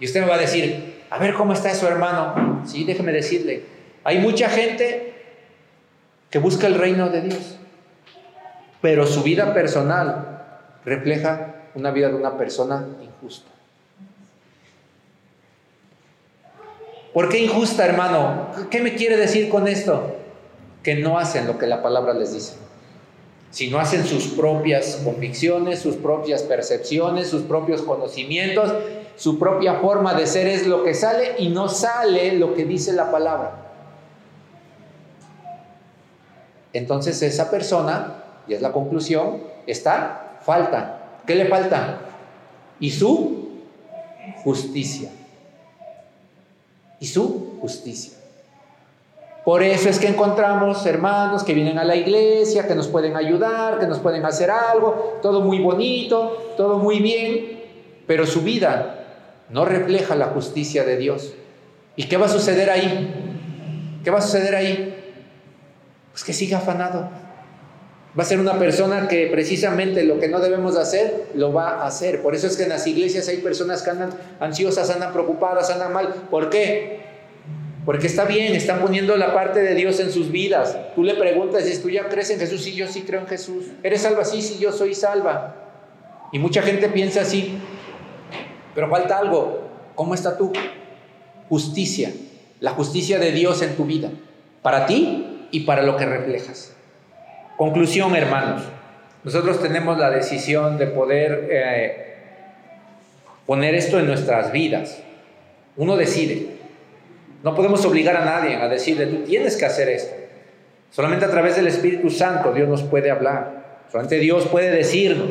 Y 0.00 0.06
usted 0.06 0.22
me 0.22 0.26
va 0.26 0.34
a 0.34 0.38
decir, 0.38 1.04
a 1.08 1.20
ver 1.20 1.34
cómo 1.34 1.52
está 1.52 1.72
su 1.72 1.86
hermano. 1.86 2.64
Sí, 2.66 2.82
déjeme 2.82 3.12
decirle, 3.12 3.62
hay 4.02 4.18
mucha 4.18 4.48
gente 4.48 5.14
que 6.30 6.40
busca 6.40 6.66
el 6.66 6.74
reino 6.74 7.10
de 7.10 7.20
Dios, 7.20 7.60
pero 8.80 9.06
su 9.06 9.22
vida 9.22 9.54
personal 9.54 10.66
refleja 10.84 11.54
una 11.76 11.92
vida 11.92 12.08
de 12.08 12.16
una 12.16 12.36
persona 12.36 12.88
injusta. 13.00 13.53
¿Por 17.14 17.28
qué 17.28 17.38
injusta, 17.38 17.86
hermano? 17.86 18.48
¿Qué 18.70 18.80
me 18.80 18.96
quiere 18.96 19.16
decir 19.16 19.48
con 19.48 19.68
esto? 19.68 20.16
Que 20.82 20.96
no 20.96 21.16
hacen 21.16 21.46
lo 21.46 21.58
que 21.58 21.68
la 21.68 21.80
palabra 21.80 22.12
les 22.12 22.34
dice, 22.34 22.54
sino 23.52 23.78
hacen 23.78 24.04
sus 24.04 24.26
propias 24.26 25.00
convicciones, 25.04 25.78
sus 25.78 25.94
propias 25.94 26.42
percepciones, 26.42 27.28
sus 27.28 27.42
propios 27.42 27.82
conocimientos, 27.82 28.74
su 29.14 29.38
propia 29.38 29.74
forma 29.74 30.14
de 30.14 30.26
ser 30.26 30.48
es 30.48 30.66
lo 30.66 30.82
que 30.82 30.92
sale 30.92 31.36
y 31.38 31.50
no 31.50 31.68
sale 31.68 32.32
lo 32.32 32.52
que 32.52 32.64
dice 32.64 32.92
la 32.92 33.12
palabra. 33.12 33.60
Entonces 36.72 37.22
esa 37.22 37.48
persona, 37.48 38.24
y 38.48 38.54
es 38.54 38.60
la 38.60 38.72
conclusión, 38.72 39.40
está 39.68 40.40
falta. 40.42 41.20
¿Qué 41.24 41.36
le 41.36 41.46
falta? 41.46 42.00
Y 42.80 42.90
su 42.90 43.60
justicia 44.42 45.10
y 47.00 47.06
su 47.06 47.58
justicia. 47.60 48.12
Por 49.44 49.62
eso 49.62 49.90
es 49.90 49.98
que 49.98 50.08
encontramos 50.08 50.86
hermanos 50.86 51.44
que 51.44 51.52
vienen 51.52 51.78
a 51.78 51.84
la 51.84 51.96
iglesia, 51.96 52.66
que 52.66 52.74
nos 52.74 52.88
pueden 52.88 53.14
ayudar, 53.14 53.78
que 53.78 53.86
nos 53.86 53.98
pueden 53.98 54.24
hacer 54.24 54.50
algo, 54.50 55.18
todo 55.20 55.42
muy 55.42 55.58
bonito, 55.58 56.54
todo 56.56 56.78
muy 56.78 57.00
bien, 57.00 57.60
pero 58.06 58.26
su 58.26 58.40
vida 58.40 59.04
no 59.50 59.66
refleja 59.66 60.14
la 60.14 60.28
justicia 60.28 60.84
de 60.84 60.96
Dios. 60.96 61.34
¿Y 61.94 62.04
qué 62.04 62.16
va 62.16 62.26
a 62.26 62.30
suceder 62.30 62.70
ahí? 62.70 64.00
¿Qué 64.02 64.10
va 64.10 64.18
a 64.18 64.22
suceder 64.22 64.54
ahí? 64.54 64.94
Pues 66.12 66.24
que 66.24 66.32
siga 66.32 66.58
afanado. 66.58 67.10
Va 68.16 68.22
a 68.22 68.26
ser 68.26 68.38
una 68.38 68.58
persona 68.60 69.08
que 69.08 69.26
precisamente 69.26 70.04
lo 70.04 70.20
que 70.20 70.28
no 70.28 70.38
debemos 70.38 70.76
hacer, 70.76 71.26
lo 71.34 71.52
va 71.52 71.82
a 71.82 71.86
hacer. 71.86 72.22
Por 72.22 72.36
eso 72.36 72.46
es 72.46 72.56
que 72.56 72.62
en 72.62 72.68
las 72.68 72.86
iglesias 72.86 73.26
hay 73.28 73.38
personas 73.38 73.82
que 73.82 73.90
andan 73.90 74.10
ansiosas, 74.38 74.88
andan 74.90 75.12
preocupadas, 75.12 75.68
andan 75.70 75.92
mal. 75.92 76.14
¿Por 76.30 76.48
qué? 76.48 77.00
Porque 77.84 78.06
está 78.06 78.24
bien, 78.24 78.54
están 78.54 78.80
poniendo 78.80 79.16
la 79.16 79.34
parte 79.34 79.60
de 79.60 79.74
Dios 79.74 79.98
en 79.98 80.12
sus 80.12 80.30
vidas. 80.30 80.78
Tú 80.94 81.02
le 81.02 81.14
preguntas, 81.14 81.64
¿tú 81.82 81.90
ya 81.90 82.08
crees 82.08 82.30
en 82.30 82.38
Jesús? 82.38 82.62
Sí, 82.62 82.74
yo 82.74 82.86
sí 82.86 83.02
creo 83.02 83.20
en 83.20 83.26
Jesús. 83.26 83.64
¿Eres 83.82 84.02
salva? 84.02 84.24
Sí, 84.24 84.42
sí, 84.42 84.58
yo 84.60 84.70
soy 84.70 84.94
salva. 84.94 85.56
Y 86.32 86.38
mucha 86.38 86.62
gente 86.62 86.88
piensa 86.88 87.22
así. 87.22 87.58
Pero 88.76 88.88
falta 88.88 89.18
algo. 89.18 89.60
¿Cómo 89.96 90.14
está 90.14 90.38
tú? 90.38 90.52
Justicia. 91.48 92.12
La 92.60 92.70
justicia 92.70 93.18
de 93.18 93.32
Dios 93.32 93.60
en 93.60 93.74
tu 93.74 93.84
vida. 93.84 94.10
Para 94.62 94.86
ti 94.86 95.48
y 95.50 95.60
para 95.60 95.82
lo 95.82 95.96
que 95.96 96.06
reflejas. 96.06 96.73
Conclusión, 97.56 98.16
hermanos. 98.16 98.62
Nosotros 99.22 99.62
tenemos 99.62 99.96
la 99.98 100.10
decisión 100.10 100.76
de 100.76 100.86
poder 100.88 101.48
eh, 101.50 102.14
poner 103.46 103.74
esto 103.74 103.98
en 103.98 104.06
nuestras 104.06 104.52
vidas. 104.52 105.00
Uno 105.76 105.96
decide. 105.96 106.46
No 107.42 107.54
podemos 107.54 107.84
obligar 107.84 108.16
a 108.16 108.24
nadie 108.24 108.56
a 108.56 108.68
decirle, 108.68 109.06
tú 109.06 109.24
tienes 109.24 109.56
que 109.56 109.66
hacer 109.66 109.88
esto. 109.88 110.14
Solamente 110.90 111.24
a 111.26 111.30
través 111.30 111.56
del 111.56 111.66
Espíritu 111.66 112.10
Santo 112.10 112.52
Dios 112.52 112.68
nos 112.68 112.82
puede 112.82 113.10
hablar. 113.10 113.82
Solamente 113.90 114.18
Dios 114.18 114.46
puede 114.46 114.70
decirnos. 114.70 115.30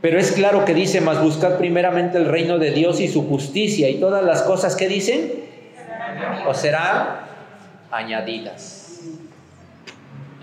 Pero 0.00 0.18
es 0.18 0.32
claro 0.32 0.64
que 0.64 0.74
dice, 0.74 1.00
más 1.00 1.22
buscar 1.22 1.58
primeramente 1.58 2.18
el 2.18 2.26
reino 2.26 2.58
de 2.58 2.72
Dios 2.72 3.00
y 3.00 3.06
su 3.06 3.28
justicia 3.28 3.88
y 3.88 4.00
todas 4.00 4.24
las 4.24 4.42
cosas 4.42 4.74
que 4.74 4.88
dicen, 4.88 5.32
o 6.46 6.52
serán 6.54 7.20
añadidas. 7.90 8.81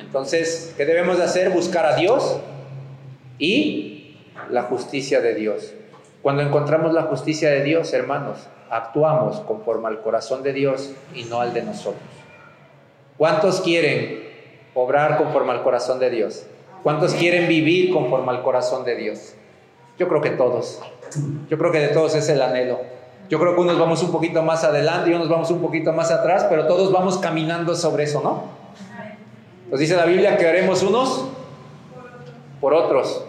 Entonces, 0.10 0.74
¿qué 0.76 0.88
debemos 0.88 1.20
de 1.20 1.24
hacer? 1.24 1.52
Buscar 1.52 1.86
a 1.86 1.96
Dios 1.96 2.40
y 3.38 4.18
la 4.50 4.64
justicia 4.64 5.22
de 5.22 5.36
Dios. 5.36 5.72
Cuando 6.24 6.42
encontramos 6.42 6.94
la 6.94 7.04
justicia 7.04 7.52
de 7.52 7.62
Dios, 7.62 7.94
hermanos, 7.94 8.40
actuamos 8.72 9.40
conforme 9.42 9.88
al 9.88 10.02
corazón 10.02 10.42
de 10.42 10.52
Dios 10.52 10.94
y 11.14 11.26
no 11.26 11.42
al 11.42 11.54
de 11.54 11.62
nosotros. 11.62 12.02
¿Cuántos 13.20 13.62
quieren 13.62 14.24
obrar 14.74 15.20
conforme 15.20 15.52
al 15.52 15.62
corazón 15.62 16.00
de 16.00 16.10
Dios? 16.10 16.48
¿Cuántos 16.82 17.14
quieren 17.14 17.48
vivir 17.48 17.94
conforme 17.94 18.32
al 18.32 18.42
corazón 18.42 18.84
de 18.86 18.96
Dios? 18.96 19.36
Yo 20.00 20.08
creo 20.08 20.22
que 20.22 20.32
todos. 20.32 20.82
Yo 21.52 21.60
creo 21.60 21.72
que 21.72 21.82
de 21.82 21.90
todos 21.90 22.16
es 22.16 22.28
el 22.30 22.42
anhelo. 22.42 22.80
Yo 23.30 23.38
creo 23.38 23.54
que 23.54 23.62
unos 23.62 23.78
vamos 23.78 24.02
un 24.02 24.12
poquito 24.12 24.42
más 24.42 24.64
adelante 24.64 25.12
y 25.12 25.14
unos 25.14 25.30
vamos 25.30 25.52
un 25.52 25.62
poquito 25.62 25.94
más 25.94 26.10
atrás, 26.10 26.48
pero 26.50 26.66
todos 26.66 26.92
vamos 26.92 27.20
caminando 27.20 27.76
sobre 27.76 28.06
eso, 28.06 28.22
¿no? 28.24 28.59
Nos 29.70 29.80
dice 29.80 29.96
la 29.96 30.06
Biblia 30.06 30.38
que 30.38 30.48
haremos 30.48 30.82
unos 30.82 31.26
por 32.60 32.74
otros 32.74 33.24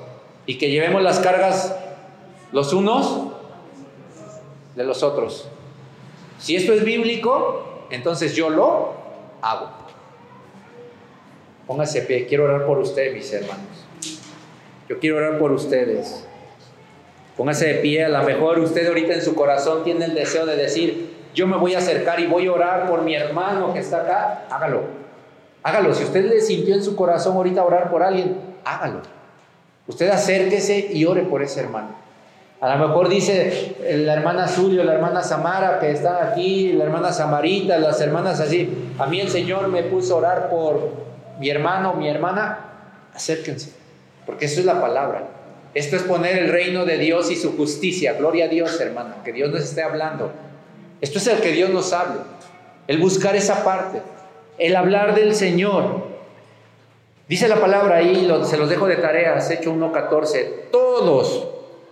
y 0.47 0.57
que 0.57 0.71
llevemos 0.71 1.03
las 1.03 1.19
cargas 1.19 1.77
los 2.51 2.73
unos 2.73 3.29
de 4.75 4.85
los 4.85 5.03
otros. 5.03 5.49
Si 6.39 6.57
esto 6.57 6.73
es 6.73 6.85
bíblico, 6.85 7.87
entonces 7.91 8.35
yo 8.35 8.49
lo 8.49 8.95
hago. 9.43 9.69
Póngase 11.67 12.03
pie, 12.03 12.27
quiero 12.27 12.45
orar 12.45 12.67
por 12.67 12.79
ustedes, 12.79 13.15
mis 13.15 13.33
hermanos. 13.33 13.87
Yo 14.89 14.99
quiero 14.99 15.19
orar 15.19 15.39
por 15.39 15.53
ustedes. 15.53 16.27
Póngase 17.37 17.67
de 17.67 17.75
pie, 17.75 18.05
a 18.05 18.09
lo 18.09 18.23
mejor 18.25 18.59
usted 18.59 18.89
ahorita 18.89 19.15
en 19.15 19.23
su 19.23 19.35
corazón 19.35 19.85
tiene 19.85 20.07
el 20.07 20.15
deseo 20.15 20.47
de 20.47 20.57
decir, 20.57 21.17
yo 21.35 21.47
me 21.47 21.57
voy 21.57 21.75
a 21.75 21.79
acercar 21.79 22.19
y 22.19 22.27
voy 22.27 22.47
a 22.47 22.53
orar 22.53 22.89
por 22.89 23.03
mi 23.03 23.15
hermano 23.15 23.73
que 23.73 23.81
está 23.81 24.03
acá, 24.03 24.47
hágalo. 24.51 25.00
Hágalo. 25.63 25.95
Si 25.95 26.05
usted 26.05 26.25
le 26.25 26.41
sintió 26.41 26.75
en 26.75 26.83
su 26.83 26.97
corazón 26.97 27.37
ahorita 27.37 27.65
orar 27.65 27.91
por 27.91 28.03
alguien, 28.03 28.37
hágalo. 28.65 29.03
Usted 29.87 30.09
acérquese 30.09 30.91
y 30.93 31.05
ore 31.05 31.23
por 31.23 31.43
ese 31.43 31.61
hermano. 31.61 32.01
A 32.61 32.77
lo 32.77 32.89
mejor 32.89 33.09
dice 33.09 33.75
la 34.05 34.13
hermana 34.13 34.47
Zulio, 34.47 34.85
la 34.85 34.93
hermana 34.93 35.23
Samara 35.23 35.81
que 35.81 35.91
está 35.91 36.29
aquí, 36.29 36.73
la 36.75 36.85
hermana 36.85 37.11
Samarita, 37.11 37.79
las 37.79 38.01
hermanas 38.03 38.39
así. 38.39 38.93
A 38.99 39.07
mí 39.07 39.19
el 39.19 39.31
Señor 39.31 39.69
me 39.69 39.83
puso 39.83 40.15
a 40.15 40.19
orar 40.19 40.51
por 40.51 40.91
mi 41.41 41.49
hermano, 41.49 41.95
mi 41.95 42.09
hermana. 42.09 42.59
Acérquense, 43.15 43.73
porque 44.27 44.45
eso 44.45 44.61
es 44.61 44.67
la 44.67 44.81
palabra. 44.81 45.25
Esto 45.73 45.97
es 45.97 46.03
poner 46.03 46.37
el 46.37 46.51
reino 46.51 46.85
de 46.85 46.99
Dios 46.99 47.31
y 47.31 47.37
su 47.37 47.57
justicia. 47.57 48.13
Gloria 48.15 48.45
a 48.45 48.49
Dios, 48.49 48.79
hermano, 48.81 49.15
que 49.25 49.33
Dios 49.33 49.51
nos 49.51 49.63
esté 49.63 49.83
hablando. 49.83 50.31
Esto 51.01 51.19
es 51.19 51.27
el 51.29 51.41
que 51.41 51.53
Dios 51.53 51.71
nos 51.71 51.93
hable. 51.93 52.21
El 52.89 52.99
buscar 52.99 53.37
esa 53.37 53.65
parte, 53.65 54.03
el 54.61 54.77
hablar 54.77 55.15
del 55.15 55.35
Señor. 55.35 56.11
Dice 57.29 57.49
la 57.49 57.57
palabra 57.57 57.97
ahí, 57.97 58.31
se 58.45 58.59
los 58.59 58.69
dejo 58.69 58.87
de 58.87 58.97
tareas, 58.97 59.51
Hecho 59.51 59.73
1.14. 59.73 60.71
Todos 60.71 61.49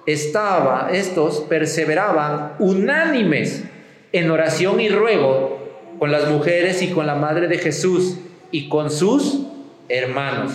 estaba, 0.06 0.90
estos 0.92 1.40
perseveraban 1.40 2.54
unánimes 2.58 3.64
en 4.12 4.30
oración 4.30 4.80
y 4.80 4.88
ruego 4.90 5.58
con 5.98 6.12
las 6.12 6.28
mujeres 6.28 6.82
y 6.82 6.88
con 6.88 7.06
la 7.06 7.14
madre 7.14 7.48
de 7.48 7.58
Jesús 7.58 8.18
y 8.50 8.68
con 8.68 8.90
sus 8.90 9.40
hermanos. 9.88 10.52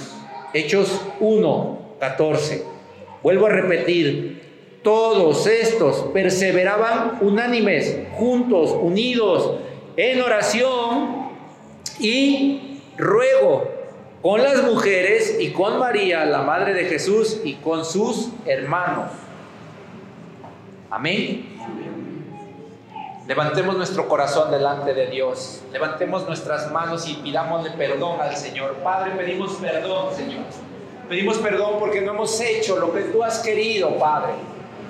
Hechos 0.53 1.01
1, 1.19 1.95
14. 1.99 2.63
Vuelvo 3.23 3.47
a 3.47 3.49
repetir, 3.49 4.43
todos 4.83 5.47
estos 5.47 6.09
perseveraban 6.13 7.17
unánimes, 7.21 7.97
juntos, 8.11 8.71
unidos, 8.71 9.55
en 9.95 10.21
oración 10.21 11.22
y 11.99 12.81
ruego 12.97 13.69
con 14.21 14.41
las 14.41 14.63
mujeres 14.63 15.37
y 15.39 15.51
con 15.51 15.79
María, 15.79 16.25
la 16.25 16.41
madre 16.41 16.73
de 16.73 16.85
Jesús, 16.85 17.41
y 17.43 17.55
con 17.55 17.83
sus 17.83 18.29
hermanos. 18.45 19.11
Amén. 20.89 21.49
Levantemos 23.27 23.77
nuestro 23.77 24.07
corazón 24.07 24.51
delante 24.51 24.93
de 24.93 25.07
Dios. 25.07 25.61
Levantemos 25.71 26.27
nuestras 26.27 26.71
manos 26.71 27.07
y 27.07 27.15
pidámosle 27.15 27.71
perdón 27.71 28.19
al 28.21 28.35
Señor. 28.35 28.75
Padre, 28.83 29.11
pedimos 29.17 29.53
perdón, 29.55 30.13
Señor. 30.15 30.43
Pedimos 31.09 31.37
perdón 31.37 31.75
porque 31.79 32.01
no 32.01 32.13
hemos 32.13 32.39
hecho 32.39 32.77
lo 32.79 32.93
que 32.93 33.01
tú 33.01 33.23
has 33.23 33.39
querido, 33.39 33.97
Padre. 33.97 34.33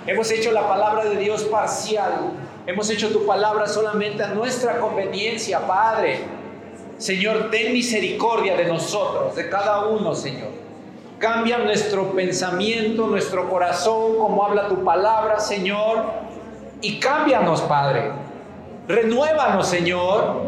Hemos 0.06 0.30
hecho 0.32 0.52
la 0.52 0.68
palabra 0.68 1.06
de 1.06 1.16
Dios 1.16 1.44
parcial. 1.44 2.34
Hemos 2.68 2.90
hecho 2.90 3.10
tu 3.10 3.26
palabra 3.26 3.68
solamente 3.68 4.24
a 4.24 4.28
nuestra 4.28 4.80
conveniencia, 4.80 5.66
Padre. 5.66 6.20
Señor, 6.98 7.50
ten 7.52 7.74
misericordia 7.74 8.56
de 8.56 8.66
nosotros, 8.66 9.36
de 9.36 9.50
cada 9.50 9.88
uno, 9.88 10.14
Señor. 10.16 10.50
Cambia 11.18 11.58
nuestro 11.58 12.12
pensamiento, 12.12 13.08
nuestro 13.08 13.50
corazón, 13.50 14.18
como 14.18 14.44
habla 14.44 14.68
tu 14.68 14.84
palabra, 14.84 15.40
Señor. 15.40 16.06
Y 16.82 17.00
cámbianos, 17.00 17.62
Padre. 17.62 18.12
Renuévanos, 18.88 19.68
Señor. 19.68 20.42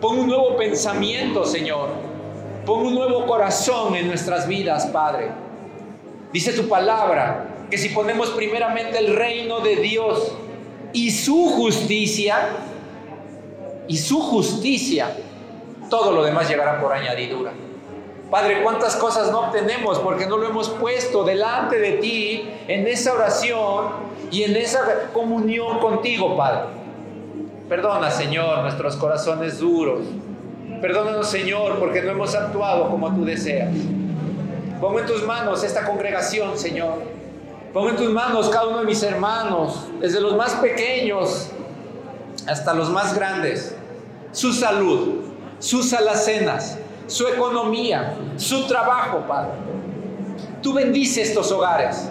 Pon 0.00 0.18
un 0.18 0.26
nuevo 0.28 0.56
pensamiento, 0.56 1.44
Señor. 1.44 1.88
Pon 2.64 2.86
un 2.86 2.94
nuevo 2.94 3.26
corazón 3.26 3.94
en 3.94 4.08
nuestras 4.08 4.48
vidas, 4.48 4.86
Padre. 4.86 5.30
Dice 6.32 6.52
tu 6.52 6.68
palabra 6.68 7.46
que 7.70 7.76
si 7.76 7.90
ponemos 7.90 8.30
primeramente 8.30 8.98
el 8.98 9.14
reino 9.14 9.60
de 9.60 9.76
Dios 9.76 10.32
y 10.92 11.10
su 11.10 11.46
justicia, 11.50 12.36
y 13.86 13.96
su 13.96 14.20
justicia, 14.20 15.16
todo 15.90 16.12
lo 16.12 16.24
demás 16.24 16.48
llegará 16.48 16.80
por 16.80 16.92
añadidura. 16.92 17.52
Padre, 18.30 18.62
cuántas 18.62 18.94
cosas 18.96 19.30
no 19.32 19.40
obtenemos 19.40 19.98
porque 19.98 20.24
no 20.26 20.36
lo 20.36 20.48
hemos 20.48 20.68
puesto 20.68 21.24
delante 21.24 21.78
de 21.78 21.92
ti 21.94 22.48
en 22.68 22.86
esa 22.86 23.12
oración 23.12 23.86
y 24.30 24.44
en 24.44 24.54
esa 24.56 25.10
comunión 25.12 25.80
contigo, 25.80 26.36
Padre. 26.36 26.60
Perdona, 27.68 28.10
Señor, 28.10 28.60
nuestros 28.60 28.96
corazones 28.96 29.58
duros. 29.58 30.00
Perdónanos, 30.80 31.26
Señor, 31.28 31.78
porque 31.80 32.02
no 32.02 32.12
hemos 32.12 32.34
actuado 32.34 32.88
como 32.88 33.12
tú 33.14 33.24
deseas. 33.24 33.74
Pongo 34.80 35.00
en 35.00 35.06
tus 35.06 35.24
manos 35.26 35.64
esta 35.64 35.84
congregación, 35.84 36.56
Señor. 36.56 37.02
Pongo 37.72 37.90
en 37.90 37.96
tus 37.96 38.10
manos 38.10 38.48
cada 38.48 38.68
uno 38.68 38.78
de 38.78 38.86
mis 38.86 39.02
hermanos, 39.02 39.88
desde 40.00 40.20
los 40.20 40.36
más 40.36 40.54
pequeños 40.54 41.50
hasta 42.46 42.74
los 42.74 42.90
más 42.90 43.14
grandes. 43.14 43.76
Su 44.32 44.52
salud, 44.52 45.29
sus 45.60 45.92
alacenas, 45.92 46.78
su 47.06 47.28
economía, 47.28 48.16
su 48.36 48.66
trabajo, 48.66 49.24
Padre. 49.28 49.52
Tú 50.62 50.72
bendices 50.72 51.28
estos 51.28 51.52
hogares, 51.52 52.10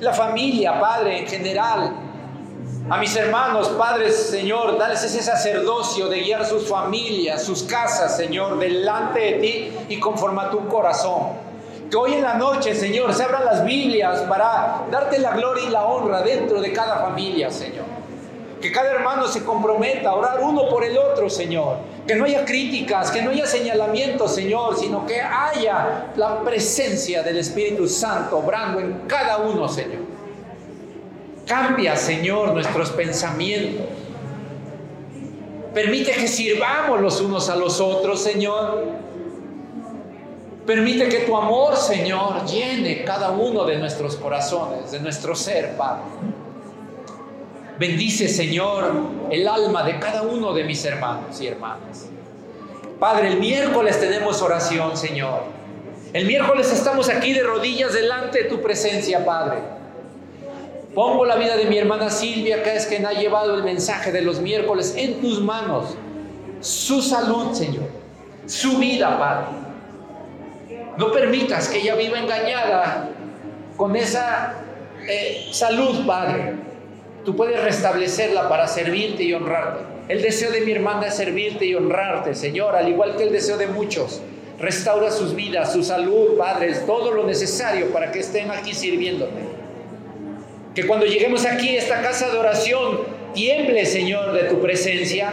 la 0.00 0.12
familia, 0.12 0.78
Padre, 0.80 1.20
en 1.20 1.26
general. 1.26 1.96
A 2.88 2.98
mis 2.98 3.16
hermanos, 3.16 3.68
padres, 3.70 4.14
Señor, 4.14 4.78
dales 4.78 5.02
ese 5.02 5.20
sacerdocio 5.20 6.08
de 6.08 6.20
guiar 6.20 6.46
sus 6.46 6.68
familias, 6.68 7.42
sus 7.42 7.64
casas, 7.64 8.16
Señor, 8.16 8.58
delante 8.60 9.18
de 9.18 9.32
ti 9.32 9.72
y 9.88 9.98
conforme 9.98 10.42
a 10.42 10.50
tu 10.50 10.68
corazón. 10.68 11.32
Que 11.90 11.96
hoy 11.96 12.14
en 12.14 12.22
la 12.22 12.34
noche, 12.34 12.76
Señor, 12.76 13.12
se 13.12 13.24
abran 13.24 13.44
las 13.44 13.64
Biblias 13.64 14.20
para 14.28 14.84
darte 14.90 15.18
la 15.18 15.32
gloria 15.32 15.64
y 15.64 15.70
la 15.70 15.84
honra 15.84 16.22
dentro 16.22 16.60
de 16.60 16.72
cada 16.72 16.98
familia, 16.98 17.50
Señor. 17.50 17.86
Que 18.60 18.70
cada 18.70 18.92
hermano 18.92 19.26
se 19.26 19.44
comprometa 19.44 20.10
a 20.10 20.14
orar 20.14 20.40
uno 20.42 20.68
por 20.68 20.84
el 20.84 20.96
otro, 20.96 21.28
Señor. 21.28 21.78
Que 22.06 22.14
no 22.14 22.24
haya 22.24 22.44
críticas, 22.44 23.10
que 23.10 23.20
no 23.22 23.30
haya 23.30 23.46
señalamientos, 23.46 24.34
Señor, 24.34 24.78
sino 24.78 25.04
que 25.06 25.20
haya 25.20 26.12
la 26.16 26.42
presencia 26.42 27.22
del 27.22 27.38
Espíritu 27.38 27.88
Santo 27.88 28.38
obrando 28.38 28.80
en 28.80 29.00
cada 29.08 29.38
uno, 29.38 29.68
Señor. 29.68 30.02
Cambia, 31.46 31.96
Señor, 31.96 32.52
nuestros 32.52 32.90
pensamientos. 32.90 33.86
Permite 35.74 36.12
que 36.12 36.26
sirvamos 36.26 37.00
los 37.00 37.20
unos 37.20 37.50
a 37.50 37.56
los 37.56 37.80
otros, 37.80 38.22
Señor. 38.22 38.84
Permite 40.66 41.08
que 41.08 41.18
tu 41.18 41.36
amor, 41.36 41.76
Señor, 41.76 42.44
llene 42.46 43.04
cada 43.04 43.30
uno 43.30 43.64
de 43.64 43.76
nuestros 43.76 44.16
corazones, 44.16 44.90
de 44.90 45.00
nuestro 45.00 45.36
ser, 45.36 45.76
Padre. 45.76 46.02
Bendice, 47.78 48.28
Señor, 48.28 48.90
el 49.30 49.46
alma 49.46 49.82
de 49.82 49.98
cada 49.98 50.22
uno 50.22 50.54
de 50.54 50.64
mis 50.64 50.82
hermanos 50.84 51.40
y 51.40 51.46
hermanas. 51.46 52.08
Padre, 52.98 53.28
el 53.28 53.38
miércoles 53.38 54.00
tenemos 54.00 54.40
oración, 54.40 54.96
Señor. 54.96 55.42
El 56.14 56.24
miércoles 56.24 56.72
estamos 56.72 57.10
aquí 57.10 57.34
de 57.34 57.42
rodillas 57.42 57.92
delante 57.92 58.44
de 58.44 58.48
tu 58.48 58.62
presencia, 58.62 59.22
Padre. 59.26 59.58
Pongo 60.94 61.26
la 61.26 61.36
vida 61.36 61.58
de 61.58 61.66
mi 61.66 61.76
hermana 61.76 62.08
Silvia, 62.08 62.62
que 62.62 62.74
es 62.74 62.86
quien 62.86 63.04
ha 63.04 63.12
llevado 63.12 63.54
el 63.54 63.62
mensaje 63.62 64.10
de 64.12 64.22
los 64.22 64.40
miércoles 64.40 64.94
en 64.96 65.20
tus 65.20 65.42
manos. 65.42 65.94
Su 66.60 67.02
salud, 67.02 67.52
Señor. 67.52 67.90
Su 68.46 68.78
vida, 68.78 69.18
Padre. 69.18 69.46
No 70.96 71.12
permitas 71.12 71.68
que 71.68 71.80
ella 71.80 71.94
viva 71.96 72.18
engañada 72.18 73.10
con 73.76 73.94
esa 73.94 74.54
eh, 75.06 75.48
salud, 75.52 76.06
Padre. 76.06 76.54
Tú 77.26 77.34
puedes 77.34 77.60
restablecerla 77.60 78.48
para 78.48 78.68
servirte 78.68 79.24
y 79.24 79.34
honrarte. 79.34 79.82
El 80.08 80.22
deseo 80.22 80.52
de 80.52 80.60
mi 80.60 80.70
hermana 80.70 81.08
es 81.08 81.16
servirte 81.16 81.66
y 81.66 81.74
honrarte, 81.74 82.36
Señor, 82.36 82.76
al 82.76 82.88
igual 82.88 83.16
que 83.16 83.24
el 83.24 83.32
deseo 83.32 83.56
de 83.56 83.66
muchos. 83.66 84.22
Restaura 84.60 85.10
sus 85.10 85.34
vidas, 85.34 85.72
su 85.72 85.82
salud, 85.82 86.38
Padre, 86.38 86.72
todo 86.86 87.10
lo 87.10 87.24
necesario 87.24 87.88
para 87.92 88.12
que 88.12 88.20
estén 88.20 88.52
aquí 88.52 88.72
sirviéndote. 88.72 89.40
Que 90.72 90.86
cuando 90.86 91.04
lleguemos 91.04 91.44
aquí 91.44 91.76
esta 91.76 92.00
casa 92.00 92.30
de 92.30 92.38
oración, 92.38 93.00
tiemble, 93.34 93.84
Señor, 93.86 94.32
de 94.32 94.44
tu 94.44 94.60
presencia. 94.60 95.32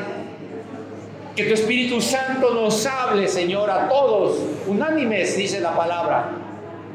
Que 1.36 1.44
tu 1.44 1.54
Espíritu 1.54 2.02
Santo 2.02 2.56
nos 2.56 2.84
hable, 2.88 3.28
Señor, 3.28 3.70
a 3.70 3.88
todos, 3.88 4.40
unánimes, 4.66 5.38
dice 5.38 5.60
la 5.60 5.76
palabra, 5.76 6.32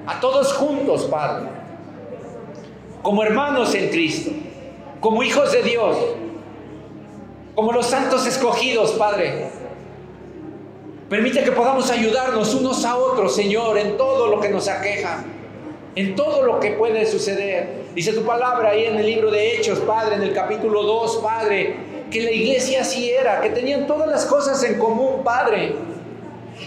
a 0.09 0.19
todos 0.19 0.53
juntos, 0.55 1.05
Padre, 1.05 1.47
como 3.03 3.23
hermanos 3.23 3.77
en 3.77 3.91
Cristo, 3.91 4.33
como 5.01 5.23
hijos 5.23 5.53
de 5.53 5.63
Dios, 5.63 5.97
como 7.55 7.73
los 7.73 7.87
santos 7.87 8.27
escogidos, 8.27 8.93
Padre. 8.93 9.51
Permite 11.09 11.43
que 11.43 11.53
podamos 11.53 11.91
ayudarnos 11.91 12.55
unos 12.55 12.85
a 12.85 12.97
otros, 12.97 13.35
Señor, 13.35 13.79
en 13.79 13.97
todo 13.97 14.29
lo 14.29 14.41
que 14.41 14.51
nos 14.51 14.69
aqueja 14.69 15.25
en 15.99 16.15
todo 16.15 16.43
lo 16.43 16.61
que 16.61 16.71
puede 16.71 17.05
suceder. 17.07 17.87
Dice 17.93 18.13
tu 18.13 18.25
palabra 18.25 18.71
ahí 18.71 18.85
en 18.85 18.99
el 18.99 19.05
libro 19.07 19.33
de 19.33 19.57
Hechos, 19.57 19.81
Padre, 19.81 20.15
en 20.15 20.23
el 20.23 20.33
capítulo 20.33 20.85
2, 20.85 21.17
Padre, 21.17 21.75
que 22.09 22.23
la 22.23 22.31
iglesia 22.31 22.83
así 22.83 23.11
era, 23.11 23.41
que 23.41 23.51
tenían 23.51 23.89
todas 23.89 24.09
las 24.09 24.25
cosas 24.25 24.63
en 24.63 24.79
común, 24.79 25.25
Padre, 25.25 25.75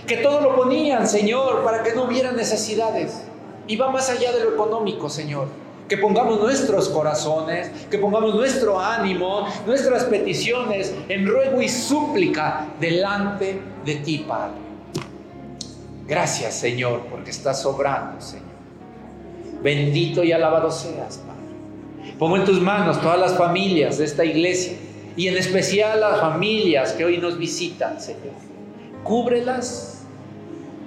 que 0.05 0.17
todo 0.17 0.41
lo 0.41 0.53
ponían, 0.53 1.07
Señor, 1.07 1.63
para 1.63 1.81
que 1.81 1.93
no 1.93 2.03
hubiera 2.03 2.33
necesidades. 2.33 3.23
Y 3.67 3.77
va 3.77 3.89
más 3.89 4.09
allá 4.09 4.33
de 4.33 4.43
lo 4.43 4.51
económico, 4.51 5.09
Señor. 5.09 5.47
Que 5.91 5.97
pongamos 5.97 6.39
nuestros 6.39 6.87
corazones, 6.87 7.69
que 7.89 7.97
pongamos 7.97 8.33
nuestro 8.33 8.79
ánimo, 8.79 9.45
nuestras 9.65 10.05
peticiones 10.05 10.95
en 11.09 11.27
ruego 11.27 11.61
y 11.61 11.67
súplica 11.67 12.65
delante 12.79 13.59
de 13.83 13.95
ti, 13.95 14.19
Padre. 14.25 14.55
Gracias, 16.07 16.53
Señor, 16.53 17.01
porque 17.11 17.31
estás 17.31 17.61
sobrando, 17.61 18.21
Señor. 18.21 18.45
Bendito 19.61 20.23
y 20.23 20.31
alabado 20.31 20.71
seas, 20.71 21.17
Padre. 21.17 22.13
Pongo 22.17 22.37
en 22.37 22.45
tus 22.45 22.61
manos 22.61 23.01
todas 23.01 23.19
las 23.19 23.37
familias 23.37 23.97
de 23.97 24.05
esta 24.05 24.23
iglesia 24.23 24.77
y 25.17 25.27
en 25.27 25.35
especial 25.35 25.99
las 25.99 26.21
familias 26.21 26.93
que 26.93 27.03
hoy 27.03 27.17
nos 27.17 27.37
visitan, 27.37 27.99
Señor. 27.99 28.35
Cúbrelas 29.03 30.05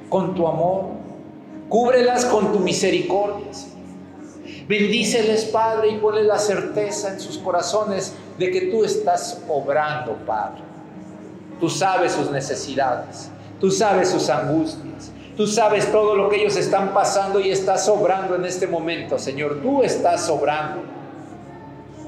con 0.09 0.35
tu 0.35 0.49
amor, 0.49 0.93
cúbrelas 1.69 2.25
con 2.25 2.55
tu 2.55 2.61
misericordia, 2.61 3.53
Señor. 3.53 3.74
Bendíceles, 4.67 5.45
Padre, 5.47 5.89
y 5.89 5.99
ponle 5.99 6.23
la 6.23 6.39
certeza 6.39 7.13
en 7.13 7.21
sus 7.21 7.39
corazones 7.39 8.15
de 8.39 8.51
que 8.51 8.63
tú 8.63 8.85
estás 8.85 9.43
obrando, 9.49 10.17
Padre. 10.27 10.63
Tú 11.61 11.69
sabes 11.69 12.13
sus 12.13 12.31
necesidades, 12.31 13.31
tú 13.61 13.71
sabes 13.71 14.09
sus 14.11 14.29
angustias, 14.31 15.13
Tú 15.37 15.49
sabes 15.49 15.91
todo 15.91 16.15
lo 16.15 16.29
que 16.29 16.37
ellos 16.41 16.57
están 16.57 16.95
pasando 16.95 17.41
y 17.41 17.51
estás 17.51 17.87
sobrando 17.87 18.37
en 18.37 18.45
este 18.45 18.69
momento, 18.69 19.19
Señor. 19.19 19.59
Tú 19.61 19.83
estás 19.83 20.27
sobrando. 20.27 20.83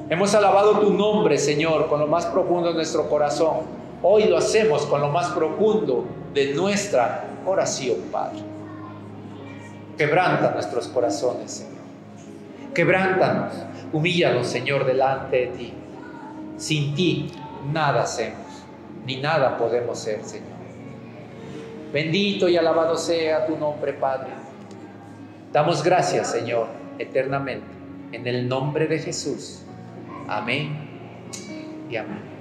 Hemos 0.09 0.33
alabado 0.37 0.79
tu 0.79 0.93
nombre, 0.93 1.37
Señor, 1.37 1.89
con 1.89 1.99
lo 1.99 2.07
más 2.07 2.25
profundo 2.27 2.69
de 2.69 2.75
nuestro 2.75 3.09
corazón. 3.09 3.63
Hoy 4.01 4.25
lo 4.27 4.37
hacemos 4.37 4.87
con 4.87 5.01
lo 5.01 5.09
más 5.09 5.31
profundo 5.31 6.05
de 6.33 6.55
nuestra 6.55 7.25
oración, 7.45 7.97
Padre. 8.13 8.39
Quebranta 9.99 10.53
nuestros 10.53 10.87
corazones, 10.87 11.51
Señor. 11.51 11.76
Quebrántanos, 12.77 13.55
humíllanos, 13.91 14.49
Señor, 14.49 14.85
delante 14.85 15.37
de 15.37 15.47
ti. 15.47 15.73
Sin 16.59 16.95
ti 16.95 17.33
nada 17.73 18.03
hacemos, 18.03 18.67
ni 19.07 19.17
nada 19.17 19.57
podemos 19.57 19.99
ser, 19.99 20.23
Señor. 20.23 20.59
Bendito 21.91 22.51
y 22.51 22.59
alabado 22.59 22.99
sea 22.99 23.47
tu 23.47 23.57
nombre, 23.57 23.95
Padre. 23.95 24.29
Damos 25.55 25.83
gracias, 25.83 26.31
Señor, 26.31 26.67
eternamente, 26.99 27.67
en 28.13 28.27
el 28.27 28.47
nombre 28.47 28.87
de 28.87 28.99
Jesús. 28.99 29.63
Amén 30.29 30.77
y 31.89 31.97
amén. 31.97 32.36